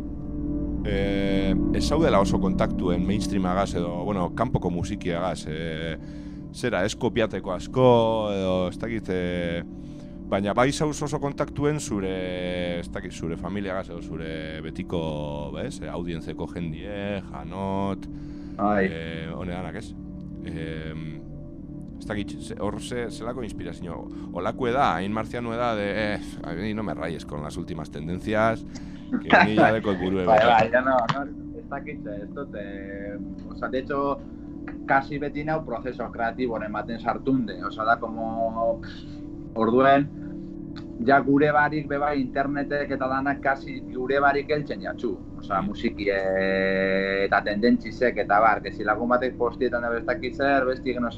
e, 0.88 1.52
ez 1.76 1.84
zaudela 1.84 2.22
oso 2.24 2.40
kontaktuen 2.40 3.04
mainstreamagaz 3.04 3.74
edo, 3.76 3.92
bueno, 4.08 4.30
kanpoko 4.36 4.72
musikiagaz, 4.72 5.44
e, 5.46 5.96
zera, 6.56 6.82
ez 6.88 6.96
kopiateko 6.96 7.52
asko, 7.52 7.88
edo, 8.32 8.56
ez 8.72 8.80
dakit, 8.80 9.12
e, 9.12 9.62
baina 10.32 10.56
bai 10.56 10.70
zauz 10.72 10.96
oso 11.04 11.20
kontaktuen 11.20 11.80
zure, 11.80 12.16
ez 12.80 12.88
dakit, 12.88 13.12
zure 13.12 13.36
familiagaz 13.36 13.90
edo 13.90 14.00
zure 14.00 14.60
betiko, 14.64 15.02
bez, 15.52 15.82
e, 15.82 15.92
audientzeko 15.92 16.48
jendie, 16.56 17.20
janot, 17.28 18.08
Bai, 18.56 18.84
eh, 18.84 19.28
honedanak, 19.32 19.76
ez? 19.80 19.94
Eh, 20.44 20.94
ez 22.02 22.06
dakit, 22.08 22.32
hor 22.58 22.80
ze, 22.82 23.04
zelako 23.10 23.44
inspirazio, 23.46 24.00
olakue 24.34 24.72
da, 24.74 24.96
hain 24.98 25.12
marzianu 25.14 25.52
da, 25.54 25.70
de, 25.78 25.86
eh, 26.14 26.20
a 26.42 26.52
mí 26.58 26.74
no 26.74 26.82
me 26.82 26.94
rayes 26.94 27.24
con 27.24 27.44
las 27.44 27.56
últimas 27.56 27.92
tendencias, 27.92 28.64
que 29.22 29.30
ni 29.46 29.54
ya 29.54 29.72
deko 29.72 29.94
burue 29.94 30.24
bai, 30.26 30.40
bai, 30.44 30.70
ja 30.72 30.80
no, 30.80 30.96
no, 31.14 31.22
ez 31.58 31.68
dakit, 31.70 32.06
ez 32.06 32.28
dut, 32.34 32.56
eh, 32.58 33.16
o 33.48 33.54
sea, 33.54 33.68
de 33.68 33.78
hecho, 33.78 34.18
kasi 34.84 35.18
beti 35.18 35.44
nau 35.44 35.60
proceso 35.64 36.10
kreatiboren 36.10 36.72
ematen 36.72 36.98
sartunde, 36.98 37.62
o 37.62 37.70
sea, 37.70 37.84
da 37.84 38.00
como, 38.00 38.80
orduen, 39.54 40.08
ja 41.06 41.20
gure 41.22 41.52
barik 41.54 41.86
beba 41.86 42.12
internetek 42.18 42.90
eta 42.96 43.06
danak 43.10 43.40
kasi 43.42 43.80
gure 43.94 44.18
barik 44.22 44.50
heltzen 44.50 44.82
jatzu. 44.82 45.12
Osea, 45.38 45.60
musiki 45.62 46.06
e, 46.10 46.18
eta 47.26 47.42
tendentzisek 47.46 48.18
eta 48.22 48.38
bar, 48.40 48.62
que 48.62 48.72
si 48.72 48.86
lagun 48.86 49.10
batek 49.10 49.34
postietan 49.38 49.82
da 49.82 49.90
bestak 49.90 50.22
zer, 50.34 50.66
bestik 50.66 51.00
no 51.00 51.10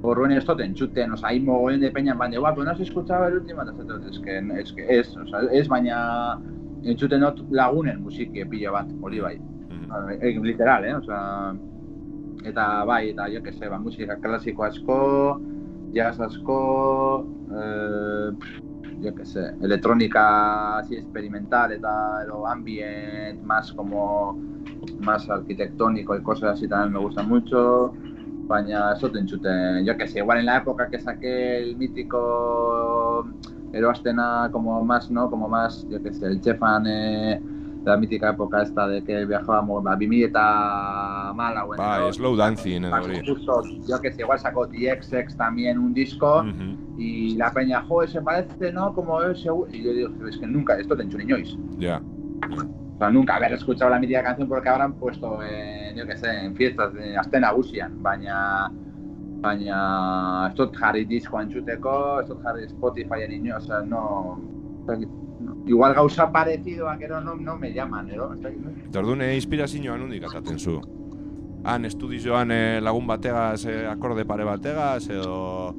cual, 0.00 0.12
Orduan 0.16 0.32
ez 0.32 0.44
dut 0.46 0.60
entzuten, 0.64 1.12
oza, 1.12 1.28
hay 1.28 1.40
mogoen 1.40 1.80
de 1.80 1.90
peña, 1.90 2.14
baina, 2.14 2.38
guapo, 2.38 2.64
no 2.64 2.70
has 2.70 2.80
escuchado 2.80 3.26
el 3.28 3.38
último, 3.38 3.62
eta 3.62 3.72
es 4.08 4.18
que, 4.18 4.38
es 4.60 4.72
que, 4.72 4.86
ez, 4.98 5.16
oza, 5.16 5.42
ez, 5.52 5.68
baina 5.68 6.38
entzuten 6.82 7.20
dut 7.20 7.42
lagunen 7.50 8.00
musiki 8.02 8.44
pilo 8.48 8.72
bat, 8.72 8.88
hori 9.02 9.20
bai. 9.20 9.36
Mhm. 9.38 10.22
Eh, 10.22 10.38
literal, 10.42 10.84
eh, 10.84 10.94
oza, 10.94 11.54
eta 12.44 12.84
bai, 12.84 13.10
eta 13.10 13.28
jo 13.28 13.42
que 13.42 13.52
se, 13.52 13.68
ba, 13.68 13.78
musika 13.78 14.16
klasiko 14.16 14.64
asko, 14.64 15.40
jazz 15.92 16.20
asko, 16.20 17.26
eh, 17.52 18.30
yo 19.00 19.14
que 19.14 19.24
sé, 19.24 19.52
electrónica 19.62 20.78
así 20.78 20.96
experimental 20.96 21.72
eta 21.72 22.22
edo 22.24 22.46
ambient, 22.46 23.42
más 23.42 23.72
como 23.72 24.38
más 25.00 25.28
arquitectónico 25.28 26.16
y 26.16 26.22
cosas 26.22 26.54
así 26.54 26.68
también 26.68 26.92
me 26.92 26.98
gustan 26.98 27.28
mucho. 27.28 27.94
Dut 29.00 29.14
entzuten, 29.16 29.84
yo 29.84 29.96
que 29.96 30.08
sé, 30.08 30.18
igual 30.18 30.38
en 30.38 30.46
la 30.46 30.56
época 30.58 30.88
que 30.88 30.98
saqué 30.98 31.58
el 31.58 31.76
mítico 31.76 33.24
Eroastena 33.72 34.48
como 34.50 34.84
más, 34.84 35.08
¿no? 35.10 35.30
Como 35.30 35.48
más, 35.48 35.86
yo 35.88 36.02
que 36.02 36.12
sé, 36.12 36.26
el 36.26 36.40
Chefan 36.40 36.84
eh, 36.88 37.40
la 37.84 37.96
mítica 37.96 38.30
época 38.30 38.62
esta 38.62 38.86
de 38.88 39.02
que 39.02 39.24
viajábamos 39.24 39.86
a 39.86 39.90
2000 39.90 40.24
eta 40.24 41.32
mala, 41.34 41.64
bueno. 41.64 41.82
Bai, 41.82 42.12
slow 42.12 42.36
dancing 42.36 42.84
edo 42.84 42.94
hori. 43.02 43.20
Justo, 43.26 43.62
yo 43.88 44.00
que 44.00 44.12
sé, 44.12 44.22
igual 44.22 44.38
sacó 44.38 44.66
DXX 44.66 45.36
también 45.36 45.78
un 45.78 45.94
disco 45.94 46.42
Mhm. 46.42 46.76
y 46.98 47.36
la 47.36 47.52
peña, 47.52 47.82
joder, 47.82 48.10
se 48.10 48.20
parece, 48.20 48.72
¿no? 48.72 48.92
Como 48.92 49.22
ese... 49.22 49.48
Y 49.72 49.82
yo 49.84 49.92
digo, 49.92 50.26
es 50.28 50.36
que 50.38 50.46
nunca, 50.46 50.76
esto 50.76 50.96
te 50.96 51.04
enchun 51.04 51.20
niñois. 51.20 51.56
Ja. 51.80 52.02
O 53.00 53.02
sea, 53.02 53.10
nunca 53.10 53.36
haber 53.36 53.54
escuchado 53.54 53.90
la 53.90 53.98
mítica 53.98 54.22
canción 54.22 54.46
porque 54.46 54.68
habrán 54.68 54.92
puesto, 54.92 55.42
en, 55.42 55.96
yo 55.96 56.06
que 56.06 56.18
sé, 56.18 56.44
en 56.44 56.54
fiestas 56.54 56.92
de 56.92 57.16
Azten 57.16 57.40
Nagusian, 57.40 58.02
baina... 58.02 58.70
Baina... 59.40 60.48
Ez 60.50 60.54
dut 60.58 60.76
jarri 60.76 61.06
disko 61.08 61.40
entzuteko, 61.40 61.94
ez 62.20 62.26
dut 62.28 62.42
jarri 62.44 62.66
Spotify 62.66 63.24
niño, 63.26 63.56
o 63.56 63.60
sea, 63.60 63.80
no... 63.80 64.38
Igual 65.64 65.94
gauza 65.94 66.30
parecidoak 66.30 67.00
ero 67.00 67.22
no, 67.22 67.36
no 67.36 67.56
me 67.56 67.72
llaman, 67.72 68.10
ero? 68.10 68.34
Orduan 68.34 69.22
eh, 69.22 69.32
inspirazioa 69.34 69.96
nondik 69.96 70.28
ataten 70.28 70.58
zu? 70.58 70.76
Han 71.64 71.88
estudioan 71.88 72.52
eh, 72.52 72.82
lagun 72.84 73.06
bategaz, 73.06 73.64
eh, 73.64 73.86
akorde 73.88 74.26
pare 74.26 74.44
bategaz, 74.44 75.08
edo... 75.08 75.74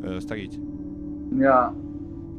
edo 0.00 0.16
ez 0.16 0.24
dakit. 0.24 0.56
Ja, 1.36 1.68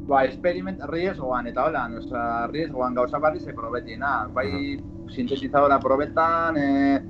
ba, 0.08 0.26
experiment 0.26 0.82
riesgoan 0.90 1.48
eta 1.48 1.66
hola, 1.66 1.88
osea, 2.00 2.48
riesgoan 2.52 2.96
gauza 2.96 3.20
bat 3.20 3.38
se 3.40 3.54
probetina, 3.54 4.28
bai 4.34 4.80
sintetizadora 5.14 5.80
probetan, 5.80 6.58
eh, 6.58 7.02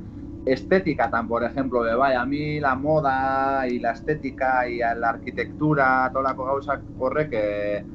estéticatan, 0.46 1.28
por 1.28 1.44
ejemplo, 1.44 1.84
de 1.84 1.96
bai, 1.96 2.16
a 2.16 2.26
mí 2.26 2.60
la 2.60 2.76
moda 2.76 3.66
y 3.68 3.80
la 3.80 3.92
estética 3.92 4.68
y 4.68 4.80
la 4.80 5.10
arquitectura, 5.10 6.10
tolako 6.14 6.46
gauzak 6.46 6.82
horrek, 7.00 7.30
eh, 7.32 7.86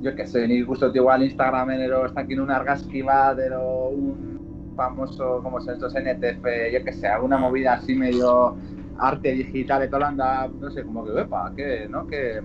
yo 0.00 0.14
que 0.14 0.26
sé, 0.26 0.46
nik 0.48 0.66
gustot 0.66 0.94
igual 0.96 1.22
Instagramen 1.22 1.80
ero 1.84 2.06
ez 2.06 2.14
dakin 2.14 2.40
un 2.40 2.50
argazki 2.50 3.02
bat, 3.02 3.38
ero 3.38 3.88
un 3.88 4.72
famoso, 4.76 5.42
como 5.42 5.60
se 5.60 5.72
estos 5.72 5.94
NTF, 5.94 6.44
yo 6.72 6.84
que 6.84 6.92
sé, 6.92 7.08
alguna 7.08 7.36
movida 7.36 7.74
así 7.74 7.94
medio 7.94 8.56
arte 8.98 9.32
digital 9.32 9.82
eta 9.82 9.96
holan 9.96 10.16
da, 10.16 10.48
no 10.48 10.70
sé, 10.70 10.84
como 10.84 11.04
que, 11.04 11.20
epa, 11.20 11.52
que, 11.56 11.86
¿no? 11.88 12.06
Que 12.06 12.40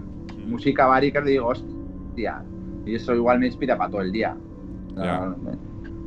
música 0.45 0.85
barik 0.85 1.21
digo, 1.23 1.47
hostia, 1.47 1.74
y 2.17 2.95
eso 2.95 3.13
igual 3.15 3.39
me 3.39 3.47
inspira 3.47 3.77
para 3.77 3.89
todo 3.91 4.01
el 4.01 4.11
día. 4.11 4.35
Ja. 4.95 5.35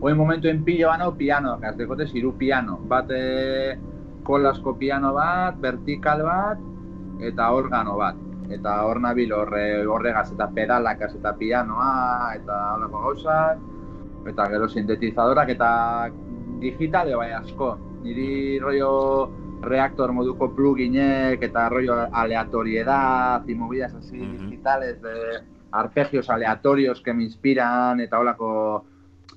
Hoy 0.00 0.14
momento 0.14 0.48
en 0.48 0.64
pillo 0.64 0.88
bano 0.88 1.14
piano, 1.14 1.59
que 1.61 1.72
dekote 1.72 2.06
ziru 2.06 2.34
piano, 2.36 2.78
bat 2.86 3.06
eh, 3.11 3.76
kolasko 4.22 4.76
piano 4.78 5.12
bat, 5.12 5.59
vertikal 5.61 6.22
bat, 6.22 6.59
eta 7.20 7.52
organo 7.52 7.96
bat. 7.96 8.14
Eta 8.48 8.84
hor 8.86 9.00
nabil 9.00 9.32
horre, 9.32 9.84
horregaz 9.86 10.32
eta 10.32 10.48
pedalakaz 10.48 11.14
eta 11.16 11.34
pianoa, 11.36 12.32
eta 12.36 12.74
holako 12.76 13.02
gauzak, 13.02 13.59
eta 14.26 14.46
gero 14.48 14.68
sintetizadorak 14.68 15.48
eta 15.50 16.11
digitale 16.61 17.14
bai 17.14 17.32
asko. 17.32 17.76
Niri 18.04 18.59
rollo 18.61 19.30
reactor 19.61 20.12
moduko 20.12 20.54
pluginek 20.54 21.42
eta 21.42 21.68
rollo 21.68 22.06
aleatoriedad 22.12 23.42
y 23.46 23.54
movidas 23.54 23.94
así 23.94 24.16
Mhm. 24.16 24.38
digitales 24.38 25.02
de 25.02 25.42
arpegios 25.73 26.31
aleatorios 26.31 27.03
que 27.03 27.14
me 27.14 27.25
inspiran 27.25 28.01
eta 28.01 28.19
holako 28.19 28.85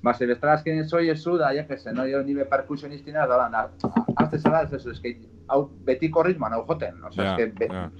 Ba, 0.02 0.14
ze 0.14 0.26
bestela 0.26 0.54
azkenin 0.54 0.88
soy 0.88 1.10
esu 1.10 1.36
da, 1.38 1.52
ja, 1.54 1.64
que 1.66 1.76
se, 1.78 1.92
no, 1.92 2.04
yo 2.06 2.24
nibe 2.24 2.44
percusionistina 2.50 3.24
da, 3.26 3.48
da, 3.48 3.70
azte 4.16 4.38
zara, 4.40 4.62
ez 4.62 4.72
eso, 4.72 4.90
es 4.90 4.98
que, 4.98 5.12
hau 5.46 5.68
betiko 5.86 6.24
ritmoan 6.26 6.56
hau 6.56 6.64
joten, 6.66 6.98
o 7.04 7.12
sea, 7.12 7.24
Ja, 7.24 7.30
es 7.30 7.36
que, 7.38 7.46
be, 7.46 7.68
ja. 7.68 7.90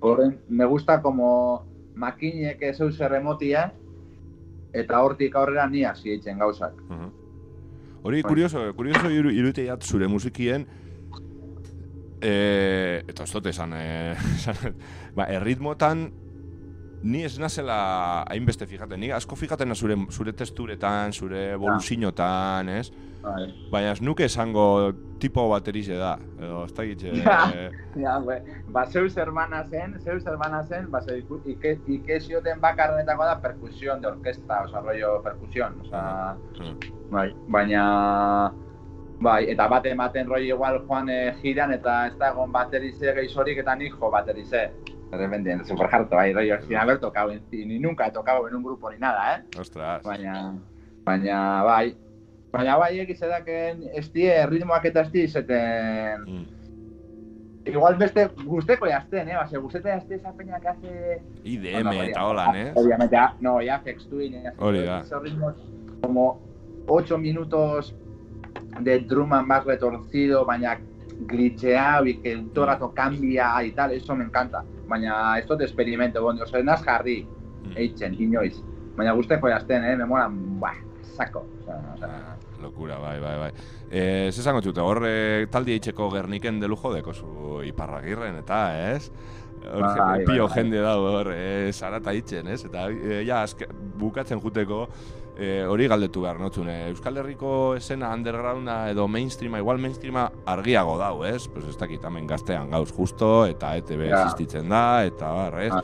horren, 0.00 0.38
me 0.48 0.64
gusta 0.64 1.02
como 1.02 1.66
makinek 1.94 2.62
ez 2.62 2.80
eus 2.80 2.98
erremotia, 3.00 3.66
eta 4.72 5.02
hortik 5.02 5.36
aurrera 5.36 5.66
ni 5.68 5.84
hasi 5.84 6.14
eitzen 6.14 6.38
gauzak. 6.38 6.72
Mhm. 6.88 7.10
Hori, 8.02 8.22
Bai. 8.22 8.28
kurioso, 8.30 8.64
kurioso 8.74 9.10
iru, 9.10 9.30
irute 9.30 9.66
jat 9.66 9.84
zure 9.84 10.08
musikien, 10.08 10.66
e, 12.22 13.04
eta 13.06 13.24
ez 13.24 13.32
dut 13.32 13.46
esan, 13.52 13.76
e, 13.76 14.16
esan, 14.38 14.80
ba, 15.14 15.28
erritmotan, 15.28 16.08
ni 17.02 17.24
ez 17.24 17.38
nazela 17.38 17.76
hainbeste 18.30 18.66
fijaten, 18.66 19.00
ni 19.00 19.10
asko 19.12 19.36
fijaten 19.36 19.74
zure, 19.74 19.96
zure 20.10 20.32
testuretan, 20.32 21.12
zure 21.12 21.50
evoluziotan, 21.56 22.68
ez? 22.68 22.90
Bai. 23.22 23.46
Baina 23.70 23.92
ez 23.94 24.00
nuke 24.02 24.26
esango 24.26 24.64
tipo 25.22 25.44
baterize 25.50 25.94
da, 25.98 26.16
edo 26.40 26.64
ez 26.66 26.72
da 26.74 26.86
gitxe... 26.88 27.12
Ja. 27.22 27.36
Ja, 27.98 28.16
be, 28.26 28.38
ba, 28.74 28.84
zeus 28.90 29.14
hermana 29.16 29.62
zen, 29.70 29.94
zeus 30.02 30.24
hermana 30.26 30.62
zen, 30.66 30.88
ba, 30.90 31.02
ze, 31.02 31.20
ike, 31.46 31.76
ikezioten 31.98 32.60
bakarrenetako 32.62 33.28
da 33.28 33.36
perkusion 33.44 34.02
de 34.02 34.10
orkesta, 34.10 34.64
oza, 34.66 34.82
rollo 34.82 35.20
perkusion, 35.22 35.78
oza, 35.84 36.02
bai, 37.12 37.28
baina, 37.46 37.84
bai, 39.22 39.44
eta 39.52 39.68
bate 39.70 39.92
ematen 39.94 40.26
rollo 40.26 40.56
igual 40.56 40.80
joan 40.88 41.10
eh, 41.12 41.34
giran 41.42 41.74
eta 41.76 42.06
ez 42.08 42.16
da 42.18 42.32
egon 42.32 42.50
baterize 42.54 43.14
gehizorik 43.20 43.62
eta 43.62 43.76
nik 43.78 43.94
jo 44.00 44.10
baterize. 44.10 44.66
De 45.12 45.18
repente, 45.18 45.62
super 45.66 45.94
harto, 45.94 46.16
bai, 46.16 46.32
rollo, 46.32 46.58
sin 46.62 46.74
haber 46.74 46.98
tocado, 46.98 47.30
en, 47.32 47.42
ni 47.50 47.78
nunca 47.78 48.06
he 48.06 48.10
tocado 48.10 48.48
en 48.48 48.54
un 48.54 48.62
grupo 48.62 48.90
ni 48.90 48.98
nada, 48.98 49.36
eh? 49.36 49.44
Ostras. 49.60 50.02
Baina, 50.02 50.54
baina, 51.04 51.62
bai, 51.62 51.94
baina 52.50 52.78
bai 52.78 53.00
egiz 53.00 53.18
edaken 53.20 53.82
ez 53.92 54.06
die 54.14 54.32
ritmoak 54.48 54.88
eta 54.88 55.04
ez 55.04 55.12
die 55.12 55.26
izeten... 55.28 56.24
Mm. 56.24 56.46
Igual 57.68 57.98
beste 58.00 58.24
gusteko 58.40 58.88
jazten, 58.88 59.28
eh? 59.28 59.36
Base, 59.36 59.60
gusteko 59.60 59.92
jazten 59.92 60.18
esa 60.18 60.32
peña 60.32 60.58
que 60.60 60.68
hace... 60.68 61.22
IDM 61.44 61.90
Bueno, 61.90 62.08
eta 62.08 62.24
holan, 62.24 62.56
ez? 62.56 62.72
Obviamente, 62.74 63.16
ah, 63.16 63.36
no, 63.40 63.60
ya 63.60 63.80
Fex 63.80 64.08
Twin, 64.08 64.34
eh, 64.34 64.52
da. 64.56 65.00
esos 65.00 65.22
ritmos 65.22 65.54
como 66.00 66.40
8 66.88 67.18
minutos 67.18 67.94
de 68.80 69.00
drum 69.00 69.34
and 69.34 69.46
bass 69.46 69.66
retorcido, 69.66 70.46
baina 70.46 70.80
glitcheado 71.26 72.06
y 72.06 72.16
que 72.16 72.34
todo 72.54 72.64
el 72.64 72.70
rato 72.70 72.94
cambia 72.94 73.62
y 73.62 73.72
tal, 73.72 73.92
eso 73.92 74.16
me 74.16 74.24
encanta. 74.24 74.64
Baina 74.88 75.38
esto 75.38 75.56
te 75.56 75.64
experimento, 75.64 76.22
bueno, 76.22 76.42
oso 76.42 76.62
naz 76.62 76.82
jarri, 76.84 77.26
Mm. 77.62 77.76
eitzen, 77.76 78.14
inoiz. 78.20 78.56
Baina 78.96 79.12
gusteko 79.12 79.48
jazten, 79.48 79.84
eh? 79.84 79.96
Me 79.96 80.04
molan, 80.04 80.58
buah, 80.58 80.74
saco. 81.16 81.46
O 81.60 81.64
sea, 81.64 82.36
o 82.58 82.62
Lokura, 82.62 82.98
bai, 82.98 83.18
bai, 83.20 83.38
bai. 83.38 83.52
Eh, 83.90 84.26
ez 84.28 84.38
esango 84.38 84.60
txute, 84.60 84.80
hor 84.80 85.02
eh, 85.06 85.46
taldi 85.50 85.72
eitzeko 85.72 86.08
gerniken 86.10 86.60
de 86.60 86.68
lujo 86.68 86.92
deko 86.94 87.12
zu 87.12 87.62
iparragirren, 87.66 88.36
eta, 88.38 88.92
ez? 88.92 89.10
Hor, 89.62 89.80
Bai, 89.82 89.94
je- 89.94 90.00
bai, 90.00 90.24
pio 90.26 90.46
bai. 90.48 90.54
jende 90.56 90.80
dago 90.82 91.10
hor, 91.12 91.32
eh, 91.34 91.70
zarata 91.72 92.12
itzen, 92.14 92.48
ez? 92.48 92.64
Eta, 92.64 92.88
eh, 92.90 93.24
ja, 93.26 93.42
azke, 93.42 93.66
bukatzen 93.98 94.40
juteko, 94.40 94.88
eh, 95.42 95.64
hori 95.66 95.88
galdetu 95.90 96.22
behar 96.22 96.38
notzun, 96.40 96.68
eh, 96.70 96.88
Euskal 96.92 97.16
Herriko 97.18 97.74
esena 97.74 98.12
undergrounda 98.14 98.76
edo 98.92 99.08
mainstreama, 99.10 99.58
igual 99.58 99.80
mainstreama 99.82 100.28
argiago 100.46 100.96
dau, 101.00 101.24
ez? 101.26 101.48
Pues 101.48 101.66
ez 101.66 101.76
dakit, 101.80 102.04
hemen 102.04 102.26
gaztean 102.30 102.70
gauz 102.70 102.92
justo, 102.94 103.44
eta 103.46 103.74
ETB 103.76 104.08
Ja. 104.08 104.22
existitzen 104.22 104.68
da, 104.68 105.04
eta 105.04 105.32
bar, 105.32 105.58
ez? 105.62 105.72
Ah. 105.72 105.82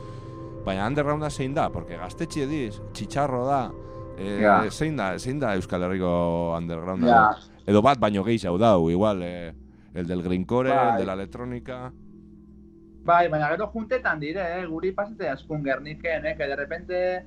Baina 0.65 0.87
undergrounda 0.87 1.29
zein 1.29 1.53
da, 1.53 1.69
porque 1.69 1.97
gaztetxe 1.97 2.45
diz, 2.47 2.81
txitxarro 2.93 3.45
da, 3.45 3.71
eh, 4.17 4.39
Ja. 4.41 4.69
zein 4.71 4.95
da, 4.97 5.17
zein 5.19 5.39
da 5.39 5.55
Euskal 5.55 5.83
Herriko 5.83 6.55
undergrounda? 6.57 7.07
Ja. 7.07 7.35
Edo 7.67 7.81
bat 7.81 7.99
baino 7.99 8.23
gehiago 8.23 8.57
dau, 8.57 8.89
igual, 8.89 9.21
eh, 9.23 9.53
el 9.93 10.07
del 10.07 10.23
greencore, 10.23 10.69
Bai. 10.69 10.91
el 10.93 10.97
de 10.99 11.05
la 11.05 11.13
electrónica... 11.13 11.91
Bai, 13.03 13.27
baina 13.27 13.47
gero 13.49 13.67
juntetan 13.67 14.19
dire, 14.19 14.59
eh? 14.59 14.65
guri 14.67 14.91
pasate 14.91 15.27
askun 15.29 15.63
gerniken, 15.63 16.25
eh? 16.27 16.35
que 16.37 16.45
de 16.47 16.55
repente 16.55 17.23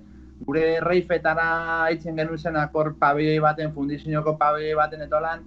gure 0.46 0.80
reifetara 0.84 1.88
itzen 1.94 2.16
genuen 2.16 2.38
zenak 2.38 2.74
hor 2.74 2.94
pabelloi 2.98 3.40
baten, 3.40 3.72
fundizinoko 3.72 4.36
pabelloi 4.38 4.74
baten 4.78 5.04
etolan, 5.08 5.44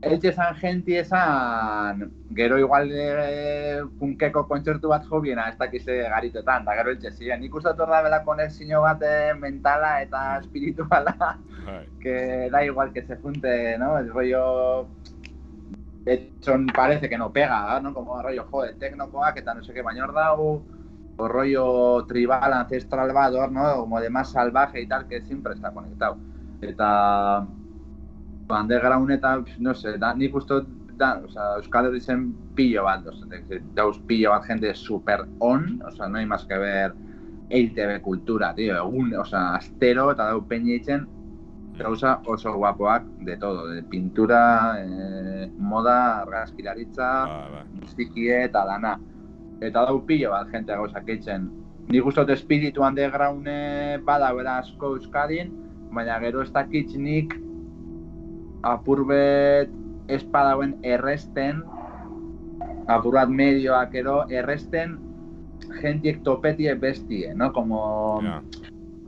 Eltxe 0.00 0.30
esan 0.30 0.54
genti 0.56 0.94
esan, 0.96 2.06
gero 2.32 2.56
igual 2.56 2.88
e, 2.88 3.82
punkeko 3.98 4.46
kontzertu 4.48 4.88
bat 4.88 5.04
jobiena, 5.04 5.44
ez 5.50 5.58
dakize 5.60 5.98
garitotan, 6.08 6.64
da 6.64 6.76
gero 6.78 6.94
eltxe 6.94 7.10
ziren. 7.18 7.42
Nik 7.44 7.58
uste 7.58 7.74
da 7.76 8.00
bela 8.06 8.22
konexio 8.24 8.80
bat 8.80 9.04
eh, 9.04 9.34
mentala 9.36 9.98
eta 10.00 10.22
espirituala, 10.38 11.36
que 12.02 12.48
da 12.50 12.64
igual 12.64 12.94
que 12.94 13.02
se 13.04 13.16
junte, 13.16 13.76
¿no? 13.76 13.98
El 13.98 14.08
rollo 14.08 14.86
de 16.04 16.14
hecho 16.14 16.56
parece 16.74 17.10
que 17.10 17.18
no 17.18 17.30
pega, 17.30 17.78
¿no? 17.80 17.92
Como 17.92 18.22
rollo, 18.22 18.46
joder, 18.50 18.78
tecnokoak 18.78 19.36
eta 19.36 19.52
no 19.52 19.62
sé 19.62 19.74
qué, 19.74 19.82
baina 19.82 20.04
hor 20.04 20.14
dago, 20.14 20.62
o 21.20 21.28
rollo 21.28 22.04
tribal, 22.06 22.52
ancestral 22.52 23.12
bador, 23.12 23.52
¿no? 23.52 23.76
Como 23.76 24.00
de 24.00 24.10
más 24.10 24.32
salvaje 24.32 24.80
y 24.82 24.86
tal, 24.86 25.06
que 25.06 25.20
siempre 25.22 25.54
está 25.54 25.70
conectado. 25.70 26.16
Eta 26.60 27.46
underground 28.48 29.10
eta, 29.10 29.42
no 29.58 29.74
sé, 29.74 29.96
da, 29.98 30.14
nik 30.14 30.34
uste 30.34 30.54
dut, 30.54 30.68
da, 30.98 31.20
o 31.24 31.28
sea, 31.30 31.54
Euskal 31.56 31.92
zen 32.00 32.32
pillo 32.56 32.84
bat, 32.84 33.06
o 33.06 33.12
sea, 33.14 33.40
dauz 33.74 33.98
pillo 34.08 34.30
bat 34.30 34.44
gente 34.44 34.74
super 34.74 35.24
on, 35.38 35.80
o 35.86 35.90
sea, 35.90 36.08
no 36.08 36.18
hay 36.18 36.26
más 36.26 36.44
que 36.44 36.58
ver 36.58 36.94
EITB 37.50 38.00
kultura, 38.02 38.54
tío, 38.54 38.76
egun, 38.76 39.14
o 39.14 39.24
sea, 39.24 39.54
astero 39.56 40.10
eta 40.12 40.26
dau 40.30 40.42
peña 40.46 40.74
itzen, 40.74 41.06
gauza 41.78 42.20
oso 42.26 42.52
guapoak 42.54 43.04
de 43.24 43.36
todo, 43.36 43.68
de 43.68 43.82
pintura, 43.82 44.76
eh, 44.78 45.50
moda, 45.56 46.20
argazkilaritza, 46.20 47.08
Ba, 47.26 47.48
ba. 47.54 47.64
muzikie 47.80 48.44
eta 48.44 48.64
dana. 48.66 48.98
Eta 49.60 49.84
dau 49.86 50.00
pilo 50.06 50.30
bat 50.32 50.48
jente 50.52 50.72
gauzak 50.72 51.08
eitzen. 51.08 51.50
Nik 51.90 52.06
uste 52.06 52.22
dut 52.22 52.30
espiritu 52.36 52.84
undergrounde 52.86 53.98
bada 54.06 54.32
bera 54.34 54.58
asko 54.62 54.94
Euskadin, 54.96 55.50
baina 55.92 56.18
gero 56.22 56.42
ez 56.42 56.52
dakit 56.54 56.94
nik 56.96 57.34
apur 58.62 59.04
bet 59.08 59.70
ez 60.08 60.22
badauen 60.24 60.76
erresten, 60.82 61.62
apur 62.88 63.14
bat 63.18 63.28
medioak 63.30 63.94
ero 63.94 64.22
erresten 64.30 64.98
jentiek 65.80 66.22
topetie 66.24 66.74
bestie, 66.74 67.34
no? 67.34 67.52
Como, 67.52 68.20
Ja. 68.22 68.42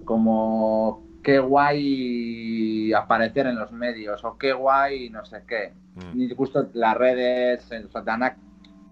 como 0.04 1.02
qué 1.22 1.38
guay 1.38 2.92
aparecer 2.92 3.46
en 3.46 3.56
los 3.58 3.70
medios 3.72 4.24
o 4.24 4.36
qué 4.36 4.52
guay 4.52 5.08
no 5.10 5.24
sé 5.24 5.42
qué. 5.46 5.72
Mm. 5.94 6.18
Nik 6.18 6.40
uste 6.40 6.58
dut 6.58 6.74
las 6.74 6.96
redes, 6.96 7.70
eh, 7.72 7.84
oza, 7.84 8.02
danak, 8.02 8.36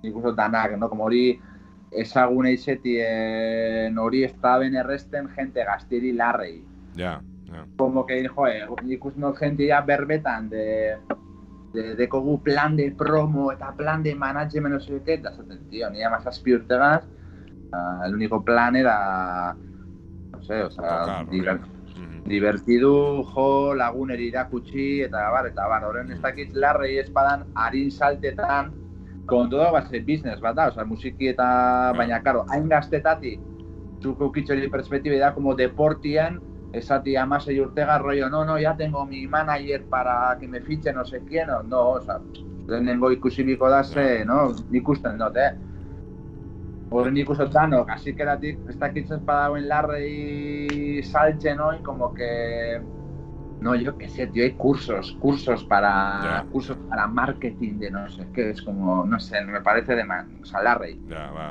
nik 0.02 0.14
uste 0.14 0.28
dut 0.28 0.36
danak, 0.36 0.76
no? 0.78 0.88
Como 0.88 1.04
hori 1.04 1.38
ezaguna 1.90 2.50
izetien 2.50 3.98
hori 3.98 4.24
ez 4.24 4.34
da 4.40 4.58
ben 4.58 4.76
erresten 4.78 5.28
jente 5.36 5.64
gaztiri 5.64 6.12
larrei. 6.12 6.60
Ja, 6.96 7.20
ja. 7.50 7.64
Como 7.76 8.06
que, 8.06 8.26
joe, 8.28 8.66
nik 8.82 9.04
uste 9.04 9.66
ya 9.66 9.80
berbetan 9.80 10.48
de, 10.48 10.96
de, 11.72 11.94
dekogu 11.96 12.40
plan 12.42 12.76
de 12.76 12.90
promo 12.92 13.50
eta 13.52 13.72
plan 13.76 14.02
de 14.02 14.14
management, 14.14 14.74
no 14.74 14.80
sé 14.80 15.02
qué, 15.04 15.14
eta 15.14 15.32
zaten, 15.32 15.68
tío, 15.68 15.90
ni 15.90 16.02
amazazpi 16.02 16.54
urtegaz, 16.54 17.04
ah, 17.72 18.02
el 18.06 18.14
único 18.14 18.42
plan 18.44 18.76
era, 18.76 19.56
no 20.32 20.42
sé, 20.42 20.62
o 20.62 20.70
sea, 20.70 21.00
Tocar, 21.00 21.26
diver- 21.28 21.60
Mhm. 21.96 22.22
divertidu, 22.24 23.24
jo, 23.24 23.74
laguneri 23.74 24.28
irakutsi, 24.28 25.02
eta 25.02 25.28
bar, 25.30 25.46
eta 25.46 25.66
bar, 25.66 25.84
horren 25.84 26.12
ez 26.12 26.20
dakit 26.20 26.54
larrei 26.54 26.98
espadan 26.98 27.44
harin 27.54 27.90
saltetan, 27.90 28.72
todo 29.26 29.72
base 29.72 30.00
business 30.00 30.40
bat 30.40 30.56
da, 30.56 30.68
osea, 30.68 30.84
musiki 30.84 31.28
eta, 31.30 31.92
baina, 31.96 32.20
karo, 32.22 32.44
hain 32.50 32.68
gaztetatik, 32.68 33.40
zuk 34.02 34.20
eukitxori 34.20 34.68
perspektibe 34.72 35.18
da, 35.18 35.32
como 35.34 35.54
deportian, 35.54 36.40
esati 36.72 37.16
amasei 37.16 37.58
urtega, 37.60 37.98
rollo, 37.98 38.28
no, 38.30 38.44
no, 38.44 38.58
ya 38.58 38.76
tengo 38.76 39.04
mi 39.06 39.26
manager 39.26 39.84
para 39.86 40.36
que 40.38 40.48
me 40.48 40.60
fiche 40.60 40.92
no 40.92 41.04
sé 41.04 41.20
quién, 41.26 41.50
o 41.50 41.62
no, 41.62 41.90
o 41.90 42.00
sea, 42.00 42.20
lehenengo 42.66 43.10
ikusibiko 43.12 43.68
da 43.68 43.82
ze, 43.84 44.24
no, 44.24 44.54
nik 44.70 44.88
usten 44.88 45.18
dut, 45.18 45.36
eh? 45.36 45.50
Horren 46.90 47.14
nik 47.14 47.28
uste 47.30 47.46
dut 47.46 47.54
danok, 47.54 47.90
hasikeratik, 47.90 48.64
ez 48.68 48.78
dakitzen 48.78 49.24
padauen 49.26 49.68
larrei 49.68 51.02
saltzen 51.02 51.60
hoy, 51.60 51.82
como 51.82 52.14
que... 52.14 52.80
No, 53.60 53.74
yo 53.74 53.96
qué 53.98 54.08
sé, 54.08 54.26
tío, 54.26 54.42
hay 54.42 54.52
cursos, 54.52 55.16
cursos 55.20 55.64
para 55.64 56.46
cursos 56.50 56.78
para 56.88 57.06
marketing 57.06 57.78
de 57.78 57.90
no 57.90 58.08
sé 58.08 58.26
qué, 58.32 58.50
es 58.50 58.62
como, 58.62 59.04
no 59.04 59.20
sé, 59.20 59.44
me 59.44 59.60
parece 59.60 59.94
de 59.94 60.04
man, 60.04 60.38
o 60.42 60.46
sea. 60.46 60.60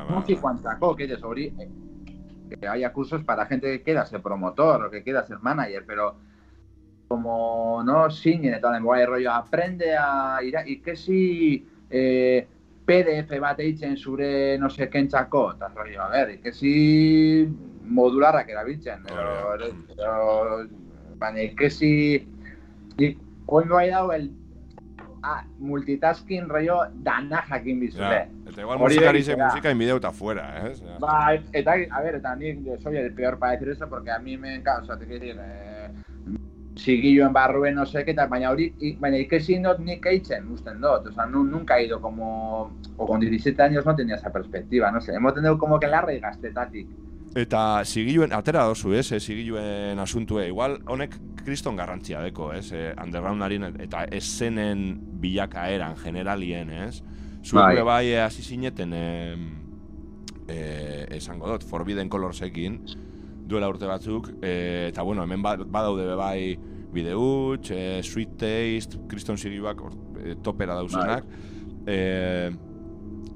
No 0.10 0.26
sé 0.26 0.40
que 0.98 1.04
eh, 1.04 1.70
que 2.60 2.68
haya 2.68 2.92
cursos 2.92 3.24
para 3.24 3.46
gente 3.46 3.68
que 3.68 3.84
quiera 3.84 4.06
ser 4.08 4.22
promotor 4.22 4.86
o 4.86 4.90
que 4.90 5.04
quiera 5.04 5.24
ser 5.24 5.38
manager, 5.40 5.84
pero 5.86 6.16
como 7.08 7.82
no 7.84 8.10
siguen 8.10 8.54
eta 8.54 8.72
den 8.72 8.84
guai 8.84 9.06
rollo, 9.06 9.32
aprende 9.32 9.96
a 9.98 10.40
ir 10.44 10.56
y 10.66 10.80
que 10.80 10.96
si 10.96 11.66
eh, 11.90 12.48
PDF 12.86 13.40
bat 13.42 13.60
eitzen 13.60 13.98
zure 13.98 14.58
no 14.58 14.70
sé 14.70 14.90
kentzako, 14.90 15.54
eta 15.54 15.70
rollo, 15.70 16.02
a 16.04 16.10
ver, 16.10 16.32
y 16.32 16.38
que 16.38 16.54
si 16.54 17.48
modularrak 17.86 18.50
erabiltzen, 18.50 19.06
edo, 19.10 19.58
da. 19.58 19.66
edo, 19.66 20.68
baina, 21.20 21.44
y 21.44 21.56
que 21.56 21.70
si 21.70 22.28
y 22.98 23.18
oingo 23.46 23.76
bai 23.76 23.90
dau 23.90 24.12
el 24.12 24.32
ah, 25.24 25.44
multitasking 25.60 26.50
rollo 26.50 26.82
dana 27.04 27.44
jakin 27.50 27.80
bizule. 27.80 28.04
Ja, 28.04 28.28
eta 28.50 28.62
igual 28.62 28.80
musikari 28.80 29.20
begitea. 29.20 29.36
ze 29.36 29.44
musika 29.44 29.72
inbideu 29.72 29.98
eta 29.98 30.12
fuera, 30.12 30.46
eh? 30.68 30.74
Va, 31.04 31.36
eta, 31.54 31.76
a 31.92 32.02
ver, 32.02 32.22
nik 32.38 32.64
yo 32.66 32.78
soy 32.78 32.98
el 32.98 33.14
peor 33.14 33.40
para 33.40 33.54
decir 33.54 33.70
eso 33.70 33.90
porque 33.90 34.12
a 34.12 34.20
mí 34.20 34.38
me 34.38 34.56
encanta, 34.56 34.82
o 34.82 34.86
sea, 34.86 34.98
te 34.98 35.06
quiero 35.06 35.26
decir, 35.26 35.40
eh, 35.42 35.90
sigilloen 36.76 37.34
barruen, 37.34 37.76
no 37.76 37.86
sé 37.86 38.06
qué 38.06 38.14
tal, 38.14 38.30
baina 38.30 38.52
hori, 38.52 38.74
baina 39.00 39.18
ikesi 39.18 39.60
dut 39.60 39.80
nik 39.80 40.06
eitzen, 40.06 40.48
usten 40.52 40.80
dut, 40.82 41.08
o 41.08 41.12
sea, 41.12 41.26
nu, 41.26 41.44
nunca 41.44 41.78
he 41.78 41.86
ido 41.86 42.02
como, 42.02 42.72
o 42.98 43.06
con 43.06 43.20
17 43.20 43.62
años 43.62 43.86
no 43.86 43.96
tenía 43.96 44.16
esa 44.16 44.32
perspectiva, 44.32 44.92
no 44.92 45.02
sé, 45.02 45.14
hemos 45.14 45.34
tenido 45.34 45.58
como 45.58 45.80
que 45.80 45.88
larrei 45.88 46.20
gaztetatik. 46.20 46.88
Eta 47.38 47.84
zigiluen, 47.86 48.32
atera 48.34 48.64
dozu, 48.66 48.94
ez, 48.98 49.12
eh, 49.12 49.20
zigiluen 49.20 50.00
asuntue. 50.02 50.48
Igual, 50.50 50.80
honek 50.90 51.16
kriston 51.44 51.76
garrantzia 51.78 52.22
deko, 52.26 52.52
ez, 52.54 52.72
eh, 52.74 52.94
undergroundaren 53.04 53.76
eta 53.80 54.06
esenen 54.06 54.98
bilakaeran 55.22 55.96
generalien, 55.98 56.70
ez? 56.70 57.04
Zuek 57.44 57.62
Bai. 57.62 57.76
bai, 57.76 57.84
bai 57.84 58.08
eh, 58.14 58.22
hasi 58.24 58.42
zineten, 58.44 58.94
eh, 58.94 59.36
eh, 60.48 61.06
esango 61.12 61.48
dut, 61.52 61.64
Forbidden 61.64 62.10
Colorsekin, 62.10 62.82
duela 63.48 63.70
urte 63.70 63.86
batzuk, 63.86 64.32
eh, 64.42 64.88
eta 64.90 65.02
bueno, 65.04 65.24
hemen 65.24 65.42
ba- 65.42 65.56
badaude 65.58 66.16
bai 66.16 66.58
bide 66.92 67.14
huts, 67.14 67.70
eh, 67.72 68.02
Sweet 68.04 68.38
Taste, 68.38 68.98
kriston 69.08 69.38
zigiluak 69.38 69.82
eh, 70.26 70.36
topera 70.44 70.74
dauzenak, 70.76 71.26
eh, 71.86 72.50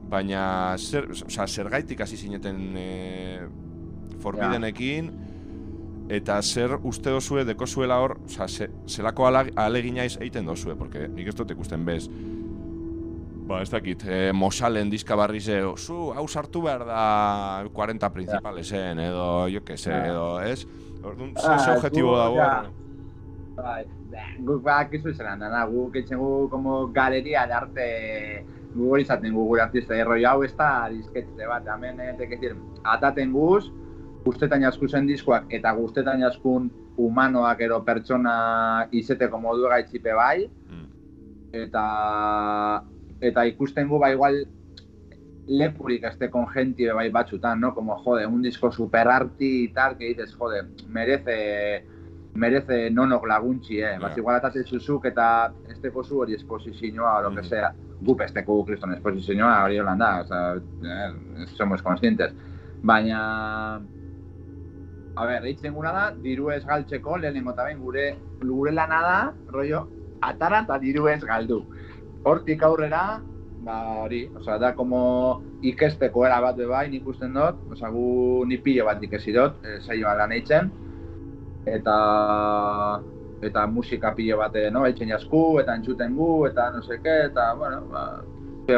baina 0.10 0.76
zer, 0.78 1.08
osea, 1.12 1.48
zergaitik 1.48 2.02
hasi 2.02 2.18
zineten 2.18 2.74
eh, 2.78 3.48
Forbiddenekin 4.24 5.12
eta 6.14 6.42
zer 6.44 6.78
uste 6.84 7.10
dozue 7.14 7.46
deko 7.48 7.66
zuela 7.68 7.98
hor, 8.04 8.18
osea, 8.26 8.48
ze, 8.48 8.68
zelako 8.92 9.26
alegina 9.28 10.04
egiten 10.06 10.46
dozue, 10.46 10.76
porque 10.76 11.08
nik 11.08 11.28
ez 11.32 11.36
dut 11.36 11.52
ikusten 11.56 11.86
bez. 11.88 12.10
Ba, 13.48 13.62
ez 13.64 13.70
dakit, 13.72 14.04
eh, 14.08 14.32
Mosalen 14.36 14.90
diska 14.92 15.16
barri 15.20 15.40
ze, 15.44 15.58
zu, 15.78 16.12
hau 16.16 16.28
sartu 16.28 16.62
behar 16.64 16.86
da 16.88 17.66
40 17.74 18.10
principalesen, 18.14 19.00
edo, 19.00 19.48
jo 19.52 19.64
que 19.68 19.78
se, 19.78 19.92
edo, 19.92 20.40
ez? 20.42 20.66
Orduan, 21.04 21.34
Ah, 21.36 21.58
ze, 21.58 21.66
ze 21.66 21.72
objetibo 21.78 22.14
gu- 22.14 22.18
dago? 22.18 22.72
Bai, 23.58 23.84
bah, 24.12 24.30
guk 24.40 24.64
bakizu 24.64 25.12
zelan 25.14 25.40
dana, 25.44 25.66
guk 25.70 25.96
eitzen 26.00 26.18
gu 26.18 26.48
como 26.50 26.88
galeria 26.96 27.46
de 27.48 27.54
arte 27.54 28.46
gu 28.74 28.88
hori 28.92 29.04
izaten 29.04 29.34
gu 29.36 29.44
gure 29.46 29.62
artista 29.62 29.96
erroi 29.96 30.24
hau 30.26 30.42
ez 30.44 30.56
da 30.58 30.88
disketxe 30.90 31.46
bat, 31.48 31.68
hemen 31.68 32.00
eh, 32.00 32.14
te 32.18 32.26
decir, 32.28 32.56
ataten 32.84 33.32
guz, 33.36 33.68
guztetan 34.24 34.62
jaskuzen 34.64 35.08
diskoak 35.08 35.46
eta 35.54 35.72
guztetan 35.76 36.22
jaskun 36.24 36.70
humanoak 36.98 37.62
ero 37.62 37.82
pertsona 37.84 38.88
izeteko 38.92 39.40
modu 39.40 39.68
gaitzipe 39.70 40.14
bai, 40.14 40.50
Mm. 40.70 40.88
eta 41.54 42.84
eta 43.22 43.46
ikusten 43.46 43.88
gu 43.90 44.00
ba 44.00 44.12
igual 44.12 44.46
lekurik 45.48 46.04
este 46.06 46.30
con 46.30 46.48
gente 46.48 46.92
bai 46.94 47.10
batzutan, 47.10 47.60
¿no? 47.60 47.74
Como, 47.76 47.96
jode, 47.98 48.26
un 48.26 48.42
disco 48.42 48.72
super 48.72 49.08
arti 49.08 49.66
y 49.66 49.68
tal, 49.74 49.98
que 49.98 50.06
dices, 50.06 50.34
jode, 50.36 50.64
merece 50.88 51.86
merece 52.36 52.90
nonok 52.90 53.28
laguntzi, 53.28 53.80
eh? 53.80 53.94
Ja. 53.96 54.00
Bas, 54.00 54.18
igual 54.18 54.36
atate 54.38 54.64
zuzuk 54.64 55.06
eta 55.06 55.54
esteko 55.70 56.04
zu 56.04 56.20
hori 56.20 56.34
esposizioa 56.34 57.20
o 57.20 57.22
lo 57.24 57.30
que 57.36 57.42
Mhm. 57.42 57.50
sea. 57.50 57.74
Gu 58.02 58.16
pesteko 58.18 58.66
kriston 58.66 58.94
esposizioa 58.94 59.64
hori 59.66 59.78
holan 59.80 59.98
da, 60.00 60.22
o 60.22 60.26
sea, 60.26 60.56
eh, 60.56 61.46
somos 61.58 61.82
conscientes. 61.84 62.34
Baina, 62.82 63.80
a 65.16 65.26
ver, 65.26 65.46
eitzen 65.46 65.74
guna 65.74 65.92
da, 65.94 66.06
diru 66.24 66.50
ez 66.54 66.64
galtzeko, 66.66 67.18
lehenengo 67.22 67.54
eta 67.54 67.68
behin 67.68 67.82
gure, 67.84 68.08
gure 68.42 68.72
lana 68.74 69.02
da, 69.06 69.20
rollo, 69.54 69.86
atara 70.26 70.64
eta 70.66 70.80
diru 70.82 71.08
ez 71.12 71.22
galdu. 71.24 71.60
Hortik 72.26 72.64
aurrera, 72.66 73.04
ba 73.64 73.78
hori, 74.04 74.24
osea, 74.40 74.58
da 74.60 74.74
como 74.76 75.44
ikesteko 75.62 76.26
era 76.26 76.40
bat 76.42 76.58
bai, 76.70 76.88
nik 76.90 77.08
usten 77.08 77.38
dut, 77.38 77.62
osea, 77.76 77.92
gu 77.94 78.46
ni 78.50 78.58
pilo 78.58 78.88
bat 78.90 79.04
ikesi 79.04 79.36
dut, 79.36 79.62
e, 79.64 79.80
saioan 79.86 80.18
lan 80.24 80.34
eitzen, 80.40 80.72
eta 81.70 81.98
eta 83.44 83.68
musika 83.68 84.14
pilo 84.16 84.40
bat, 84.40 84.56
no, 84.72 84.86
eitzen 84.88 85.12
jasku, 85.12 85.60
eta 85.62 85.76
entzuten 85.78 86.16
gu, 86.18 86.48
eta 86.48 86.72
no 86.74 86.82
seke, 86.82 87.20
eta, 87.30 87.52
bueno, 87.60 87.84
ba, 87.92 88.08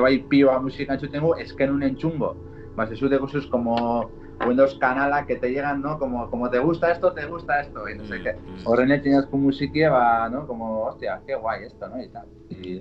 bai 0.02 0.18
pioa 0.30 0.60
musika 0.60 0.98
entzuten 0.98 1.24
gu, 1.24 1.36
esken 1.46 1.72
un 1.72 1.84
entzungo. 1.86 2.36
Ba, 2.76 2.88
se 2.88 2.98
zute 2.98 3.20
cosas 3.20 3.46
como 3.48 4.10
Windows 4.46 4.78
kanala 4.80 5.26
que 5.26 5.36
te 5.38 5.50
llegan, 5.50 5.82
¿no? 5.82 5.98
Como, 5.98 6.30
como 6.30 6.50
te 6.50 6.60
gusta 6.60 6.92
esto, 6.92 7.14
te 7.14 7.26
gusta 7.26 7.62
esto, 7.62 7.88
y 7.88 7.98
no 7.98 8.06
sé 8.06 8.20
Mm, 8.20 8.24
qué. 8.24 8.34
mm. 8.34 8.68
Horren 8.68 8.92
eitzen 8.92 9.14
jasku 9.14 9.38
musikia, 9.38 9.90
ba, 9.90 10.30
no? 10.30 10.46
Como, 10.48 10.84
hostia, 10.84 11.22
qué 11.26 11.36
guay 11.36 11.64
esto, 11.66 11.88
¿no? 11.88 12.02
Y 12.02 12.10
tal. 12.10 12.26
Y, 12.50 12.80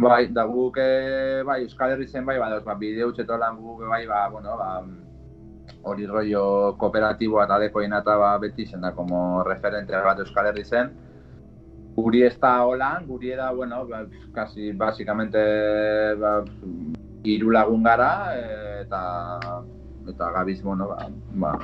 Bai, 0.00 0.28
da 0.28 0.44
guk, 0.44 0.76
e, 0.78 1.42
bai, 1.42 1.62
Euskal 1.64 1.90
Herri 1.90 2.06
zen 2.06 2.24
bai, 2.24 2.38
badoz, 2.38 2.62
ba, 2.62 2.74
bideo 2.74 3.12
lan 3.36 3.56
guk, 3.56 3.80
bai, 3.88 4.06
ba, 4.06 4.28
bueno, 4.28 4.56
ba, 4.56 4.84
hori 5.82 6.06
rollo 6.06 6.76
kooperatiboa 6.78 7.44
eta 7.44 7.58
dekoina 7.58 7.98
eta 7.98 8.16
ba, 8.16 8.38
beti 8.38 8.64
zen 8.64 8.80
da, 8.80 8.92
como 8.94 9.42
referente 9.42 9.92
bat 9.92 10.18
Euskal 10.20 10.46
Herri 10.46 10.64
zen. 10.64 10.92
Guri 11.96 12.22
ez 12.22 12.38
da 12.38 12.62
holan, 12.64 13.08
guri 13.08 13.34
da, 13.34 13.50
bueno, 13.50 13.84
ba, 13.88 14.06
casi, 14.32 14.70
basicamente, 14.70 16.14
ba, 16.14 16.44
hiru 17.24 17.50
lagun 17.50 17.82
gara, 17.82 18.36
e, 18.38 18.82
eta, 18.82 19.64
eta 20.08 20.30
gabiz, 20.32 20.62
bueno, 20.62 20.88
ba, 20.88 21.08
ba, 21.34 21.58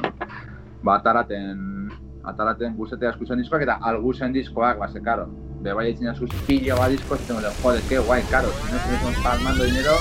ba 0.82 0.96
ataraten, 0.96 1.88
ataraten 2.24 2.76
guztetea 2.76 3.14
eskuzen 3.14 3.40
diskoak, 3.42 3.64
eta 3.66 3.78
alguzen 3.82 4.32
diskoak, 4.32 4.78
ba, 4.78 4.88
ze, 4.88 5.02
karo, 5.02 5.28
de 5.64 5.72
bai 5.72 5.90
etzina 5.92 6.14
sus 6.14 6.30
pillo 6.46 6.76
ba 6.76 6.88
disko, 6.88 7.16
eta 7.16 7.26
tengo, 7.32 7.56
joder, 7.62 7.82
que 7.88 7.98
guay, 7.98 8.22
karo, 8.30 8.48
si 8.48 8.72
no 8.72 8.78
estamos 8.78 9.24
palmando 9.24 9.64
dinero, 9.64 9.96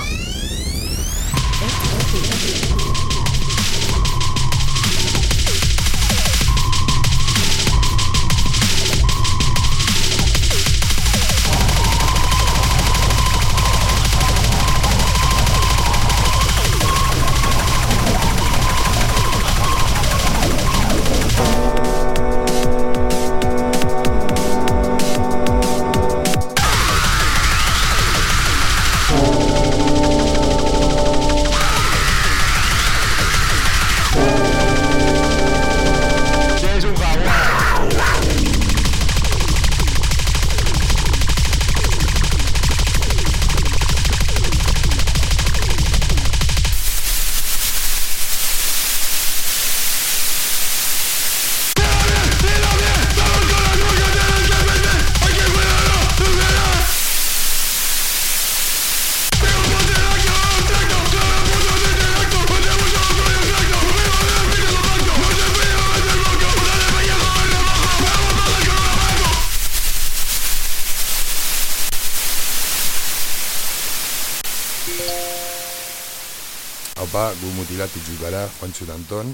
Mutilatitzu 77.64 78.18
gara, 78.20 78.42
Juantxo 78.58 78.84
Anton, 78.92 79.30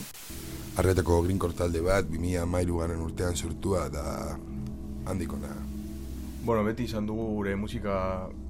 arretako 0.79 1.17
grinkor 1.25 1.51
talde 1.51 1.81
bat, 1.83 2.07
2000 2.07 2.45
mairu 2.47 2.77
garen 2.79 3.01
urtean 3.03 3.35
sortua 3.35 3.89
da 3.91 4.05
handikona. 5.11 5.51
Bueno, 6.45 6.63
beti 6.63 6.87
izan 6.87 7.09
dugu 7.09 7.25
gure 7.33 7.57
musika 7.59 7.97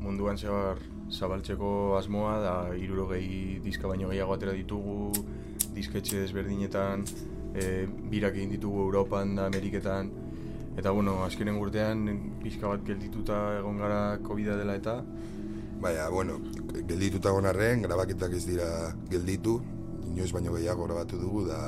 munduan 0.05 0.37
zehar 0.37 0.83
zabaltzeko 1.09 1.97
asmoa, 1.97 2.35
da 2.45 2.55
irurogei 2.76 3.57
diska 3.64 3.89
baino 3.89 4.12
gehiago 4.12 4.37
atera 4.37 4.53
ditugu, 4.53 5.24
disketxe 5.72 6.26
desberdinetan, 6.26 7.07
e, 7.57 7.87
birak 8.12 8.37
egin 8.37 8.53
ditugu 8.53 8.85
Europan 8.85 9.33
da 9.41 9.49
Ameriketan, 9.49 10.12
eta 10.76 10.93
bueno, 10.93 11.22
azkenen 11.24 11.57
urtean 11.57 12.05
pixka 12.45 12.68
bat 12.68 12.85
geldituta 12.85 13.41
egon 13.62 13.81
gara 13.81 14.03
covid 14.28 14.53
dela 14.61 14.76
eta, 14.76 15.01
Baina, 15.81 16.09
bueno, 16.12 16.39
geldituta 16.89 17.31
gonarren, 17.33 17.83
grabaketak 17.83 18.35
ez 18.37 18.45
dira 18.45 18.68
gelditu, 19.09 19.61
inoiz 20.11 20.33
baino 20.33 20.53
gehiago 20.53 20.85
grabatu 20.85 21.20
dugu, 21.20 21.47
da 21.49 21.61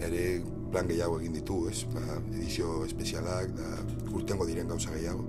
ere 0.00 0.40
plan 0.72 0.88
gehiago 0.88 1.18
egin 1.20 1.36
ditu, 1.36 1.66
ez? 1.68 1.84
Ba, 1.92 2.00
edizio 2.32 2.80
espezialak, 2.86 3.52
da 3.58 3.76
urtengo 4.16 4.48
diren 4.48 4.72
gauza 4.72 4.94
gehiago. 4.96 5.26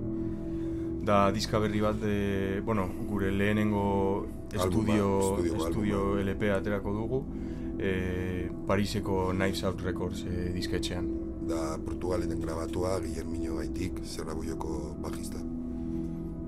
da 1.02 1.30
diska 1.34 1.58
berri 1.58 1.80
bat, 1.82 1.96
de, 1.98 2.60
bueno, 2.64 2.86
gure 3.08 3.32
lehenengo 3.32 4.26
estudio, 4.52 5.08
estudio 5.34 5.66
estudio. 5.66 6.02
LP 6.22 6.52
aterako 6.54 6.92
dugu, 6.94 7.24
e, 7.78 8.48
Pariseko 8.66 9.32
Knives 9.32 9.64
Out 9.64 9.82
Records 9.82 10.22
e, 10.22 10.52
disketxean. 10.54 11.10
Da 11.48 11.76
Portugaleten 11.84 12.40
grabatua, 12.40 13.00
Guillermino 13.00 13.56
Gaitik, 13.58 13.98
Zerrabuioko 14.06 14.94
bajista. 15.02 15.42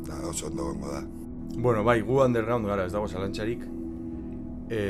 Da 0.07 0.23
oso 0.29 0.47
ondo 0.47 0.71
gongo 0.71 0.93
da. 0.93 1.03
Bueno, 1.57 1.85
bai, 1.85 2.01
gu 2.03 2.21
underground 2.25 2.67
gara, 2.67 2.87
ez 2.87 2.93
dago 2.93 3.09
zalantzarik. 3.09 3.63
E, 4.71 4.81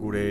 gure, 0.00 0.26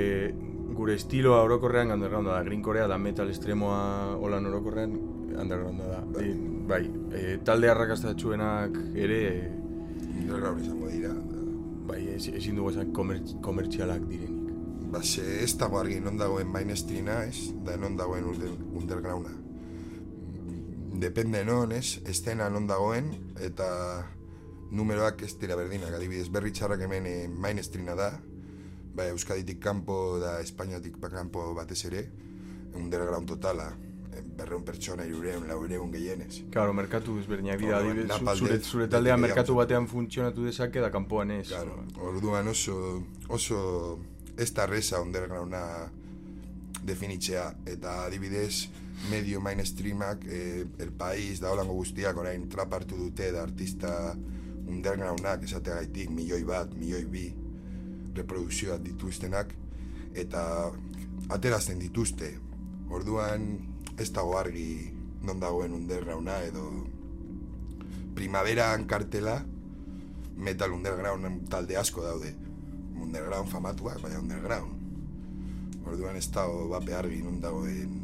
gure 0.76 0.96
estiloa 1.00 1.42
orokorrean 1.46 1.94
underground 1.96 2.28
da, 2.28 2.42
green 2.44 2.62
korea 2.62 2.88
da 2.88 2.98
metal 2.98 3.30
estremoa 3.32 4.18
holan 4.20 4.46
orokorrean 4.50 4.98
underground 5.40 5.82
da. 5.82 6.04
E, 6.22 6.34
bai, 6.68 6.84
e, 7.16 7.38
talde 7.46 7.72
arrakastatxuenak 7.72 8.78
ere, 8.96 9.22
Underground 10.22 10.62
izango 10.62 10.88
dira. 10.88 11.14
bai, 11.88 12.06
ez, 12.14 12.28
ezin 12.28 12.56
dugu 12.56 12.72
esan 12.72 12.92
komer, 12.96 13.20
komertzialak 13.44 14.04
direnik. 14.08 14.52
Ba, 14.92 15.02
ze 15.04 15.44
ez 15.44 15.56
dago 15.58 15.80
argi 15.80 16.00
non 16.00 16.18
dagoen 16.20 16.48
mainestrina, 16.52 17.24
ez? 17.26 17.52
Da 17.66 17.78
non 17.78 17.96
dagoen 17.98 18.28
under, 18.28 18.52
undergrounda. 18.76 19.32
Depende 21.02 21.44
non, 21.48 21.72
ez? 21.72 22.02
Estena 22.06 22.50
non 22.50 22.68
dagoen, 22.68 23.10
eta 23.40 23.68
numeroak 24.72 25.22
ez 25.28 25.36
dira 25.40 25.56
berdinak. 25.60 25.94
Adibidez, 25.96 26.30
berri 26.32 26.52
txarrak 26.56 26.82
hemen 26.88 27.08
eh, 27.10 27.28
mainestrina 27.28 27.96
da, 27.96 28.12
ba, 28.96 29.08
Euskaditik 29.12 29.62
kanpo 29.64 30.18
da 30.22 30.40
Espainiatik 30.42 30.98
kanpo 31.12 31.52
batez 31.56 31.84
ere, 31.92 32.06
underground 32.80 33.28
totala, 33.28 33.68
eh, 34.12 34.24
berreun 34.38 34.64
pertsona 34.68 35.06
irureun, 35.08 35.48
laureun 35.48 35.92
gehienez. 35.92 36.48
Claro, 36.52 36.74
merkatu 36.74 37.18
ezberdinak 37.20 37.60
dira, 37.60 37.80
adibidez, 37.84 38.12
zure, 38.38 38.60
zure 38.60 38.86
beti 38.86 38.96
taldea 38.96 39.16
gehiago 39.16 39.28
merkatu 39.28 39.58
batean 39.60 39.88
funtzionatu 39.92 40.48
dezake 40.48 40.84
da 40.84 40.92
kanpoan 40.92 41.36
ez. 41.40 41.48
Claro, 41.52 41.84
orduan 42.12 42.48
oso, 42.48 42.78
oso 43.30 43.64
ez 44.38 44.54
da 44.56 44.66
reza 44.66 45.02
undergrounda 45.04 45.66
definitzea, 46.82 47.52
eta 47.70 48.06
adibidez, 48.08 48.70
medio 49.10 49.42
mainstreamak, 49.42 50.24
eh, 50.30 50.66
el 50.80 50.92
país, 50.94 51.40
da 51.42 51.52
holango 51.52 51.74
guztiak 51.74 52.18
orain 52.18 52.48
trap 52.50 52.74
hartu 52.74 52.98
dute 52.98 53.32
da 53.34 53.44
artista 53.44 54.16
undergroundak 54.72 55.44
esateagaitik 55.48 56.10
milioi 56.16 56.44
bat, 56.48 56.72
milioi 56.78 57.06
bi 57.06 57.26
reprodukzioak 58.16 58.82
dituztenak, 58.86 59.54
eta 60.16 60.44
aterazten 61.32 61.80
dituzte. 61.80 62.34
Orduan 62.92 63.54
ez 64.00 64.10
dago 64.12 64.36
argi 64.40 64.92
non 65.24 65.40
dagoen 65.40 65.76
undergrounda 65.78 66.42
edo 66.44 66.66
primaveran 68.18 68.88
kartela 68.90 69.38
metal 70.36 70.74
underground 70.74 71.48
talde 71.50 71.78
asko 71.78 72.04
daude. 72.04 72.34
Underground 73.02 73.50
famatuak, 73.50 74.02
baina 74.02 74.20
underground. 74.20 74.78
Orduan 75.88 76.18
ez 76.18 76.28
dago 76.32 76.68
bape 76.72 76.96
argi 76.96 77.22
non 77.24 77.40
dagoen 77.42 78.00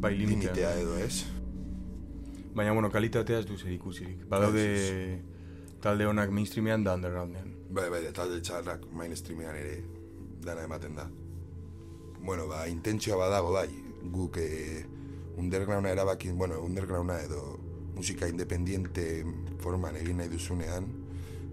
Bai, 0.00 0.14
limitea 0.16 0.72
edo 0.80 0.96
ez. 0.96 1.26
Baina, 2.54 2.72
bueno, 2.72 2.90
kalitatea 2.90 3.38
ez 3.38 3.46
du 3.46 3.56
zer 3.56 3.72
ikusirik. 3.72 4.24
Badaude 4.28 5.22
talde 5.80 6.06
honak 6.06 6.32
mainstreamean 6.34 6.84
da 6.84 6.96
undergroundean. 6.98 7.52
Bai, 7.70 7.88
bai, 7.92 8.02
talde 8.12 8.40
txarrak 8.42 8.88
mainstreamean 8.96 9.56
ere 9.56 9.76
dana 10.44 10.64
ematen 10.66 10.96
da. 10.98 11.06
Bueno, 12.20 12.48
ba, 12.50 12.66
intentzioa 12.68 13.16
badago 13.22 13.54
bai, 13.54 13.68
guk 14.12 14.36
eh, 14.42 14.84
undergrounda 15.38 15.92
erabakin, 15.94 16.36
bueno, 16.36 16.60
undergrounda 16.64 17.20
edo 17.22 17.58
musika 17.94 18.28
independiente 18.28 19.24
forman 19.62 19.96
egin 19.96 20.20
nahi 20.20 20.32
duzunean, 20.32 20.88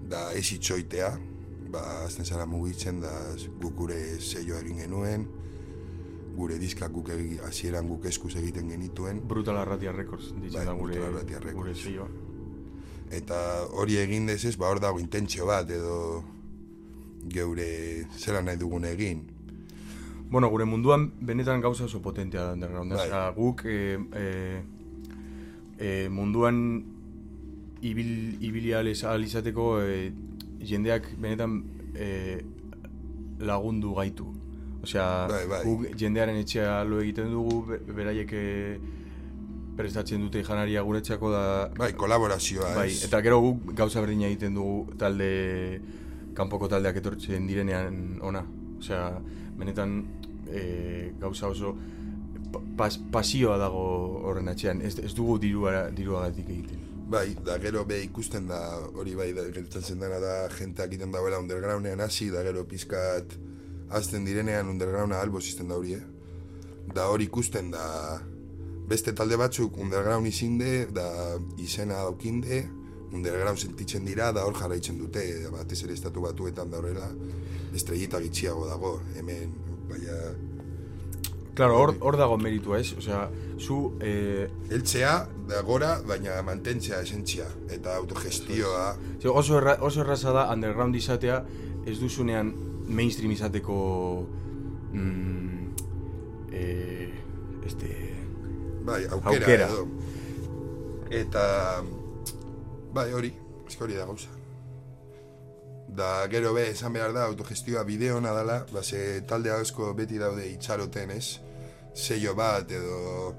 da 0.10 0.32
ez 0.34 0.48
itxoitea, 0.56 1.12
ba, 1.72 1.84
azten 2.08 2.26
zara 2.26 2.46
mugitzen 2.50 3.02
da 3.04 3.14
guk 3.62 3.76
gure 3.84 4.00
seioa 4.20 4.64
egin 4.66 4.82
genuen, 4.82 5.28
gure 6.38 6.60
diskak 6.62 6.92
guk 6.94 7.10
hasieran 7.48 7.88
guk 7.90 8.06
eskuz 8.06 8.36
egiten 8.38 8.70
genituen, 8.70 9.20
Brutal 9.28 9.58
Arratia 9.58 9.92
Records, 9.92 10.30
ditzen 10.38 10.54
Bai, 10.60 10.66
da 10.66 10.74
gure, 10.78 10.98
Arratia 11.08 11.40
Records. 11.40 11.56
gure 11.58 11.76
selloa. 11.76 12.08
eta 13.10 13.38
hori 13.72 13.96
egin 13.98 14.26
dezez, 14.28 14.56
ba 14.60 14.68
hor 14.70 14.80
dago 14.84 15.00
intentzio 15.00 15.46
bat 15.48 15.70
edo 15.72 16.24
geure 17.28 18.06
zera 18.18 18.42
nahi 18.42 18.58
dugun 18.58 18.86
egin. 18.86 19.24
Bueno, 20.30 20.50
gure 20.52 20.66
munduan 20.68 21.12
benetan 21.22 21.62
gauza 21.62 21.86
oso 21.86 22.02
potentea 22.02 22.44
da 22.44 22.54
underground. 22.54 22.92
Bai. 22.94 23.34
Guk 23.36 23.64
e, 23.66 23.98
e, 24.14 24.62
e, 25.80 26.10
munduan 26.10 26.84
ibil, 27.82 28.36
ibili 28.44 28.74
ahal 28.74 28.88
iz- 28.92 29.04
ahal 29.06 29.24
izateko 29.24 29.80
e, 29.82 30.12
jendeak 30.60 31.08
benetan 31.18 31.64
e, 31.96 32.42
lagundu 33.40 33.94
gaitu. 33.96 34.28
Osea, 34.88 35.28
Bai, 35.28 35.44
bai. 35.52 35.62
guk 35.68 35.98
jendearen 36.00 36.38
etxea 36.40 36.78
lo 36.88 37.02
egiten 37.04 37.28
dugu, 37.34 37.58
be- 37.68 37.80
beraiek 37.98 38.30
e, 38.32 38.44
prestatzen 39.76 40.22
dute 40.24 40.42
janaria 40.48 40.82
guretzako 40.82 41.32
da... 41.34 41.42
Bai, 41.78 41.92
kolaborazioa, 41.94 42.70
Bai, 42.78 42.88
ez? 42.94 43.02
eta 43.10 43.20
gero 43.26 43.42
guk 43.44 43.74
gauza 43.78 44.00
berdina 44.02 44.30
egiten 44.32 44.56
dugu 44.56 44.96
talde, 44.98 45.28
kanpoko 46.38 46.70
taldeak 46.72 47.02
etortzen 47.02 47.46
direnean 47.50 48.00
ona. 48.24 48.46
Osea, 48.80 49.04
benetan 49.60 49.98
e, 50.48 51.12
gauza 51.20 51.50
oso 51.52 51.74
pa- 52.54 52.64
pas, 52.80 52.96
pasioa 53.12 53.58
dago 53.60 53.84
horren 54.30 54.48
atxean, 54.54 54.80
ez, 54.88 54.96
ez 55.04 55.12
dugu 55.18 55.36
dirua, 55.44 55.90
diruagatik 55.92 56.48
egiten. 56.56 56.86
Bai, 57.12 57.36
da 57.44 57.60
gero 57.60 57.84
be 57.88 58.00
ikusten 58.04 58.48
da 58.48 58.62
hori 58.96 59.14
bai 59.20 59.30
da 59.36 59.44
gertatzen 59.52 60.00
dena 60.00 60.18
da 60.24 60.34
jenteak 60.58 60.90
egiten 60.96 61.12
dauela 61.12 61.40
undergroundean 61.44 62.02
hasi 62.08 62.30
da 62.32 62.42
gero 62.48 62.64
pizkat 62.68 63.36
azten 63.90 64.26
direnean 64.26 64.70
undergrounda 64.70 65.22
albo 65.22 65.40
izten 65.40 65.68
da 65.68 65.78
hori, 65.78 65.94
eh? 65.94 66.04
Da 66.94 67.08
hori 67.12 67.28
ikusten 67.28 67.72
da 67.72 68.20
beste 68.88 69.14
talde 69.16 69.38
batzuk 69.38 69.78
underground 69.78 70.28
izinde, 70.28 70.88
da 70.92 71.08
izena 71.60 72.04
daukinde, 72.08 72.64
underground 73.12 73.60
sentitzen 73.60 74.06
dira, 74.08 74.32
da 74.36 74.46
hor 74.48 74.56
jarraitzen 74.56 75.00
dute, 75.00 75.24
batez 75.52 75.82
ere 75.84 75.96
estatu 75.96 76.24
batuetan 76.24 76.72
da 76.72 76.80
horrela, 76.80 77.10
estrellita 77.76 78.22
gitxiago 78.24 78.68
dago, 78.68 78.98
hemen, 79.20 79.56
baina... 79.90 80.20
Claro, 81.58 81.78
hor, 81.82 81.96
hor 82.06 82.16
dago 82.20 82.38
meritua, 82.38 82.80
ez? 82.80 82.94
Osea, 83.00 83.24
zu... 83.58 83.80
Eh, 84.06 84.46
Eltzea, 84.70 85.14
da 85.50 85.64
gora, 85.66 85.96
baina 86.08 86.38
mantentzea 86.46 87.02
esentzia, 87.04 87.48
eta 87.74 87.96
autogestioa, 87.98 88.92
oso, 89.34 89.58
erra, 89.58 89.80
oso 89.82 90.04
erraza 90.04 90.36
da 90.36 90.48
underground 90.54 90.96
izatea 90.96 91.42
ez 91.88 91.98
duzunean 92.00 92.54
mainstream 92.88 93.32
izateko 93.32 93.78
mm, 94.94 95.76
eh, 96.54 97.10
este, 97.66 98.08
Bai, 98.88 99.04
aukera, 99.12 99.44
Aukera. 99.44 99.68
edo. 99.68 99.88
Eta, 101.12 101.44
bai, 102.96 103.12
hori, 103.14 103.34
eske 103.68 103.84
hori 103.84 103.98
da 104.00 104.06
gauza. 104.08 104.32
Da, 105.98 106.28
gero 106.32 106.54
be, 106.56 106.70
esan 106.72 106.96
behar 106.96 107.12
da, 107.16 107.26
autogestioa 107.28 107.84
bideo 107.88 108.18
ona 108.22 108.32
dela, 108.36 108.62
ba, 108.72 108.84
ze 108.84 109.22
talde 109.28 109.52
asko 109.52 109.92
beti 109.98 110.20
daude 110.22 110.46
itxaroten, 110.54 111.12
ez? 111.12 111.40
Seio 111.96 112.36
bat, 112.36 112.72
edo, 112.72 113.34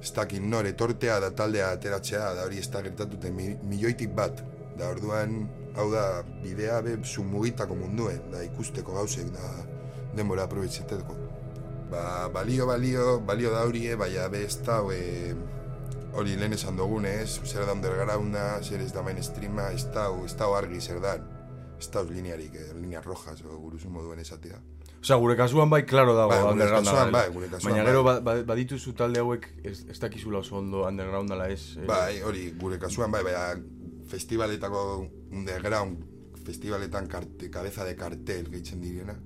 ez 0.00 0.12
dakit 0.16 0.44
nore, 0.44 0.74
tortea 0.76 1.16
da 1.20 1.30
taldea 1.36 1.70
ateratzea, 1.78 2.34
da 2.36 2.44
hori 2.44 2.60
ez 2.60 2.68
da 2.72 2.82
gertatuten 2.84 3.36
mi, 3.36 3.54
milioitik 3.72 4.12
bat. 4.16 4.44
Da, 4.76 4.90
orduan, 4.90 5.46
hau 5.76 5.90
da, 5.92 6.22
bidea 6.42 6.80
be, 6.82 6.96
sumugitako 7.04 7.74
munduen, 7.78 8.20
da, 8.32 8.42
ikusteko 8.44 8.94
gauzek, 8.94 9.30
da, 9.34 9.50
denbora 10.16 10.44
aprobetxeteko. 10.48 11.16
Ba, 11.90 12.28
balio, 12.32 12.66
balio, 12.66 13.18
balio 13.26 13.50
da 13.50 13.64
hori, 13.66 13.86
eh, 13.90 13.96
baina 13.96 14.28
be 14.28 14.44
ez 14.46 14.56
da, 14.66 14.80
hori 14.82 16.36
lehen 16.36 16.52
esan 16.56 16.76
dugunez, 16.76 17.40
zer 17.46 17.66
da 17.66 17.72
undergrounda, 17.72 18.60
zer 18.62 18.80
ez 18.82 18.92
da 18.92 19.02
mainstreama, 19.02 19.70
ez 19.74 19.84
da, 19.94 20.08
ez 20.24 20.34
da 20.38 20.48
argi 20.56 20.80
zer 20.80 21.00
da, 21.02 21.16
ez 21.78 21.88
da 21.90 22.02
linearik, 22.02 22.54
eh, 22.54 22.72
lineas 22.80 23.04
rojas, 23.06 23.42
o 23.46 23.56
guruzu 23.58 23.90
moduen 23.90 24.18
esatea. 24.20 24.58
Osea, 25.00 25.16
gure 25.16 25.32
kasuan 25.36 25.70
bai 25.72 25.86
klaro 25.88 26.12
dago 26.12 26.28
Bai, 26.28 26.40
gure 26.42 26.52
undergrounda 26.52 26.90
kasuan 26.90 27.12
bai, 27.14 27.28
gure 27.32 27.46
kasuan 27.48 27.70
Baina 27.72 27.84
bai. 27.84 27.90
gero 27.92 28.02
ba, 28.04 28.20
ba, 28.20 28.34
badituzu 28.50 28.92
talde 28.98 29.22
hauek 29.22 29.46
ez, 29.64 29.78
ez 29.88 29.98
dakizula 30.02 30.42
oso 30.42 30.58
ondo 30.58 30.82
underground 30.86 31.30
dela 31.32 31.46
ez. 31.48 31.76
eh, 31.78 31.86
Bai, 31.88 32.20
hori, 32.20 32.50
gure 32.60 32.76
kasuan, 32.78 33.10
bai, 33.10 33.22
baina 33.24 33.54
festivaletako 34.10 35.06
underground, 35.32 36.02
festivaletan 36.44 37.06
karte, 37.06 37.50
cabeza 37.50 37.84
de 37.84 37.94
cartel 37.96 38.48
gehitzen 38.50 38.80
direnak. 38.82 39.20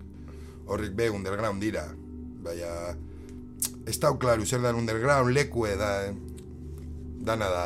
Horrik 0.67 0.95
be, 0.97 1.11
underground 1.11 1.61
dira, 1.63 1.87
baina 2.45 2.71
ez 3.87 3.99
da 4.01 4.11
klaru, 4.19 4.45
zer 4.47 4.61
dan 4.65 4.77
underground 4.77 5.33
lekue 5.33 5.75
da, 5.81 5.91
dana 7.25 7.49
da, 7.53 7.65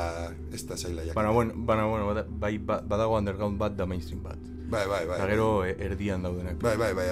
ez 0.55 0.63
da 0.67 0.77
zaila 0.77 1.03
jakin. 1.07 1.15
Baina, 1.19 1.33
bueno, 1.35 1.55
baina, 1.67 1.87
bueno, 1.91 2.25
bai, 2.39 2.59
ba- 2.59 2.83
badago 2.83 3.19
underground 3.19 3.59
bat 3.59 3.75
da 3.79 3.87
mainstream 3.87 4.23
bat. 4.23 4.39
Bai, 4.69 4.85
bai, 4.87 5.07
bai. 5.09 5.17
Eta 5.17 5.27
gero 5.31 5.49
eh, 5.65 5.75
erdian 5.81 6.23
daudenak. 6.23 6.59
Bai, 6.63 6.77
bai, 6.77 6.93
bai, 6.95 7.09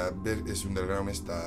ez 0.46 0.64
underground 0.68 1.08
ez 1.10 1.22
da 1.24 1.40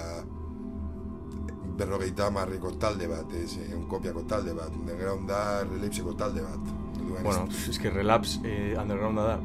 berrogeita 1.80 2.28
hamarreko 2.28 2.74
talde 2.82 3.08
bat, 3.08 3.32
ez, 3.40 3.54
eh, 3.62 3.76
un 3.76 3.88
kopiako 3.88 4.26
talde 4.28 4.54
bat, 4.58 4.74
underground 4.76 5.30
da 5.30 5.64
relapseko 5.64 6.16
talde 6.20 6.42
bat. 6.44 6.74
Orduan, 7.10 7.24
Bueno, 7.24 7.44
ez- 7.50 7.56
pff, 7.56 7.70
es 7.70 7.80
que 7.80 7.90
relapse 7.90 8.40
eh, 8.44 8.76
undergrounda 8.80 9.24
da. 9.24 9.40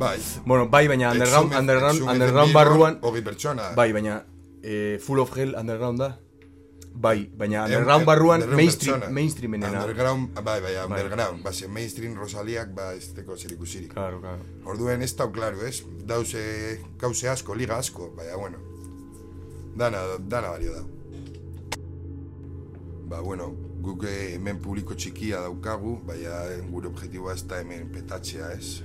Bai. 0.00 0.18
Bueno, 0.46 0.68
bai, 0.68 0.88
baina 0.88 1.12
underground, 1.12 1.52
Exhume- 1.52 1.60
underground, 1.60 1.94
Exhume 1.96 2.12
underground 2.12 2.52
barruan... 2.54 2.98
hogei 3.02 3.22
pertsona. 3.22 3.70
Bai, 3.76 3.92
baina 3.92 4.24
eh, 4.62 4.98
Full 5.02 5.18
of 5.20 5.36
Hell 5.36 5.54
underground 5.56 5.98
da. 6.00 6.18
Bai, 6.92 7.30
baina 7.36 7.64
underground 7.66 8.04
barruan 8.06 8.40
mainstream, 8.56 8.94
pertsona. 8.96 9.12
mainstreamenena. 9.14 9.80
Underground, 9.82 10.32
bai, 10.42 10.60
bai, 10.60 10.74
Bai. 10.74 10.86
underground, 10.86 11.42
base 11.44 11.68
mainstream 11.68 12.14
Rosaliak, 12.16 12.72
ba, 12.74 12.94
ez 12.94 13.12
teko 13.14 13.36
ikusirik. 13.36 13.92
Claro, 13.92 14.20
claro. 14.20 14.42
Orduen 14.64 15.02
ez 15.02 15.14
dau 15.16 15.30
klaro, 15.32 15.60
ez? 15.66 15.84
Dauze, 16.06 16.80
gauze 16.98 17.28
asko, 17.28 17.54
liga 17.54 17.76
asko, 17.78 18.10
baina, 18.16 18.36
bueno. 18.36 18.58
Dana, 19.76 20.00
dana 20.18 20.48
balio 20.50 20.72
dau. 20.74 20.86
Ba, 23.08 23.20
bueno, 23.20 23.54
guk 23.80 24.04
eh, 24.04 24.34
hemen 24.34 24.58
publiko 24.60 24.94
txikia 24.94 25.40
daukagu, 25.46 25.98
baina 26.06 26.40
gure 26.70 26.88
objektiboa 26.90 27.32
ez 27.34 27.42
da 27.48 27.60
hemen 27.62 27.88
petatzea, 27.92 28.52
ez? 28.56 28.80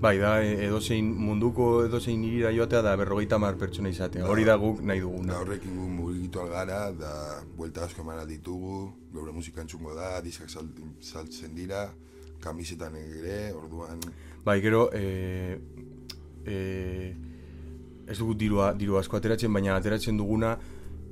Bai, 0.00 0.14
da 0.16 0.38
edozein 0.42 1.10
munduko 1.12 1.84
edozein 1.84 2.22
hirira 2.24 2.50
joatea 2.56 2.80
da 2.82 2.94
berrogeita 2.96 3.36
mar 3.38 3.58
pertsona 3.60 3.90
izatea. 3.92 4.24
Hori 4.26 4.46
da 4.48 4.54
guk 4.56 4.80
nahi 4.80 5.02
duguna. 5.04 5.34
Da 5.34 5.40
horrekin 5.42 5.74
gu 5.76 5.88
mugitu 5.92 6.40
algara, 6.40 6.86
da 6.96 7.12
buelta 7.56 7.84
asko 7.84 8.00
eman 8.00 8.22
ditugu, 8.28 8.78
geure 9.12 9.32
musika 9.36 9.60
entzungo 9.60 9.92
da, 9.94 10.14
diskak 10.24 10.48
sal- 10.48 10.72
saltzen 11.00 11.54
dira, 11.54 11.90
kamisetan 12.40 12.96
ere, 12.96 13.52
orduan... 13.52 14.00
Bai, 14.44 14.60
gero, 14.64 14.86
e, 14.96 15.58
e, 16.48 17.14
ez 18.08 18.16
dugu 18.18 18.34
diru, 18.34 18.62
diru 18.80 18.96
asko 18.96 19.20
ateratzen, 19.20 19.52
baina 19.52 19.76
ateratzen 19.76 20.16
duguna 20.16 20.54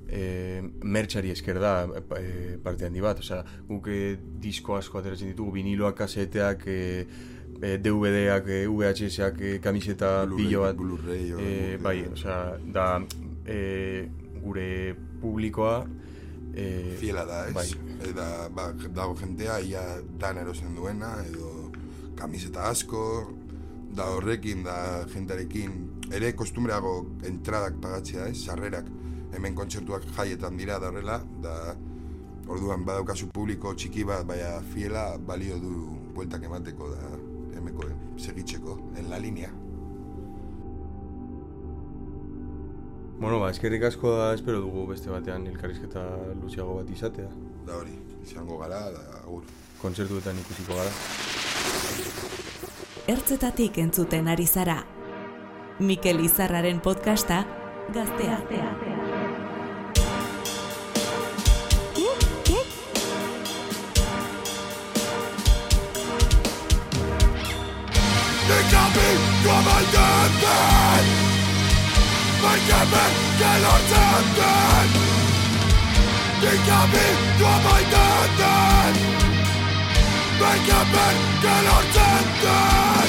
e, 0.08 0.62
mertxari 0.82 1.30
esker 1.30 1.60
da 1.60 1.74
e, 2.18 2.56
parte 2.62 2.86
handi 2.88 3.04
bat. 3.04 3.20
Osea, 3.20 3.42
guk 3.68 3.88
e, 3.92 4.16
disko 4.40 4.78
asko 4.78 5.02
ateratzen 5.02 5.32
ditugu, 5.32 5.52
viniloak, 5.58 5.98
kaseteak, 6.00 6.66
e, 6.66 6.80
e, 7.60 7.76
DVD-ak, 7.78 8.48
e, 8.48 8.64
VHS-ak, 8.66 9.40
e, 9.40 9.54
kamiseta, 9.64 10.12
pilo 10.34 10.64
bat. 10.66 10.76
Blu-ray, 10.78 11.32
e, 11.38 11.76
bai, 11.82 12.00
osea, 12.12 12.58
da 12.64 12.90
e, 13.46 14.08
gure 14.42 14.68
publikoa 15.20 15.82
e, 16.58 16.96
Fiela 16.98 17.24
da, 17.24 17.46
ez? 17.48 17.54
Bai. 17.54 17.68
Eta 18.08 18.48
ba, 18.54 18.70
dago 18.94 19.16
jentea, 19.18 19.58
ia 19.60 19.82
dan 20.20 20.38
erosen 20.42 20.74
duena, 20.76 21.14
edo 21.26 21.70
kamiseta 22.18 22.68
asko, 22.70 23.02
da 23.94 24.08
horrekin, 24.14 24.64
da 24.66 25.04
jentearekin, 25.12 25.76
ere 26.14 26.32
kostumbreago 26.38 26.94
entradak 27.28 27.78
pagatzea, 27.82 28.28
ez? 28.32 28.38
Sarrerak, 28.44 28.90
hemen 29.34 29.54
kontzertuak 29.54 30.06
jaietan 30.16 30.56
dira 30.56 30.78
da 30.78 30.90
horrela, 30.90 31.20
da 31.42 31.54
orduan 32.48 32.84
badaukazu 32.88 33.28
publiko 33.34 33.74
txiki 33.74 34.04
bat, 34.08 34.24
baina 34.26 34.58
fiela 34.72 35.10
balio 35.18 35.58
du 35.62 35.72
bueltak 36.16 36.44
emateko 36.48 36.90
da 36.94 37.14
hemeko 37.58 37.90
segitzeko, 38.16 38.78
en 38.96 39.10
la 39.10 39.18
linea. 39.18 39.50
Bueno, 43.18 43.40
ba, 43.42 43.50
eskerrik 43.50 43.82
asko 43.82 44.12
da 44.14 44.32
espero 44.34 44.60
dugu 44.62 44.86
beste 44.92 45.10
batean 45.10 45.46
elkarrizketa 45.50 46.04
luzeago 46.38 46.76
bat 46.78 46.90
izatea. 46.94 47.30
Da 47.66 47.80
hori, 47.80 47.96
izango 48.22 48.58
gara, 48.60 48.84
da 48.94 49.22
agur. 49.24 49.42
Kontzertuetan 49.82 50.38
ikusiko 50.38 50.78
gara. 50.78 50.92
Ertzetatik 53.08 53.78
entzuten 53.82 54.28
ari 54.28 54.46
zara. 54.46 54.82
Mikel 55.80 56.24
Izarraren 56.24 56.80
podcasta 56.84 57.44
Gaztea. 57.94 58.38
Déjame 58.50 58.97
comandante 70.28 71.28
Déjame 72.42 73.04
que 73.38 73.52
lo 73.64 73.74
sientan 73.88 74.88
Déjame 76.42 77.06
comandante 77.38 78.52
Déjame 80.38 81.08
que 81.42 81.56
lo 81.66 81.78
sientan 81.92 83.08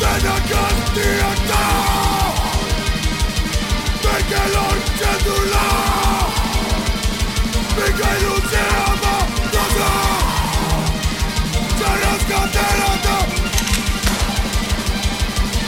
De 0.00 0.12
la 0.24 0.36
cantidad 0.50 1.38
De 4.02 4.16
que 4.28 4.42
lo 4.54 4.66
cedula 4.98 5.68
De 7.76 7.86
que 7.98 8.12
lo 8.24 8.34
se 8.50 8.62
ama 8.86 9.16
todo 9.52 9.90
Se 11.78 11.88
rescate 12.04 12.66
la 12.78 12.95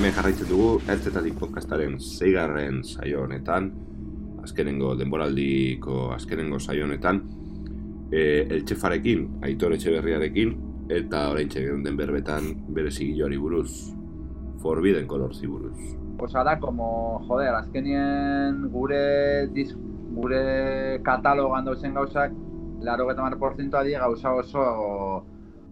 Hemen 0.00 0.14
jarraitzen 0.16 0.48
dugu, 0.48 0.68
ertzetatik 0.88 1.34
podcastaren 1.36 1.98
zeigarren 2.00 2.78
saio 2.80 3.26
honetan, 3.26 3.66
azkenengo 4.40 4.94
denboraldiko 4.96 6.06
azkenengo 6.14 6.56
saio 6.56 6.86
honetan, 6.86 7.20
e, 8.08 8.22
eltxefarekin, 8.56 9.26
aitor 9.44 9.76
etxeberriarekin, 9.76 10.56
eta 10.96 11.26
orain 11.34 11.52
txegen 11.52 11.84
den 11.84 12.00
berbetan 12.00 12.48
bere 12.72 12.88
zigilloari 12.88 13.42
buruz, 13.44 13.68
Forbidden 14.64 15.04
Colorsi 15.04 15.52
buruz. 15.52 15.92
Osa 16.16 16.48
da, 16.48 16.56
como, 16.64 17.20
joder, 17.28 17.60
azkenien 17.60 18.70
gure 18.72 19.04
dis, 19.52 19.76
gure 20.16 20.44
katalogan 21.04 21.68
dauzen 21.68 22.00
gauzak, 22.00 22.32
laro 22.88 23.12
geta 23.12 23.36
porzentoa 23.36 23.84
die 23.84 24.00
gauza 24.00 24.32
oso 24.32 24.68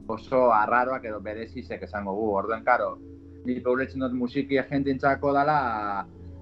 oso 0.06 0.50
arraroak 0.52 1.08
edo 1.08 1.22
berezizek 1.24 1.88
esango 1.88 2.12
gu. 2.12 2.34
Orduen, 2.42 2.60
karo, 2.64 2.98
ni 3.46 3.58
ulertzen 3.64 4.00
dut 4.00 4.14
musiki 4.16 4.58
agentintzako 4.58 5.32
dala 5.32 5.58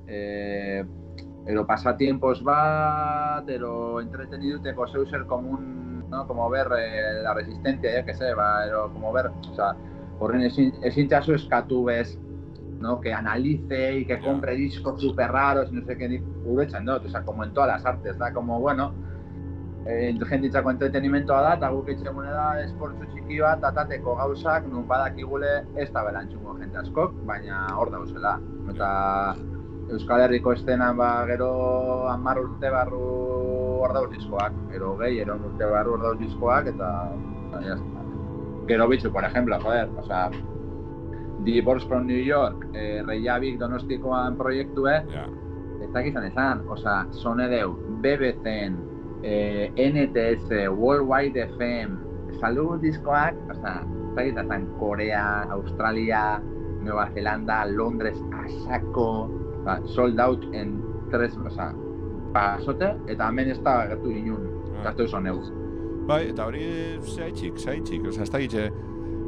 eh, 0.06 0.84
ero 1.46 1.64
pasatiempos 1.66 2.42
bat, 2.44 3.48
ero 3.48 4.00
entreteniduteko 4.00 4.86
zeu 4.88 5.06
zer 5.06 5.24
komun, 5.30 6.08
no? 6.10 6.26
como 6.26 6.48
ver 6.50 6.66
eh, 6.78 7.22
la 7.22 7.34
resistencia, 7.34 7.98
eh, 7.98 8.04
que 8.04 8.14
se, 8.14 8.34
ba, 8.34 8.66
ero 8.66 8.90
como 8.92 9.12
ver, 9.12 9.26
o 9.28 9.54
sea, 9.54 9.74
horren 10.18 10.42
ezin, 10.48 10.72
ezin 10.82 11.08
txasu 11.08 11.36
eskatu 11.36 11.84
bez, 11.84 12.18
¿no? 12.80 13.00
que 13.00 13.12
analice 13.12 13.98
y 14.00 14.04
que 14.04 14.18
compre 14.20 14.56
discos 14.56 15.00
super 15.00 15.30
raros 15.30 15.70
y 15.70 15.76
no 15.76 15.86
sé 15.86 15.96
qué, 15.96 16.08
ni 16.08 16.18
uretzen 16.44 16.84
dut, 16.84 17.04
o 17.06 17.08
sea, 17.08 17.22
como 17.22 17.44
en 17.44 17.52
todas 17.54 17.68
las 17.68 17.86
artes, 17.86 18.18
da 18.18 18.32
como, 18.32 18.60
bueno, 18.60 18.92
eh, 19.86 20.12
jenditzako 20.30 20.70
entretenimientoa 20.70 21.40
da, 21.42 21.54
eta 21.54 21.70
guk 21.70 21.88
itxemune 21.88 22.30
da 22.30 22.60
esportzu 22.62 23.06
txiki 23.12 23.40
bat, 23.40 23.62
atateko 23.64 24.16
gauzak, 24.16 24.66
nun 24.68 24.86
badakigule 24.86 25.64
ez 25.76 25.90
da 25.92 26.02
belantxungo 26.04 26.56
jente 26.60 26.78
askok, 26.78 27.14
baina 27.26 27.66
hor 27.76 27.90
dauzela. 27.90 28.38
Eta 28.70 29.36
Euskal 29.94 30.20
Herriko 30.24 30.52
estenan 30.52 30.96
ba, 30.98 31.24
gero 31.28 32.08
hamar 32.10 32.40
urte 32.42 32.70
barru 32.74 33.04
hor 33.84 33.92
dauz 33.94 34.10
diskoak, 34.10 34.52
gero 34.72 34.96
gehi, 34.98 35.20
ero 35.22 35.36
urte 35.36 35.64
barru 35.70 35.92
hor 35.94 36.02
dauz 36.02 36.18
diskoak, 36.18 36.66
eta 36.74 36.90
está. 37.62 38.02
Gero 38.66 38.88
bitxu, 38.88 39.12
por 39.12 39.22
ejemplo, 39.24 39.60
joder, 39.60 39.88
o 39.96 40.04
sea, 40.04 40.30
Divorce 41.44 41.86
from 41.86 42.06
New 42.08 42.18
York, 42.18 42.66
eh, 42.74 43.02
Reykjavik 43.06 43.58
Donostikoan 43.60 44.36
proiektue, 44.36 45.04
Ja. 45.14 45.28
ez 45.80 45.92
dakit 45.92 46.10
izan 46.10 46.24
esan, 46.24 46.64
osea, 46.68 47.06
sonedeu, 47.12 47.76
BBC-en, 48.02 48.74
eh, 49.26 49.70
NTS, 49.76 50.46
Worldwide 50.78 51.48
FM, 51.56 51.96
salud 52.40 52.78
diskoak, 52.84 53.34
osea, 53.50 53.80
ez 53.82 54.14
dakit 54.16 54.38
esan, 54.44 54.66
Korea, 54.78 55.24
Australia, 55.50 56.40
Nueva 56.84 57.08
Zelanda, 57.14 57.64
Londres, 57.66 58.16
asako, 58.44 59.08
ba, 59.66 59.80
sold 59.94 60.20
out 60.22 60.44
en 60.54 60.76
tres, 61.10 61.34
osea, 61.42 61.72
pasote, 62.36 62.92
eta 63.10 63.28
hemen 63.32 63.50
ez 63.50 63.58
da 63.64 63.80
gertu 63.90 64.12
inun, 64.14 64.46
Ah. 64.76 64.84
gaztu 64.90 65.06
soneu. 65.08 65.40
Bai, 66.06 66.28
eta 66.30 66.44
hori 66.46 66.62
zehaitxik, 67.02 67.56
zehaitxik, 67.58 68.04
oza, 68.06 68.22
ez 68.22 68.30
da 68.30 68.38
gitxe, 68.38 68.68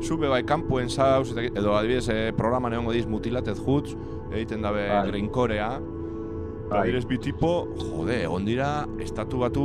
zube 0.05 0.29
bai 0.31 0.43
kanpuen 0.47 0.89
zauz, 0.89 1.33
edo 1.37 1.73
adibidez, 1.75 2.09
eh, 2.13 2.33
programan 2.37 2.73
egongo 2.77 2.93
diz 2.95 3.07
mutilated 3.07 3.57
hoods, 3.67 3.97
egiten 4.31 4.63
dabe 4.63 4.87
Bai. 4.89 5.07
grinkorea, 5.11 5.81
Bai. 6.69 6.81
adibidez 6.81 7.07
bi 7.09 7.17
tipo, 7.19 7.51
jode, 7.81 8.19
egon 8.27 8.45
dira, 8.45 8.69
estatu 9.01 9.39
batu 9.41 9.65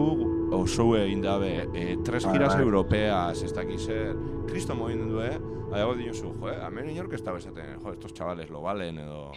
oso 0.55 0.85
egin 0.95 1.23
dabe, 1.23 1.65
e, 1.75 1.97
tres 2.05 2.23
Bai, 2.23 2.37
giras 2.37 2.55
europeas, 2.55 3.41
ez 3.43 3.51
dakiz 3.51 3.81
zer, 3.83 4.13
kristo 4.47 4.75
movimendu, 4.75 5.19
eh? 5.25 5.35
Adago 5.73 5.97
dinosu, 5.99 6.31
jo, 6.39 6.51
hemen 6.53 6.93
inork 6.93 7.17
ez 7.17 7.23
da 7.25 7.33
bezaten, 7.35 7.75
jo, 7.81 7.91
estos 7.91 8.13
chavales 8.13 8.49
lo 8.53 8.61
valen, 8.63 9.01
edo... 9.03 9.31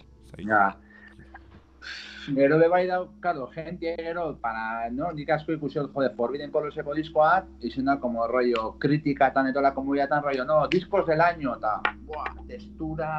Ja. 0.46 0.76
Gero 2.26 2.58
be 2.58 2.68
bai 2.68 2.84
dau, 2.86 3.08
claro, 3.20 3.48
gente 3.54 3.94
gero, 3.98 4.28
para, 4.42 4.88
no, 4.90 5.10
nik 5.14 5.30
asko 5.34 5.54
ikusi 5.54 5.80
dut, 5.80 5.92
jode, 5.94 6.12
Forbidden 6.14 6.54
Colorseko 6.54 6.94
diskoak, 6.94 7.50
izen 7.66 7.90
da 7.90 7.98
como 8.02 8.26
rollo, 8.30 8.76
kritikatan 8.82 9.50
eta 9.50 9.62
la 9.62 9.74
komunidatan 9.74 10.22
rollo, 10.22 10.46
no, 10.46 10.62
discos 10.70 11.06
del 11.06 11.20
año, 11.20 11.54
eta, 11.58 11.80
buah, 12.06 12.34
textura, 12.46 13.10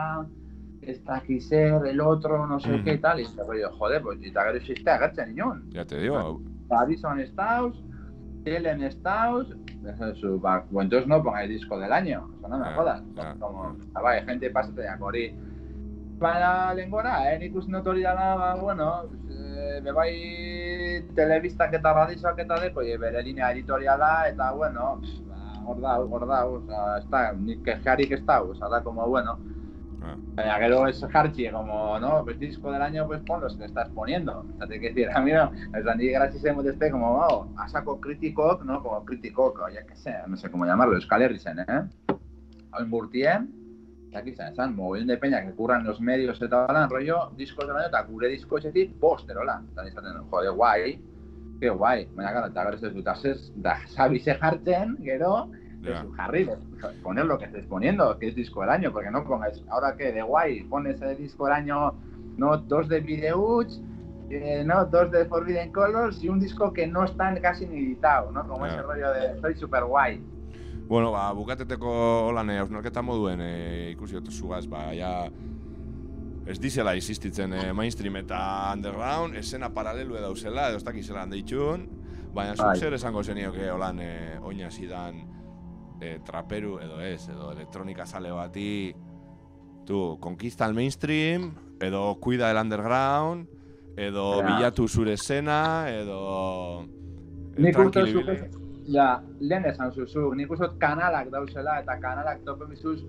ez 0.88 1.04
dakiz 1.04 1.50
zer, 1.50 1.86
el 1.86 2.00
otro, 2.02 2.48
no 2.48 2.60
sé 2.60 2.70
Mhm. 2.70 2.84
qué, 2.84 2.98
tal, 2.98 3.20
y 3.20 3.24
este 3.24 3.44
rollo, 3.44 3.70
jode, 3.78 4.00
pues, 4.00 4.20
eta 4.24 4.44
gero 4.46 4.58
existe 4.58 4.90
agertzen 4.90 5.32
inon. 5.32 5.70
Ya 5.72 5.86
te 5.86 6.00
digo, 6.00 6.40
Addison 6.70 7.20
Staus, 7.28 7.76
Ellen 8.46 8.82
Staus, 8.92 9.48
su, 10.16 10.40
ba, 10.40 10.64
bueno, 10.72 10.86
entonces 10.88 11.08
no 11.08 11.22
pongáis 11.22 11.50
disco 11.50 11.78
del 11.80 11.92
año, 11.92 12.30
eso 12.38 12.48
no 12.48 12.58
me 12.58 12.66
Ja, 12.66 12.74
jodas. 12.76 13.02
ja. 13.16 13.36
Como, 13.40 13.76
ah, 13.94 14.02
bai, 14.02 14.24
gente 14.26 14.50
pasateak 14.50 15.02
hori. 15.02 15.36
Baina 16.20 16.74
lengora, 16.74 17.32
eh, 17.32 17.38
nik 17.40 17.56
uste 17.56 17.72
dut 17.72 17.88
hori 17.88 18.02
dela, 18.02 18.36
ba, 18.36 18.56
bueno, 18.56 19.04
e, 19.30 19.82
bebai 19.82 21.04
telebistak 21.16 21.74
eta 21.74 21.94
radizak 21.94 22.40
eta 22.40 22.60
deko, 22.60 22.82
e, 22.82 22.98
bere 22.98 23.22
linea 23.22 23.52
editoriala, 23.52 24.30
eta, 24.30 24.52
bueno, 24.54 25.00
pff, 25.02 25.20
ba, 25.28 25.62
hor 25.68 25.82
da, 25.82 26.00
hor 26.00 26.26
da, 26.28 26.46
oza, 26.46 26.98
ez 26.98 27.06
da, 27.12 27.34
nik 27.34 27.62
kejarik 27.64 28.12
ez 28.12 28.26
da, 28.26 28.42
oza, 28.42 28.68
da, 28.70 28.82
como, 28.82 29.06
bueno, 29.08 29.38
Ah. 30.02 30.16
Baina 30.36 30.56
gero 30.60 30.88
es 30.88 31.04
Harchi, 31.04 31.50
como, 31.50 32.00
no, 32.00 32.24
pues 32.24 32.40
disco 32.40 32.72
del 32.72 32.82
año, 32.82 33.08
pues 33.08 33.22
ponlo, 33.22 33.50
se 33.50 33.58
te 33.58 33.66
estás 33.66 33.90
poniendo. 33.90 34.46
O 34.54 34.58
sea, 34.58 34.68
te 34.68 34.80
que 34.80 34.90
decir, 34.90 35.10
a 35.10 35.20
mí 35.22 35.32
no, 35.32 35.52
gracias 35.72 36.46
hemos 36.46 36.64
de 36.64 36.72
este 36.72 36.92
como, 36.92 37.18
oh, 37.18 37.48
a 37.58 37.68
saco 37.68 38.00
crítico, 38.00 38.60
¿no? 38.64 38.82
Como 38.82 39.04
crítico, 39.06 39.54
ya 39.74 39.86
que 39.86 39.96
sé, 39.96 40.16
no 40.28 40.38
sé 40.38 40.50
cómo 40.52 40.66
llamarlo, 40.66 40.96
Euskal 40.96 41.24
Herrisen, 41.24 41.60
¿eh? 41.60 41.84
Hau 42.72 42.84
inburtien, 42.84 43.50
aquí 44.18 44.34
se 44.34 44.48
esan, 44.48 44.76
mogollón 44.76 45.08
de 45.08 45.18
peña 45.18 45.44
que 45.44 45.52
curran 45.54 45.84
los 45.84 46.02
medios 46.02 46.42
eta 46.42 46.66
hola, 46.66 46.88
rollo, 46.88 47.32
discos 47.36 47.68
del 47.68 47.78
año, 47.78 47.88
eta 47.88 48.02
gure 48.04 48.30
disko 48.30 48.58
etxetik, 48.58 48.98
posterola. 49.00 49.62
Eta 49.72 49.88
izaten, 49.88 50.24
jode, 50.30 50.50
guai, 50.50 51.00
que 51.60 51.70
guai. 51.70 52.08
Baina, 52.16 52.32
gara, 52.32 52.48
eta 52.48 52.66
gero 52.68 52.78
ez 52.78 52.94
dut, 52.94 53.08
azez, 53.08 53.38
da, 53.56 53.78
sabize 53.94 54.36
jartzen, 54.42 54.98
gero, 55.04 55.50
Ja. 55.94 56.32
de 56.32 56.46
su 56.46 57.02
poner 57.04 57.26
lo 57.26 57.38
que 57.38 57.46
estés 57.46 57.66
poniendo, 57.66 58.18
que 58.18 58.28
es 58.30 58.36
disco 58.36 58.62
del 58.62 58.70
año, 58.70 58.92
porque 58.92 59.12
no 59.12 59.24
pongáis, 59.24 59.64
ahora 59.70 59.96
que 59.96 60.12
de 60.12 60.22
guay, 60.22 60.64
pones 60.64 61.02
el 61.02 61.18
disco 61.18 61.46
del 61.46 61.54
año, 61.54 61.94
no, 62.38 62.58
dos 62.58 62.88
de 62.88 63.00
Videuch, 63.00 63.72
eh, 64.30 64.64
no, 64.66 64.86
dos 64.86 65.12
de 65.12 65.26
Forbidden 65.26 65.72
Colors 65.72 66.24
y 66.24 66.30
un 66.30 66.40
disco 66.40 66.74
que 66.74 66.88
no 66.88 67.06
están 67.06 67.40
casi 67.40 67.66
ni 67.66 67.78
editado, 67.78 68.32
¿no? 68.32 68.48
Como 68.48 68.66
ese 68.66 68.82
rollo 68.82 69.12
de 69.14 69.40
soy 69.40 69.56
super 69.56 69.86
guay. 69.86 70.22
Bueno, 70.88 71.12
ba, 71.12 71.34
bukateteko 71.34 72.28
holan 72.30 72.50
e, 72.50 72.60
hausnarketa 72.62 73.02
moduen 73.04 73.42
e, 73.44 73.92
ikusi 73.92 74.16
dut 74.16 74.32
zugaz, 74.32 74.64
ba, 74.72 74.86
ja, 74.96 75.28
ez 76.48 76.56
dizela 76.64 76.94
existitzen 76.96 77.52
e, 77.52 77.64
mainstream 77.76 78.16
eta 78.22 78.40
underground, 78.72 79.36
esena 79.36 79.68
paralelu 79.76 80.16
dauzela, 80.16 80.70
edo 80.72 80.80
ez 80.80 80.86
dakizela 80.88 81.26
handeitxun, 81.26 81.84
baina 82.32 82.56
zuk 82.56 82.80
zer 82.80 82.96
esango 82.96 83.24
zenioke 83.24 83.68
holan 83.72 84.00
e, 84.00 84.14
oina 84.40 84.72
zidan 84.72 85.20
e, 86.02 86.20
traperu 86.26 86.80
edo 86.80 87.02
ez, 87.02 87.28
edo 87.30 87.52
elektronika 87.52 88.06
sale 88.06 88.32
bati, 88.32 88.94
tu, 89.86 90.18
konkista 90.20 90.66
el 90.66 90.74
mainstream, 90.74 91.52
edo 91.82 92.16
cuida 92.20 92.52
el 92.52 92.58
underground, 92.58 93.48
edo 93.98 94.42
Ja. 94.42 94.56
bilatu 94.58 94.88
zure 94.88 95.14
esena, 95.14 95.90
edo... 95.90 96.86
e, 97.56 97.62
Nik 97.62 97.78
uste 97.80 98.04
tranquil 98.04 98.14
zuk, 98.14 98.28
ibili. 98.28 98.50
ja, 98.94 99.22
lehen 99.40 99.66
esan 99.66 99.92
zuzu, 99.92 100.34
nik 100.36 100.52
uste 100.52 100.68
kanalak 100.80 101.30
dauzela, 101.34 101.80
eta 101.82 101.98
kanalak 102.00 102.44
tope 102.46 102.66
bizuz, 102.70 103.00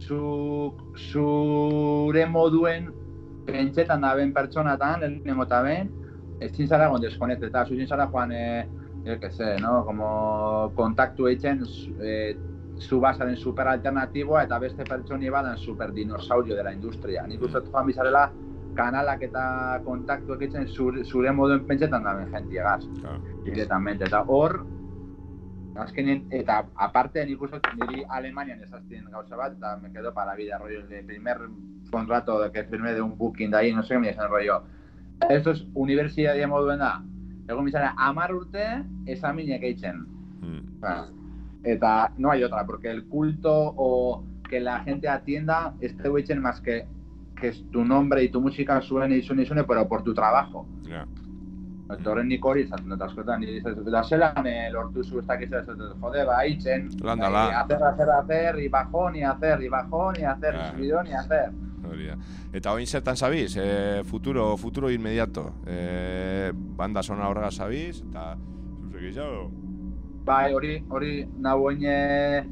zu, 0.00 0.72
zure 1.10 2.26
moduen 2.26 2.92
pentsetan 3.46 4.00
daben 4.06 4.32
pertsonatan, 4.32 5.00
lehenengo 5.00 5.42
eta 5.48 5.62
ben, 5.66 5.90
ezin 6.40 6.68
zara 6.68 6.86
egon 6.86 7.02
deskonekteta, 7.02 7.66
zu 7.66 7.74
ezin 7.74 7.88
zara 7.88 8.06
joan, 8.12 8.32
e, 8.32 8.66
yo 9.04 9.18
que 9.20 9.30
sé, 9.30 9.56
no? 9.60 9.84
como 9.84 10.72
kontaktu 10.74 11.26
eitzen, 11.28 11.62
e, 12.00 12.36
zu 12.80 12.98
basaren 13.00 13.36
super 13.36 13.68
alternatiboa 13.68 14.44
eta 14.44 14.58
beste 14.58 14.84
pertsoni 14.88 15.28
badan 15.28 15.58
super 15.58 15.92
dinosaurio 15.92 16.56
dela 16.56 16.72
industria. 16.72 17.26
Nik 17.28 17.42
uste 17.42 17.60
dut 17.60 17.72
joan 17.72 17.86
bizarela 17.86 18.30
kanalak 18.76 19.22
eta 19.26 19.80
kontaktuak 19.84 20.42
eitzen 20.46 20.68
zure, 20.68 21.04
zure 21.04 21.32
moduen 21.32 21.66
pentsetan 21.66 22.02
daben 22.04 22.30
jentiegaz 22.32 22.84
Claro. 23.00 23.20
directamente. 23.44 24.04
Eta 24.04 24.22
hor, 24.26 24.64
azkenean, 25.76 26.24
eta 26.30 26.64
aparte 26.74 27.24
nik 27.26 27.42
uste 27.42 27.60
niri 27.76 28.04
Alemanian 28.08 28.62
ezaztien 28.62 29.04
gauza 29.10 29.36
bat, 29.36 29.52
eta 29.56 29.76
me 29.76 29.92
quedo 29.92 30.14
para 30.14 30.32
la 30.32 30.36
vida, 30.36 30.58
rollo, 30.58 30.80
el 30.88 31.04
primer 31.04 31.38
contrato 31.90 32.40
que 32.52 32.64
firmé 32.64 32.94
de 32.94 33.02
un 33.02 33.16
booking 33.18 33.50
de 33.50 33.56
ahí, 33.56 33.72
no 33.74 33.82
sé 33.82 33.94
qué 33.94 34.00
me 34.00 34.08
dicen, 34.08 34.28
rollo, 34.28 34.62
esto 35.28 35.50
es 35.50 35.66
universidad 35.74 36.34
de 36.34 36.46
moduen 36.46 36.78
da, 36.78 37.02
egon 37.50 37.64
bizara 37.64 37.94
amar 37.96 38.34
urte 38.34 38.84
esaminek 39.06 39.62
eitzen. 39.62 40.06
Mm. 40.40 40.60
Eta 41.64 42.12
no 42.16 42.30
hay 42.30 42.42
otra, 42.42 42.64
porque 42.64 42.90
el 42.90 43.04
culto 43.04 43.74
o 43.76 44.24
que 44.48 44.60
la 44.60 44.80
gente 44.80 45.08
atienda 45.08 45.74
esté 45.80 46.08
eitzen 46.08 46.40
más 46.40 46.60
que 46.60 46.86
que 47.40 47.48
es 47.48 47.64
tu 47.70 47.84
nombre 47.84 48.22
y 48.22 48.28
tu 48.28 48.40
música 48.40 48.80
suene 48.82 49.16
y 49.16 49.22
suene 49.22 49.42
y 49.42 49.46
suene, 49.46 49.64
pero 49.64 49.88
por 49.88 50.04
tu 50.04 50.12
trabajo. 50.14 50.66
Ja. 50.86 51.06
Eta 51.90 52.10
horren 52.12 52.28
nik 52.30 52.44
hori 52.46 52.62
izaten 52.62 52.92
dut 52.92 53.00
askotan, 53.02 53.40
nire 53.42 53.56
izaten 53.58 53.82
dut, 53.82 53.96
zelan 54.06 54.46
eh, 54.46 54.68
lortu 54.70 55.02
zu 55.02 55.18
ez 55.18 55.26
dakiz 55.26 55.50
ez 55.58 55.64
dut, 55.66 55.96
jode, 56.02 56.22
ba, 56.28 56.36
itzen, 56.46 56.86
eh, 57.02 57.56
hacer, 57.62 57.82
hacer, 57.82 58.10
hacer, 58.10 58.58
y 58.60 58.68
bajón, 58.68 59.16
y 59.16 59.24
hacer, 59.24 59.62
y 59.62 59.68
bajón, 59.68 60.20
y 60.20 60.24
hacer, 60.24 60.54
Ja. 60.54 60.68
y 60.68 60.76
subidón, 60.76 61.06
y 61.08 61.12
hacer. 61.12 61.50
Hori 61.88 62.06
da. 62.10 62.16
Eta 62.52 62.72
oin 62.76 62.86
zertan 62.86 63.16
zabiz, 63.16 63.56
e, 63.56 64.02
futuro, 64.04 64.56
futuro 64.56 64.90
inmediato. 64.90 65.46
E, 65.66 66.52
banda 66.52 67.02
sona 67.02 67.28
horrega 67.28 67.50
zabiz, 67.50 68.02
eta 68.02 68.36
zuzek. 69.00 69.50
Bai, 70.24 70.52
hori, 70.52 70.74
hori, 70.88 71.14
nagoen 71.40 71.84
eh, 71.88 72.42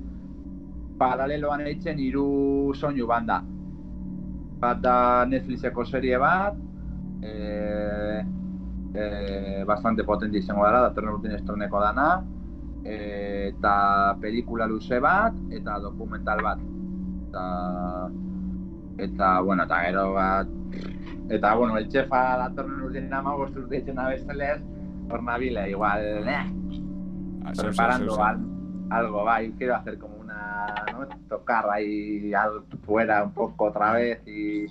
paraleloan 0.99 1.67
eitzen 1.69 1.99
hiru 2.01 2.73
soinu 2.75 3.07
banda. 3.07 3.43
Bat 4.59 4.81
da 4.83 4.97
Netflixeko 5.29 5.85
serie 5.85 6.19
bat, 6.19 6.57
eh, 7.23 8.25
eh, 8.95 9.65
bastante 9.67 10.05
potente 10.05 10.39
izango 10.39 10.65
dara, 10.65 10.81
datorren 10.89 11.19
urtin 11.19 11.37
estreneko 11.37 11.81
dana, 11.81 12.09
eh, 12.85 13.53
eta 13.53 14.17
pelikula 14.21 14.67
luze 14.67 14.99
bat, 14.99 15.37
eta 15.51 15.79
dokumental 15.85 16.43
bat. 16.43 16.65
Eta, 17.29 17.45
eta 18.99 19.41
bueno, 19.41 19.63
eta 19.65 19.81
gero 19.87 20.13
bat, 20.15 20.47
eta, 21.31 21.55
bueno, 21.55 21.77
el 21.79 21.89
txefa 21.89 22.37
datorren 22.45 22.81
urtin 22.83 23.13
ama, 23.15 23.35
bost 23.37 23.57
urte 23.57 23.77
eitzen 23.77 23.97
da 23.97 24.09
bestelez, 24.09 24.61
hor 25.11 25.23
nabile, 25.23 25.71
igual, 25.71 26.05
eh, 26.27 26.45
Ah, 27.45 27.53
preparando 27.57 28.07
zeu, 28.13 28.17
zeu. 28.17 28.25
al- 28.25 28.45
algo, 28.91 29.25
va, 29.25 29.43
y 29.43 29.53
quiero 29.53 29.75
hacer 29.77 29.99
como 29.99 30.17
una, 30.17 30.75
¿no? 30.93 31.07
tocar 31.29 31.65
ahí 31.71 32.33
algo 32.35 32.65
fuera 32.85 33.23
un 33.25 33.33
poco 33.33 33.67
otra 33.67 33.93
vez 33.93 34.21
y, 34.27 34.67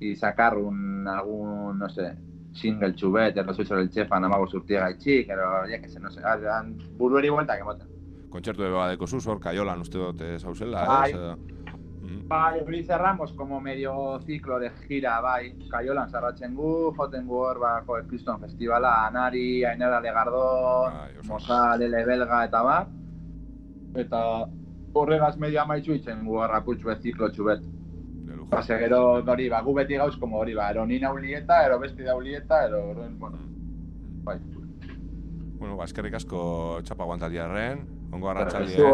y 0.00 0.14
sacar 0.16 0.56
un, 0.58 1.06
algún, 1.08 1.78
no 1.78 1.88
sé, 1.88 2.16
single 2.52 2.94
chubet, 2.94 3.34
no 3.44 3.52
soy 3.54 3.64
sobre 3.64 3.82
el 3.82 3.90
chef, 3.90 4.08
namago 4.10 4.46
surtiega 4.48 4.90
y 4.90 4.98
chi, 4.98 5.24
pero 5.24 5.66
ya 5.68 5.80
que 5.80 5.88
se, 5.88 5.98
no 6.00 6.10
sé, 6.10 6.20
dan 6.20 6.76
burueri 6.98 7.28
vuelta 7.30 7.56
que 7.56 7.64
moten. 7.64 7.88
Kontzertu 8.30 8.62
de 8.62 8.70
badeko 8.70 9.06
zuz, 9.08 9.26
hor, 9.26 9.40
kaiolan 9.40 9.80
uste 9.80 9.98
dut 9.98 10.20
eh, 10.20 10.38
zauzela, 10.38 10.84
Bai. 10.86 11.12
Mm. 12.00 12.28
Bai, 12.28 12.60
hori 12.60 12.82
cerramos 12.84 13.32
como 13.34 13.60
medio 13.60 14.20
ciclo 14.20 14.58
de 14.58 14.70
gira, 14.86 15.20
bai, 15.20 15.52
kaiolan 15.68 16.10
zarratzen 16.10 16.54
gu, 16.54 16.92
joten 16.96 17.26
gu 17.26 17.36
hor, 17.36 17.58
ba, 17.60 17.72
jo, 17.86 17.98
Kriston 18.08 18.40
Festivala, 18.40 19.06
Anari, 19.06 19.64
Ainara 19.64 20.00
Legardon, 20.00 20.94
Bai, 20.94 21.18
oso. 21.18 21.28
Mosa, 21.28 21.76
Lele 21.76 22.04
Belga 22.06 22.44
eta 22.44 22.62
bar. 22.62 22.88
Eta 24.00 24.22
horregaz 24.94 25.36
medio 25.38 25.60
amaitzu 25.62 25.92
itzen 25.94 26.24
gu 26.24 26.38
hor 26.40 26.54
apurtxu 26.56 26.88
bet, 26.88 27.02
ziklo 27.02 27.28
txubet. 27.30 27.68
Pase 28.50 28.78
gero 28.80 29.20
hori, 29.22 29.48
ba, 29.48 29.60
gu 29.62 29.74
beti 29.76 29.94
gauz, 30.00 30.16
como 30.18 30.40
hori, 30.40 30.54
ba, 30.54 30.70
ero 30.72 30.86
nina 30.86 31.12
ulieta, 31.12 31.60
ero 31.66 31.78
besti 31.78 32.02
da 32.02 32.16
ulieta, 32.16 32.64
ero, 32.66 32.80
horren, 32.90 33.18
bueno, 33.18 33.38
bai. 34.24 34.40
Bueno, 35.60 35.76
ba, 35.76 35.84
eskerrik 35.84 36.16
asko 36.16 36.80
txapa 36.82 37.04
guantatiarren, 37.04 37.84
ongo 38.10 38.30
arratsaldia. 38.32 38.90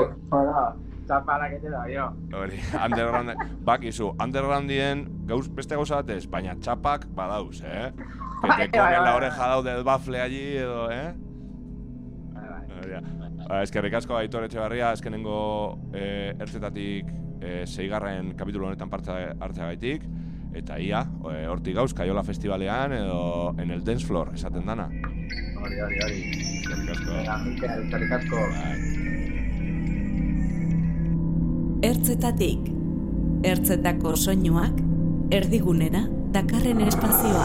Zu, 1.07 1.13
Hola, 1.13 1.21
txapala 1.21 1.49
que 1.51 1.59
te 1.61 1.71
da, 1.71 1.87
yo. 1.89 2.07
Hori, 2.35 2.59
underground, 2.85 3.31
bakizu, 3.65 4.11
undergroundien 4.23 5.07
gauz, 5.27 5.49
beste 5.55 5.77
gauza 5.79 6.01
batez, 6.03 6.27
baina 6.31 6.57
txapak 6.59 7.07
badauz, 7.15 7.63
eh? 7.63 7.93
Que 8.57 8.69
te 8.69 8.79
bai, 8.79 8.93
comen 8.93 8.93
bai, 8.93 8.93
la 8.99 9.13
bai. 9.13 9.17
oreja 9.17 9.47
dau 9.53 9.63
del 9.63 9.85
bafle 9.85 10.21
allí, 10.21 10.57
edo, 10.57 10.91
eh? 10.91 11.15
Hori. 12.77 12.99
Ba, 13.47 13.63
eskerrik 13.63 13.95
asko 13.95 14.17
Aitor 14.19 14.45
Etxebarria, 14.45 14.91
azkenengo 14.91 15.79
eh, 15.95 16.35
ertzetatik 16.41 17.13
eh, 17.41 17.65
zeigarren 17.67 18.35
kapitulu 18.37 18.67
honetan 18.67 18.91
parte 18.91 19.13
hartzeagaitik, 19.13 20.03
eta 20.57 20.81
ia, 20.83 21.05
eh, 21.31 21.47
hortik 21.47 21.77
gauz, 21.77 21.95
Kaiola 21.95 22.25
Festivalean, 22.25 22.93
edo 22.93 23.55
en 23.59 23.71
el 23.71 23.85
dance 23.85 24.07
floor, 24.07 24.35
esaten 24.35 24.67
dana. 24.67 24.91
Hori, 24.91 25.81
hori, 25.81 26.03
hori. 26.05 26.21
Eskerrik 26.67 26.91
asko. 26.99 27.13
Eskerrik 27.71 28.13
asko. 28.21 29.36
Ertzetatik. 31.87 32.65
Ertzetako 33.47 34.17
soinuak, 34.19 34.79
erdigunera, 35.37 36.01
dakarren 36.35 36.81
espazioa. 36.83 37.45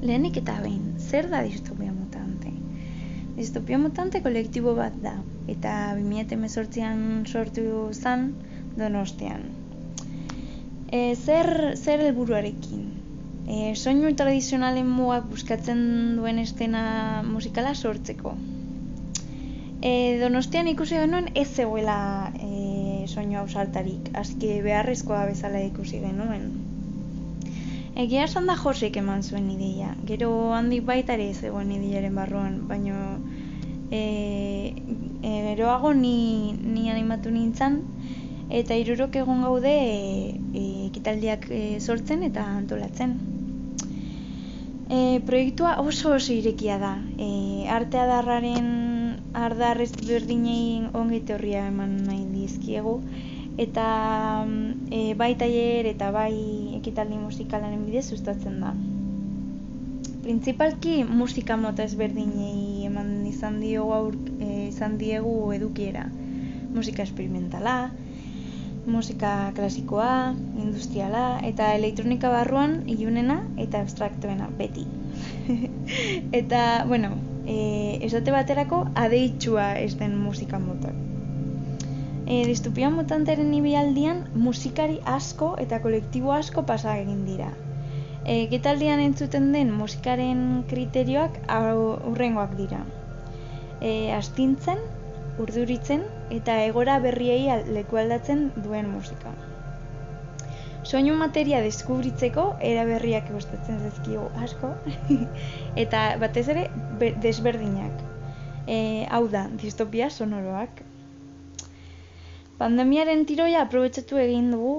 Lehenik 0.00 0.38
eta 0.40 0.54
behin, 0.62 0.86
zer 0.96 1.28
da 1.34 1.42
distopia 1.44 1.92
mutante? 1.92 2.54
Distopia 3.36 3.80
mutante 3.82 4.22
kolektibo 4.24 4.72
bat 4.78 4.96
da, 5.04 5.18
eta 5.52 5.74
2018an 5.98 7.04
sortu 7.28 7.66
zen 7.92 8.24
donostian. 8.80 9.44
E, 10.88 11.12
zer, 11.12 11.52
zer 11.76 12.06
helburuarekin? 12.06 12.88
E, 13.44 13.74
soinu 13.76 14.16
tradizionalen 14.16 14.88
mugak 14.88 15.28
buskatzen 15.28 15.84
duen 16.16 16.40
estena 16.46 16.86
musikala 17.28 17.76
sortzeko. 17.76 18.32
E, 19.82 20.18
donostian 20.20 20.68
ikusi 20.70 20.94
genuen 20.94 21.32
ez 21.34 21.48
zegoela 21.58 22.30
e, 22.38 23.06
soinu 23.10 23.40
hau 23.40 23.48
saltarik, 23.48 24.12
aski 24.14 24.60
beharrezkoa 24.62 25.24
bezala 25.26 25.58
ikusi 25.66 25.98
genuen. 26.04 26.44
Egia 27.98 28.22
esan 28.24 28.46
da 28.46 28.54
Josek 28.56 28.96
eman 29.00 29.24
zuen 29.26 29.50
ideia. 29.50 29.90
Gero 30.06 30.30
handik 30.54 30.86
baita 30.86 31.16
ere 31.18 31.32
zegoen 31.34 31.72
ideiaren 31.74 32.14
barruan, 32.14 32.60
baino 32.70 32.94
e, 33.90 34.72
e, 35.20 35.32
geroago 35.50 35.92
ni, 35.98 36.54
ni 36.62 36.88
animatu 36.90 37.34
nintzen 37.34 37.82
eta 38.52 38.78
hirurok 38.78 39.18
egon 39.24 39.42
gaude 39.42 39.72
e, 39.72 40.38
e, 40.54 40.64
ekitaldiak 40.92 41.50
e, 41.50 41.60
sortzen 41.80 42.22
eta 42.28 42.46
antolatzen. 42.54 43.18
E, 44.88 45.20
proiektua 45.26 45.74
oso 45.82 46.14
oso 46.14 46.32
irekia 46.32 46.78
da. 46.78 46.94
E, 47.18 47.66
arte 47.80 47.98
adarraren 47.98 48.70
ardarrez 49.34 49.92
berdinei 50.06 50.88
ongi 50.92 51.22
horria 51.32 51.66
eman 51.68 51.96
nahi 52.06 52.24
dizkiegu 52.32 53.00
eta 53.58 54.44
mm, 54.46 54.88
e, 54.90 55.14
bai 55.14 55.34
tailer 55.36 55.86
eta 55.86 56.10
bai 56.10 56.34
ekitaldi 56.78 57.18
musikalaren 57.20 57.84
bidez 57.86 58.06
sustatzen 58.08 58.60
da. 58.60 58.72
Printzipalki 60.22 61.02
musika 61.04 61.56
mota 61.56 61.82
ezberdinei 61.84 62.86
eman 62.86 63.26
izan 63.26 63.60
diogu 63.60 63.92
aur, 63.92 64.16
e, 64.40 64.68
izan 64.68 64.96
diegu 64.98 65.52
edukiera. 65.52 66.06
Musika 66.72 67.02
experimentala, 67.02 67.90
musika 68.86 69.52
klasikoa, 69.56 70.34
industriala 70.62 71.40
eta 71.44 71.74
elektronika 71.74 72.30
barruan 72.32 72.80
ilunena 72.88 73.42
eta 73.56 73.82
abstraktuena 73.82 74.48
beti. 74.58 74.86
eta, 76.40 76.62
bueno, 76.88 77.12
e, 77.46 77.98
esate 78.06 78.32
baterako 78.34 78.84
adeitsua 78.94 79.72
ez 79.80 79.96
den 79.98 80.16
musika 80.18 80.58
mota. 80.58 80.92
E, 82.26 82.44
distopia 82.46 82.90
mutanteren 82.90 83.52
ibialdian 83.54 84.24
musikari 84.34 85.00
asko 85.04 85.54
eta 85.58 85.80
kolektibo 85.82 86.32
asko 86.32 86.64
pasa 86.66 86.96
egin 87.02 87.24
dira. 87.26 87.50
E, 88.24 88.46
Getaldian 88.52 89.02
entzuten 89.02 89.50
den 89.52 89.72
musikaren 89.74 90.64
kriterioak 90.70 91.40
hurrengoak 91.50 92.56
dira. 92.58 92.84
E, 93.80 94.12
astintzen, 94.14 94.78
urduritzen 95.42 96.04
eta 96.30 96.60
egora 96.66 96.98
berriei 97.02 97.48
leku 97.74 97.98
aldatzen 97.98 98.50
duen 98.62 98.88
musika. 98.92 99.34
Soinu 100.82 101.14
materia 101.18 101.60
deskubritzeko 101.62 102.44
era 102.70 102.84
berriak 102.88 103.28
gustatzen 103.30 103.78
zaizkigu 103.86 104.24
asko 104.46 104.70
eta 105.84 106.00
batez 106.22 106.48
ere 106.54 106.64
be- 107.02 107.12
desberdinak. 107.26 108.02
E, 108.66 109.06
hau 109.10 109.26
da, 109.28 109.44
distopia 109.62 110.08
sonoroak. 110.10 110.82
Pandemiaren 112.58 113.24
tiroia 113.26 113.62
aprobetxatu 113.66 114.18
egin 114.24 114.50
dugu 114.54 114.74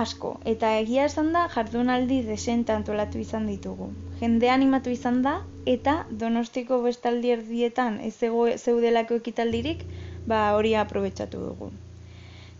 asko, 0.00 0.32
eta 0.52 0.72
egia 0.80 1.06
esan 1.10 1.32
da 1.36 1.46
jardunaldi 1.54 2.18
desente 2.26 2.74
antolatu 2.74 3.20
izan 3.22 3.46
ditugu. 3.52 3.88
Jende 4.20 4.50
animatu 4.54 4.92
izan 4.96 5.22
da, 5.26 5.34
eta 5.74 5.94
donostiko 6.22 6.80
bestaldi 6.84 7.34
erdietan 7.36 8.00
ez 8.10 8.14
zeudelako 8.20 9.20
ekitaldirik, 9.22 9.84
ba 10.26 10.46
hori 10.56 10.74
aprobetxatu 10.84 11.44
dugu. 11.48 11.70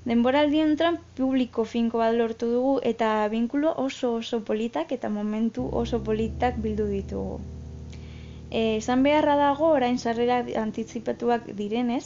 Denboraldi 0.06 0.60
entran 0.62 0.98
publiko 1.16 1.64
finko 1.64 1.98
bat 2.00 2.14
lortu 2.14 2.46
dugu 2.52 2.74
eta 2.90 3.08
binkulo 3.32 3.72
oso 3.82 4.12
oso 4.20 4.40
politak 4.50 4.92
eta 4.96 5.08
momentu 5.10 5.64
oso 5.80 5.98
politak 6.04 6.60
bildu 6.66 6.86
ditugu. 6.86 7.40
E, 8.50 8.76
esan 8.76 9.02
beharra 9.02 9.34
dago 9.36 9.72
orain 9.74 9.98
sarrera 9.98 10.38
antizipatuak 10.62 11.50
direnez, 11.58 12.04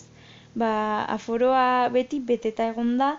ba, 0.54 0.72
aforoa 1.16 1.88
beti 1.92 2.18
beteta 2.32 2.66
egon 2.72 2.96
da 2.98 3.12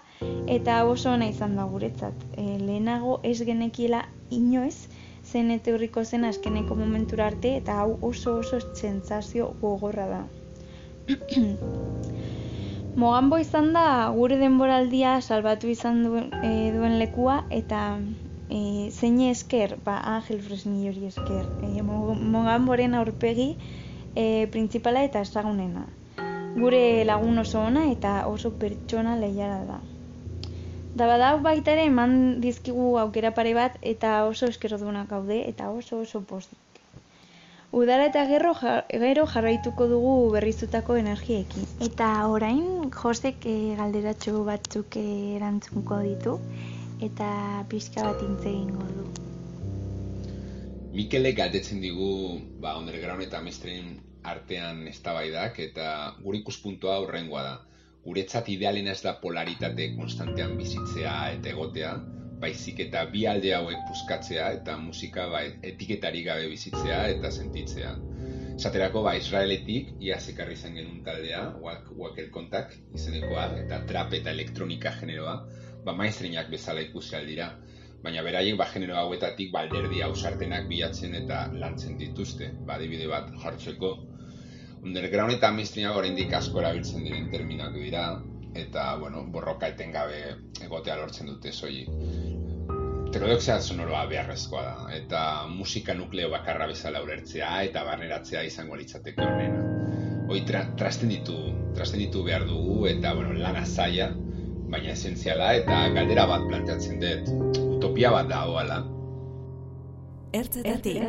eta 0.57 0.83
oso 0.89 1.13
ona 1.13 1.29
izan 1.31 1.55
da 1.55 1.69
guretzat. 1.75 2.27
E, 2.35 2.43
lehenago 2.65 3.19
ez 3.23 3.39
genekiela 3.45 4.03
inoiz 4.29 4.87
zen 5.23 5.51
etorriko 5.51 6.03
zen 6.03 6.25
azkeneko 6.25 6.75
momentura 6.75 7.29
arte 7.31 7.55
eta 7.61 7.79
hau 7.79 7.97
oso 8.01 8.39
oso 8.43 8.59
sentsazio 8.73 9.53
gogorra 9.61 10.07
da. 10.15 10.23
Mogambo 12.95 13.39
izan 13.41 13.71
da 13.73 13.83
gure 14.13 14.35
denboraldia 14.37 15.13
salbatu 15.21 15.69
izan 15.71 16.03
duen, 16.05 16.27
e, 16.45 16.49
duen 16.75 16.99
lekua 17.01 17.39
eta 17.49 17.79
e, 18.49 18.59
zein 18.91 19.17
esker, 19.29 19.79
ba, 19.85 19.95
Angel 20.11 20.43
Fresnillori 20.45 21.07
esker, 21.09 21.47
e, 21.65 21.81
Mogamboren 21.81 22.93
aurpegi 22.99 23.47
e, 24.13 24.45
printzipala 24.53 25.01
eta 25.09 25.23
ezagunena. 25.25 25.87
Gure 26.53 26.83
lagun 27.09 27.41
oso 27.41 27.63
ona 27.65 27.87
eta 27.95 28.13
oso 28.29 28.53
pertsona 28.61 29.17
lehiara 29.17 29.63
da. 29.71 29.79
Da 30.93 31.09
badau 31.09 31.39
baita 31.41 31.73
ere 31.73 31.87
eman 31.89 32.13
dizkigu 32.45 32.91
aukera 33.01 33.33
pare 33.33 33.55
bat 33.57 33.81
eta 33.81 34.19
oso 34.29 34.53
eskero 34.53 34.77
duenak 34.77 35.09
gaude 35.15 35.41
eta 35.49 35.73
oso 35.73 36.03
oso 36.05 36.21
pozik. 36.21 36.62
Udara 37.73 38.05
eta 38.05 38.21
gero, 38.29 38.51
gero 39.01 39.23
jarraituko 39.25 39.87
dugu 39.89 40.13
berrizutako 40.35 40.93
energiekin. 40.99 41.65
Eta 41.81 42.09
orain, 42.29 42.91
Josek 42.93 43.47
e, 43.49 43.55
galderatxo 43.79 44.43
batzuk 44.45 44.97
eh, 45.01 45.33
erantzunko 45.39 45.97
ditu, 46.05 46.35
eta 47.07 47.29
pixka 47.71 48.05
bat 48.05 48.21
intzegin 48.27 48.77
du. 48.77 49.07
Mikele 50.93 51.33
galdetzen 51.33 51.81
digu, 51.81 52.11
ba, 52.61 52.75
underground 52.77 53.25
eta 53.25 53.41
mestren 53.41 53.95
artean 54.21 54.85
eztabaidak 54.93 55.57
eta 55.65 55.87
gure 56.21 56.43
ikuspuntua 56.43 56.99
horrengoa 57.01 57.41
da. 57.47 57.55
Guretzat 58.05 58.53
idealena 58.53 58.93
ez 58.93 59.01
da 59.01 59.17
polaritate 59.17 59.95
konstantean 59.97 60.59
bizitzea 60.61 61.15
eta 61.39 61.49
egotea, 61.57 61.95
baizik 62.43 62.81
eta 62.87 63.05
bi 63.11 63.25
alde 63.29 63.53
hauek 63.55 63.85
puskatzea 63.89 64.49
eta 64.59 64.75
musika 64.81 65.27
ba, 65.31 65.43
etiketari 65.71 66.23
gabe 66.27 66.49
bizitzea 66.51 67.05
eta 67.15 67.31
sentitzea. 67.31 67.93
Esaterako 68.53 69.01
ba, 69.07 69.15
Israeletik, 69.17 69.95
ia 70.03 70.19
zekarri 70.19 70.55
zen 70.55 70.75
genuen 70.77 71.01
taldea, 71.05 71.43
wak, 71.63 71.87
wakel 71.97 72.29
kontak 72.35 72.75
izenekoa, 72.93 73.47
eta 73.63 73.79
trap 73.89 74.13
eta 74.19 74.33
elektronika 74.35 74.93
generoa, 74.99 75.37
ba, 75.85 75.95
maiztrinak 75.97 76.51
bezala 76.53 76.83
ikusi 76.85 77.15
aldira. 77.17 77.49
Baina 78.03 78.21
beraiek 78.25 78.59
ba, 78.59 78.67
genero 78.73 78.99
hauetatik 78.99 79.51
balderdi 79.55 80.03
hausartenak 80.05 80.67
bilatzen 80.69 81.15
eta 81.23 81.45
lantzen 81.55 81.97
dituzte, 81.97 82.51
ba, 82.67 82.77
dibide 82.81 83.07
bat 83.09 83.31
jartzeko. 83.43 83.93
Underground 84.83 85.37
eta 85.37 85.49
mainstreamak 85.55 86.01
oraindik 86.03 86.33
asko 86.35 86.59
erabiltzen 86.59 87.07
diren 87.07 87.29
terminak 87.31 87.73
dira, 87.79 88.07
eta, 88.55 88.95
bueno, 89.01 89.25
borroka 89.31 89.67
etengabe 89.67 90.23
egotea 90.63 90.95
lortzen 90.99 91.27
dute 91.27 91.51
zoi 91.51 91.83
heterodoxia 93.13 93.59
sonoroa 93.61 94.07
beharrezkoa 94.09 94.61
da, 94.63 94.87
eta 94.97 95.19
musika 95.49 95.93
nukleo 95.93 96.29
bakarra 96.31 96.65
bezala 96.71 97.01
urertzea 97.05 97.49
eta 97.67 97.83
barneratzea 97.85 98.41
izango 98.47 98.75
litzateke 98.79 99.21
honena. 99.21 99.59
Hoi 100.29 100.41
tra, 100.49 100.63
trasten 100.79 101.09
ditu, 101.13 101.35
trasten 101.77 101.99
ditu 102.01 102.23
behar 102.25 102.43
dugu 102.49 102.87
eta 102.89 103.13
bueno, 103.13 103.33
lana 103.37 103.65
zaila, 103.65 104.09
baina 104.73 104.91
esentziala 104.95 105.53
eta 105.59 105.75
galdera 105.93 106.25
bat 106.31 106.43
planteatzen 106.49 106.95
dut, 107.03 107.23
utopia 107.77 108.09
bat 108.17 108.27
da 108.33 108.39
hoala. 108.49 108.77
Ertzetatik. 110.33 111.01